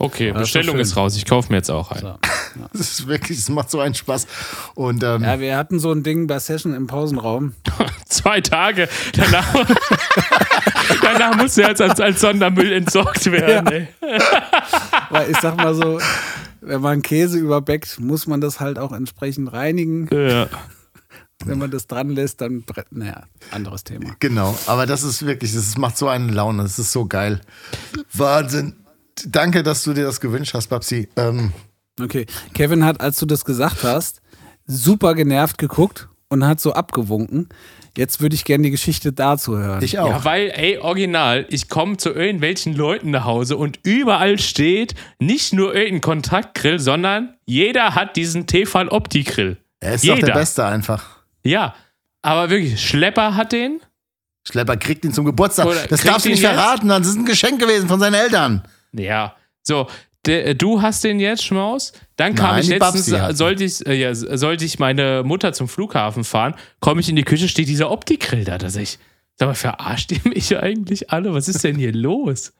[0.00, 0.80] Okay, ist doch Bestellung schön.
[0.80, 1.16] ist raus.
[1.16, 2.00] Ich kaufe mir jetzt auch einen.
[2.00, 2.14] So.
[2.72, 4.26] Das ist wirklich, es macht so einen Spaß.
[4.74, 7.54] Und ähm, Ja, wir hatten so ein Ding bei Session im Pausenraum.
[8.08, 8.88] Zwei Tage.
[9.12, 9.46] Danach,
[11.02, 13.66] danach muss er als, als, als Sondermüll entsorgt werden.
[13.68, 13.88] Ey.
[15.10, 16.00] Weil ich sag mal so,
[16.60, 20.08] wenn man Käse überbäckt, muss man das halt auch entsprechend reinigen.
[20.10, 20.48] Ja.
[21.44, 23.22] Wenn man das dran lässt, dann, naja,
[23.52, 24.16] anderes Thema.
[24.18, 27.40] Genau, aber das ist wirklich, das macht so eine Laune, das ist so geil.
[28.12, 28.74] Wahnsinn.
[29.26, 31.08] Danke, dass du dir das gewünscht hast, Babsi.
[31.16, 31.52] Ähm,
[32.00, 34.20] Okay, Kevin hat, als du das gesagt hast,
[34.66, 37.48] super genervt geguckt und hat so abgewunken.
[37.96, 39.82] Jetzt würde ich gerne die Geschichte dazu hören.
[39.82, 40.08] ich auch.
[40.08, 45.52] Ja, weil, ey, original, ich komme zu irgendwelchen Leuten nach Hause und überall steht nicht
[45.52, 49.56] nur irgendein Kontaktgrill, sondern jeder hat diesen Tefal Opti-Grill.
[49.80, 50.26] er ist doch jeder.
[50.28, 51.04] der Beste einfach.
[51.42, 51.74] Ja,
[52.22, 53.80] aber wirklich, Schlepper hat den.
[54.48, 55.66] Schlepper kriegt ihn zum Geburtstag.
[55.66, 56.52] Oder das darfst du nicht jetzt?
[56.54, 58.62] verraten, das ist ein Geschenk gewesen von seinen Eltern.
[58.92, 59.86] Ja, so.
[60.26, 61.92] Der, du hast den jetzt, Schmaus.
[62.16, 63.34] Dann kam Nein, ich letztens, ihn.
[63.36, 67.22] sollte ich, äh, ja, sollte ich meine Mutter zum Flughafen fahren, komme ich in die
[67.22, 68.98] Küche, steht dieser Opti-Grill da, dass ich,
[69.36, 71.32] sag mal, verarscht ihr mich eigentlich alle?
[71.32, 72.52] Was ist denn hier los?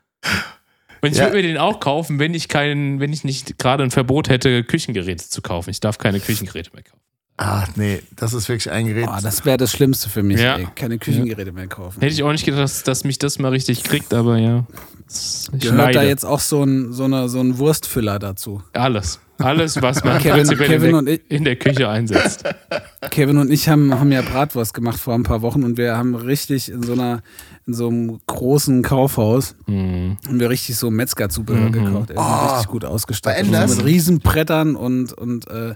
[1.02, 1.24] Und ich Ja.
[1.24, 4.62] würde mir den auch kaufen, wenn ich keinen, wenn ich nicht gerade ein Verbot hätte,
[4.64, 5.68] Küchengeräte zu kaufen.
[5.70, 7.02] Ich darf keine Küchengeräte mehr kaufen.
[7.36, 9.06] Ach nee, das ist wirklich ein Gerät.
[9.06, 10.56] Boah, das wäre das Schlimmste für mich, Ja.
[10.56, 10.68] ey.
[10.74, 12.00] Keine Küchengeräte mehr kaufen.
[12.00, 14.64] Hätte ich auch nicht gedacht, dass, dass mich das mal richtig kriegt, aber ja.
[15.10, 16.08] Ich Gehört da leide.
[16.08, 18.62] jetzt auch so ein, so, eine, so ein Wurstfüller dazu.
[18.74, 19.20] Alles.
[19.38, 22.44] Alles, was man Kevin- prinzipiell Kevin in, und der, ich- in der Küche einsetzt.
[23.10, 26.14] Kevin und ich haben, haben ja Bratwurst gemacht vor ein paar Wochen und wir haben
[26.16, 27.22] richtig in so einer
[27.66, 30.16] in so einem großen Kaufhaus Mhm.
[30.26, 32.08] haben wir richtig so Metzgerzubehör gekauft.
[32.10, 33.46] Ey, sind Oh, richtig gut ausgestattet.
[33.50, 35.74] mit Riesenbrettern und, und, äh,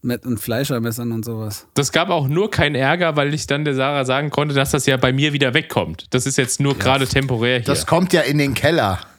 [0.00, 1.66] mit, und Fleischermessern und sowas.
[1.74, 4.86] Das gab auch nur keinen Ärger, weil ich dann der Sarah sagen konnte, dass das
[4.86, 6.06] ja bei mir wieder wegkommt.
[6.10, 7.66] Das ist jetzt nur gerade temporär hier.
[7.66, 8.73] Das kommt ja in den Keller.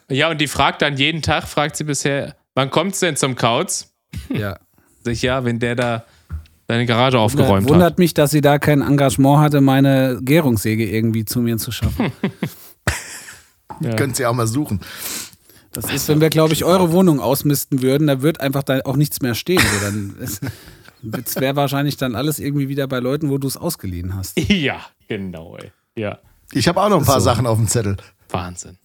[0.10, 3.93] Ja, und die fragt dann jeden Tag, fragt sie bisher, wann kommt's denn zum Kauz?
[4.30, 4.58] Ja.
[5.03, 6.06] Sag ich, ja, wenn der da
[6.68, 7.99] seine Garage aufgeräumt Wundert hat.
[7.99, 12.12] mich, dass sie da kein Engagement hatte, meine Gärungssäge irgendwie zu mir zu schaffen.
[13.82, 13.93] Ja.
[13.95, 14.80] Könnt ihr auch mal suchen.
[15.74, 18.95] Das ist, wenn wir, glaube ich, eure Wohnung ausmisten würden, da wird einfach da auch
[18.95, 19.60] nichts mehr stehen.
[19.60, 20.38] So,
[21.01, 24.39] Das wäre wahrscheinlich dann alles irgendwie wieder bei Leuten, wo du es ausgeliehen hast.
[24.49, 24.80] Ja,
[25.10, 25.72] genau, ey.
[25.97, 26.20] Ja,
[26.53, 27.97] Ich habe auch noch ein paar Sachen auf dem Zettel.
[28.30, 28.78] Wahnsinn.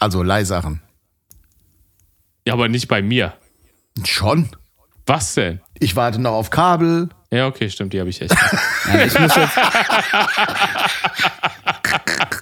[0.00, 0.82] Also Leihsachen.
[2.46, 3.34] Ja, aber nicht bei mir.
[4.04, 4.48] Schon.
[5.06, 5.60] Was denn?
[5.78, 7.08] Ich warte noch auf Kabel.
[7.30, 8.34] Ja, okay, stimmt, die habe ich echt.
[8.84, 9.58] Ja, ich, muss jetzt,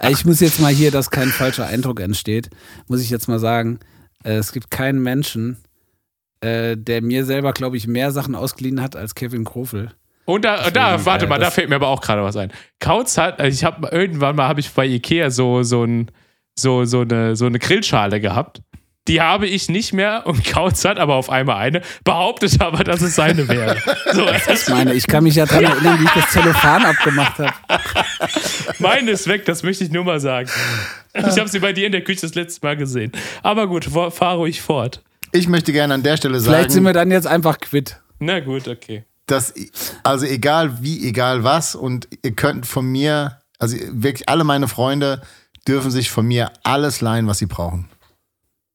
[0.09, 2.48] ich muss jetzt mal hier, dass kein falscher Eindruck entsteht,
[2.88, 3.78] muss ich jetzt mal sagen,
[4.24, 5.59] äh, es gibt keinen Menschen,
[6.40, 9.92] äh, der mir selber, glaube ich, mehr Sachen ausgeliehen hat als Kevin Krofel.
[10.24, 12.53] Und da, da warte äh, mal, da fällt mir aber auch gerade was ein.
[12.78, 16.11] Kautz hat, also ich habe irgendwann mal habe ich bei Ikea so so ein
[16.59, 18.62] so so eine so eine Grillschale gehabt.
[19.09, 23.01] Die habe ich nicht mehr und Kautz hat aber auf einmal eine, behauptet aber, dass
[23.01, 23.76] es seine wäre.
[24.12, 27.53] So, Ich meine, ich kann mich ja daran erinnern, wie ich das Zellophan abgemacht habe.
[28.78, 30.51] meine ist weg, das möchte ich nur mal sagen.
[31.14, 33.12] Ich habe sie bei dir in der Küche das letzte Mal gesehen.
[33.42, 35.03] Aber gut, fahr fahr ruhig fort.
[35.32, 38.01] Ich möchte gerne an der Stelle Vielleicht sind sagen, wir dann jetzt einfach quitt.
[38.18, 39.05] Na gut, okay.
[39.26, 39.55] dass,
[40.03, 45.22] also egal wie, egal was, und ihr könnt von mir, also wirklich alle meine Freunde
[45.66, 47.88] dürfen sich von mir alles leihen, was sie brauchen.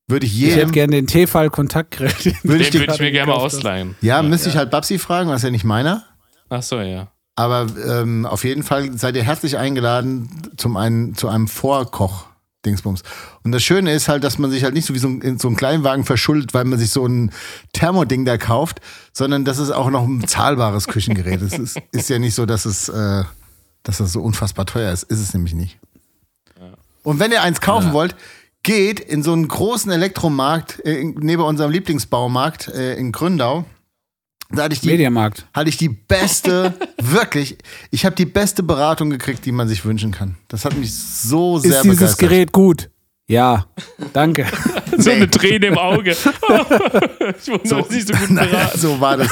[0.07, 2.11] Würde ich Ich hätte jedem, gerne den Tefal Kontaktgrill.
[2.43, 3.95] würde ich würde ich mir gerne mal ausleihen.
[4.01, 6.03] ja, müsste ich halt Babsi fragen, was ja nicht meiner.
[6.49, 7.11] Ach so, ja.
[7.35, 12.27] Aber ähm, auf jeden Fall seid ihr herzlich eingeladen zum einen, zu einem Vorkoch.
[12.65, 13.03] Dingsbums.
[13.43, 15.37] Und das Schöne ist halt, dass man sich halt nicht so wie so ein, in
[15.37, 17.31] so einen Kleinwagen verschuldet, weil man sich so ein
[17.73, 18.81] Thermoding da kauft,
[19.13, 21.43] sondern das ist auch noch ein zahlbares Küchengerät.
[21.43, 23.23] Es ist, ist ja nicht so, dass es, äh,
[23.83, 25.03] dass das so unfassbar teuer ist.
[25.03, 25.79] Ist es nämlich nicht.
[27.05, 28.15] Und wenn ihr eins kaufen wollt,
[28.63, 33.63] geht in so einen großen Elektromarkt äh, neben unserem Lieblingsbaumarkt äh, in Gründau.
[34.51, 35.45] Da hatte ich die, Mediamarkt.
[35.53, 37.57] hatte ich die beste, wirklich,
[37.91, 40.35] ich habe die beste Beratung gekriegt, die man sich wünschen kann.
[40.49, 42.19] Das hat mich so sehr Ist dieses begeistert.
[42.19, 42.89] Gerät gut?
[43.27, 43.65] Ja,
[44.13, 44.45] danke.
[44.97, 45.15] So Nee.
[45.17, 46.11] eine Träne im Auge.
[46.11, 46.25] ich
[47.47, 48.79] wundere, dass ich so gut Naja, beraten.
[48.79, 49.27] so war das.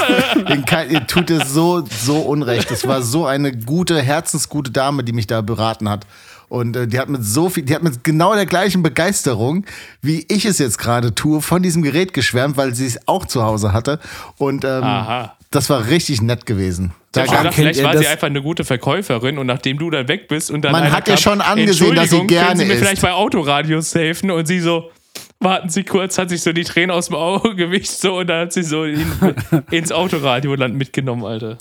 [0.66, 2.70] Kann, ihr tut es so, so unrecht.
[2.70, 6.06] Es war so eine gute, herzensgute Dame, die mich da beraten hat.
[6.48, 9.64] Und äh, die hat mit so viel, die hat mit genau der gleichen Begeisterung,
[10.02, 13.42] wie ich es jetzt gerade tue, von diesem Gerät geschwärmt, weil sie es auch zu
[13.42, 13.98] Hause hatte.
[14.38, 15.36] Und ähm, Aha.
[15.50, 16.92] das war richtig nett gewesen.
[17.12, 20.26] Da dachte, kennt vielleicht war sie einfach eine gute Verkäuferin und nachdem du dann weg
[20.28, 22.72] bist und dann Man hat ihr schon angesehen, dass sie "Entschuldigung, gerne können Sie mir
[22.74, 24.90] isst." vielleicht bei Autoradios helfen und sie so
[25.38, 28.42] warten Sie kurz, hat sich so die Tränen aus dem Auge gewischt so und dann
[28.46, 29.06] hat sie so ihn
[29.70, 31.58] ins Autoradioland mitgenommen, Alter.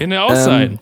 [0.00, 0.78] Kann ja auch Ähm, sein.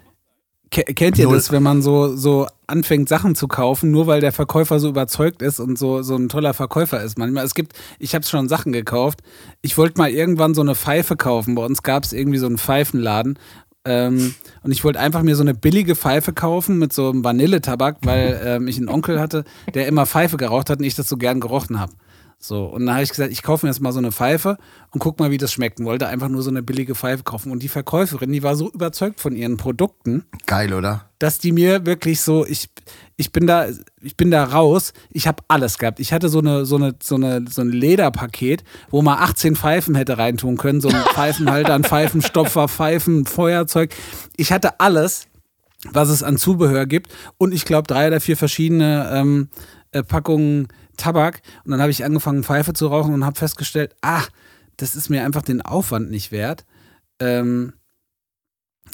[0.70, 1.34] Ke- Kennt ihr Null.
[1.36, 5.42] das, wenn man so, so anfängt, Sachen zu kaufen, nur weil der Verkäufer so überzeugt
[5.42, 7.18] ist und so, so ein toller Verkäufer ist?
[7.18, 9.20] Manchmal, es gibt, ich habe schon Sachen gekauft.
[9.62, 11.54] Ich wollte mal irgendwann so eine Pfeife kaufen.
[11.54, 13.38] Bei uns gab es irgendwie so einen Pfeifenladen.
[13.84, 17.98] Ähm, und ich wollte einfach mir so eine billige Pfeife kaufen mit so einem Vanilletabak,
[18.02, 19.44] weil ähm, ich einen Onkel hatte,
[19.74, 21.92] der immer Pfeife geraucht hat und ich das so gern gerochen habe.
[22.38, 24.58] So, und dann habe ich gesagt, ich kaufe mir jetzt mal so eine Pfeife
[24.90, 25.80] und guck mal, wie das schmeckt.
[25.80, 27.50] Und wollte einfach nur so eine billige Pfeife kaufen.
[27.50, 31.06] Und die Verkäuferin, die war so überzeugt von ihren Produkten, geil, oder?
[31.18, 32.68] dass die mir wirklich so, ich,
[33.16, 33.68] ich bin da,
[34.02, 35.98] ich bin da raus, ich habe alles gehabt.
[35.98, 39.94] Ich hatte so eine, so eine, so eine, so ein Lederpaket, wo man 18 Pfeifen
[39.94, 43.94] hätte reintun können, so ein Pfeifenhalter, ein Pfeifenstopfer, Pfeifen, Feuerzeug.
[44.36, 45.26] Ich hatte alles,
[45.90, 49.48] was es an Zubehör gibt und ich glaube drei oder vier verschiedene ähm,
[49.96, 54.22] äh, Packungen Tabak und dann habe ich angefangen Pfeife zu rauchen und habe festgestellt, ah,
[54.76, 56.64] das ist mir einfach den Aufwand nicht wert.
[57.20, 57.72] Ähm,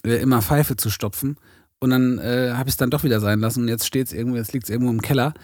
[0.04, 1.36] äh, immer Pfeife zu stopfen.
[1.80, 4.12] Und dann äh, habe ich es dann doch wieder sein lassen und jetzt steht es
[4.12, 5.34] irgendwo, jetzt liegt es irgendwo im Keller.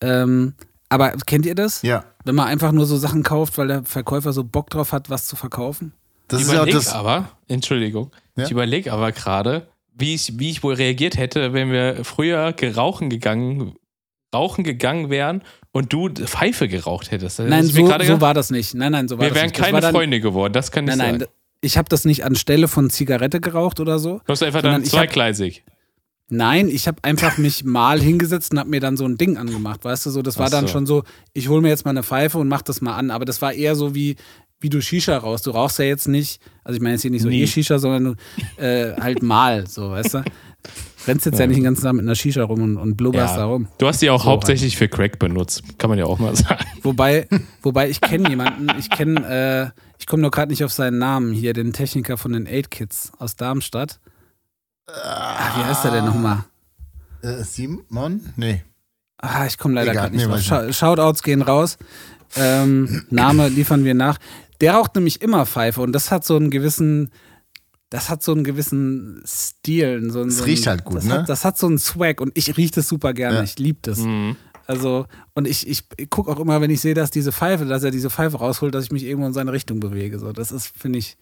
[0.00, 0.54] Ähm,
[0.88, 1.82] aber kennt ihr das?
[1.82, 2.04] Ja.
[2.24, 5.26] Wenn man einfach nur so Sachen kauft, weil der Verkäufer so Bock drauf hat, was
[5.26, 5.92] zu verkaufen?
[6.28, 6.92] Das Ich ja überlege das.
[6.92, 8.44] aber, Entschuldigung, Ja?
[8.44, 13.08] ich überlege aber gerade, wie ich, wie ich wohl reagiert hätte, wenn wir früher gerauchen
[13.08, 13.74] gegangen,
[14.36, 17.38] rauchen gegangen wären und du Pfeife geraucht hättest.
[17.38, 18.74] Das Nein, so, so war das nicht.
[18.74, 19.56] Nein, nein, so war wir das wären nicht.
[19.56, 21.28] Keine dann, Freunde geworden, das kann nicht Nein, nein, sein.
[21.60, 24.20] ich habe das nicht anstelle von Zigarette geraucht oder so.
[24.24, 25.64] Du hast einfach sondern dann ich hab- zweigleisig.
[26.28, 29.84] Nein, ich habe einfach mich mal hingesetzt und habe mir dann so ein Ding angemacht,
[29.84, 30.72] weißt du, so das war Ach dann so.
[30.72, 33.24] schon so, ich hole mir jetzt mal eine Pfeife und mach das mal an, aber
[33.24, 34.16] das war eher so wie
[34.58, 35.46] wie du Shisha rauchst.
[35.46, 37.42] Du rauchst ja jetzt nicht, also ich meine jetzt hier nicht so Nie.
[37.42, 38.16] E-Shisha, sondern
[38.58, 40.24] du äh, halt mal, so, weißt du.
[41.06, 41.46] Rennst jetzt ja.
[41.46, 43.68] nicht den ganzen Tag mit einer Shisha rum und, und blubberst da rum.
[43.78, 46.64] Du hast die auch So hauptsächlich für Crack benutzt, kann man ja auch mal sagen.
[46.82, 47.28] Wobei,
[47.62, 51.32] wobei ich kenne jemanden, ich kenne, äh, ich komme nur gerade nicht auf seinen Namen
[51.32, 54.00] hier, den Techniker von den 8 Kids aus Darmstadt.
[54.86, 56.44] Ah, wie heißt er denn nochmal?
[57.22, 58.20] Äh, Simon?
[58.36, 58.62] Nee.
[59.18, 60.42] Ah, ich komme leider gerade nicht nee, drauf.
[60.42, 61.78] Schau- Shoutouts gehen raus.
[62.36, 64.18] Ähm, Name liefern wir nach.
[64.60, 67.10] Der raucht nämlich immer Pfeife und das hat so einen gewissen,
[67.90, 70.10] das hat so einen gewissen Stil.
[70.10, 71.14] So einen, Es so riecht halt gut, das ne?
[71.14, 73.38] Hat, das hat so einen Swag und ich rieche das super gerne.
[73.38, 73.42] Ja.
[73.44, 73.98] Ich liebe das.
[73.98, 74.36] Mhm.
[74.66, 77.84] Also, und ich, ich, ich gucke auch immer, wenn ich sehe, dass diese Pfeife, dass
[77.84, 80.18] er diese Pfeife rausholt, dass ich mich irgendwo in seine Richtung bewege.
[80.18, 81.16] So, das ist, finde ich,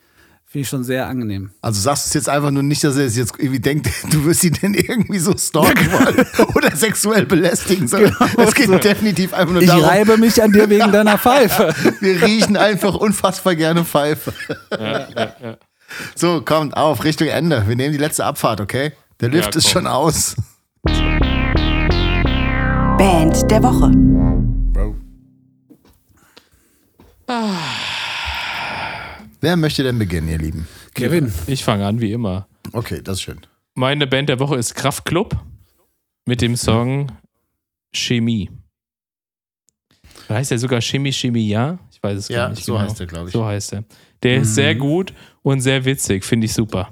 [0.46, 1.50] finde ich schon sehr angenehm.
[1.60, 4.24] Also sagst du es jetzt einfach nur nicht, dass er es jetzt irgendwie denkt, du
[4.24, 9.52] wirst ihn denn irgendwie so stalken wollen oder sexuell belästigen, sondern es geht definitiv einfach
[9.52, 11.74] nur Ich darum, reibe mich an dir wegen deiner Pfeife.
[12.00, 14.32] wir riechen einfach unfassbar gerne Pfeife.
[16.14, 17.66] So, kommt auf, Richtung Ende.
[17.68, 18.92] Wir nehmen die letzte Abfahrt, okay?
[19.20, 20.36] Der Lift Ja, ist schon aus.
[22.98, 23.90] Band der Woche.
[29.40, 30.66] Wer möchte denn beginnen, ihr Lieben?
[30.94, 31.32] Kevin.
[31.46, 32.46] Ich fange an, wie immer.
[32.72, 33.40] Okay, das ist schön.
[33.74, 35.36] Meine Band der Woche ist Kraftklub
[36.24, 37.12] mit dem Song
[37.92, 38.50] Chemie.
[40.28, 41.78] Da heißt er sogar Chemie, Chemie, ja?
[41.92, 42.84] Ich weiß es gar Ja, nicht so genau.
[42.84, 43.32] heißt er, glaube ich.
[43.32, 43.84] So heißt er.
[44.22, 45.12] Der ist sehr gut
[45.44, 46.90] und sehr witzig, finde ich super.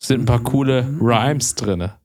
[0.00, 1.80] Es sind ein paar coole Rhymes drin.
[1.80, 1.96] Ja,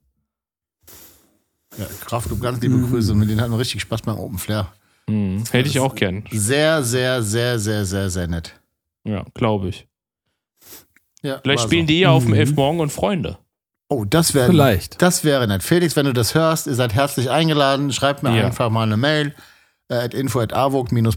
[2.06, 3.14] Kraftclub, ganz liebe Grüße.
[3.14, 4.72] Mit denen hatten wir richtig Spaß beim Open Flair.
[5.08, 5.44] Mhm.
[5.52, 6.24] Hätte ich auch gern.
[6.32, 8.60] Sehr, sehr, sehr, sehr, sehr, sehr nett.
[9.04, 9.88] Ja, glaube ich.
[11.22, 11.88] Ja, Vielleicht spielen so.
[11.88, 13.38] die ja auf dem Elf Morgen und Freunde.
[13.90, 15.02] Oh, das wäre Vielleicht.
[15.02, 15.64] Das wäre nett.
[15.64, 17.92] Felix, wenn du das hörst, ihr seid herzlich eingeladen.
[17.92, 18.46] Schreibt mir Ja.
[18.46, 19.34] einfach mal eine Mail
[19.90, 20.52] äh, at info at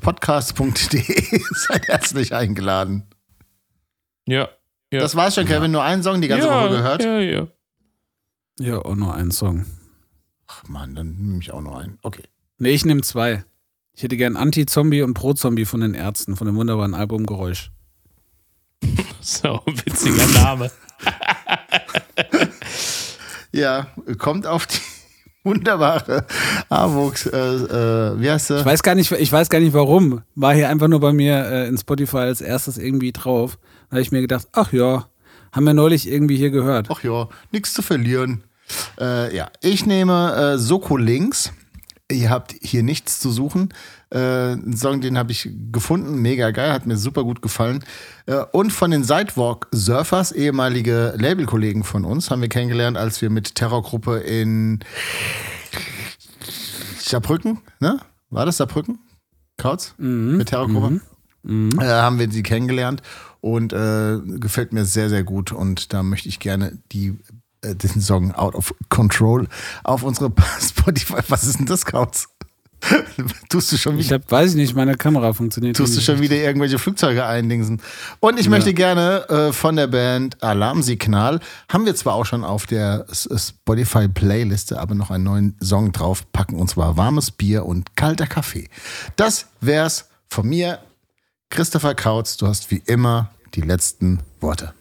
[0.01, 1.41] podcast.de.
[1.69, 3.05] seid herzlich eingeladen.
[4.27, 4.49] Ja.
[4.93, 5.01] ja.
[5.01, 5.71] Das war's schon, Kevin.
[5.73, 7.05] Nur einen Song die ganze ja, Woche gehört.
[7.05, 7.47] Ja, ja.
[8.59, 9.67] Ja, auch nur ein Song.
[10.47, 11.99] Ach Mann, dann nehme ich auch noch einen.
[12.03, 12.25] Okay.
[12.59, 13.45] Nee, ich nehme zwei.
[13.95, 17.71] Ich hätte gern Anti-Zombie und Pro-Zombie von den Ärzten, von dem wunderbaren Album Geräusch.
[19.21, 20.69] So, witziger Name.
[23.53, 23.89] Ja,
[24.19, 24.79] kommt auf die
[25.45, 26.27] wunderbare
[26.71, 28.65] Awuchs, äh, äh, wie heißt Ich sie?
[28.65, 30.23] weiß gar nicht, ich weiß gar nicht warum.
[30.35, 33.59] War hier einfach nur bei mir äh, in Spotify als erstes irgendwie drauf.
[33.93, 35.05] Da habe ich mir gedacht, ach ja,
[35.53, 36.89] haben wir neulich irgendwie hier gehört.
[36.91, 38.43] Ach ja, nichts zu verlieren.
[38.99, 41.53] Äh, ja, ich nehme äh, Soko Links.
[42.11, 43.69] Ihr habt hier nichts zu suchen.
[44.09, 47.85] Äh, ein Song, den habe ich gefunden, mega geil, hat mir super gut gefallen.
[48.25, 53.29] Äh, und von den Sidewalk Surfers, ehemalige Labelkollegen von uns, haben wir kennengelernt, als wir
[53.29, 54.81] mit Terrorgruppe in
[56.99, 58.01] Saarbrücken, ne?
[58.31, 59.01] War das Saarbrücken?
[59.59, 59.93] Kautz?
[59.99, 61.03] Mit Terrorgruppe?
[61.45, 63.03] Äh, haben wir sie kennengelernt
[63.43, 65.53] und äh, gefällt mir sehr, sehr gut.
[65.53, 67.19] Und da möchte ich gerne die,
[67.61, 69.47] äh, diesen Song Out of Control
[69.85, 71.21] auf unsere Spotify.
[71.29, 72.29] Was ist denn das, Kautz?
[73.49, 74.17] Tust du schon Ich wieder?
[74.17, 75.77] hab, weiß ich nicht, meine Kamera funktioniert.
[75.77, 77.81] Tust du schon wieder irgendwelche Flugzeuge eindingsen?
[78.21, 81.39] Und ich möchte gerne äh, von der Band Alarmsignal,
[81.69, 86.69] haben wir zwar auch schon auf der Spotify-Playliste, aber noch einen neuen Song draufpacken, und
[86.69, 88.69] zwar Warmes Bier und kalter Kaffee.
[89.17, 90.81] Das wär's von mir.
[91.53, 94.73] Christopher Kautz, du hast wie immer die letzten Worte.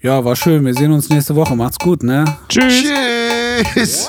[0.00, 0.64] Ja, war schön.
[0.64, 1.56] Wir sehen uns nächste Woche.
[1.56, 2.24] Macht's gut, ne?
[2.48, 2.84] Tschüss.
[3.74, 4.08] Tschüss!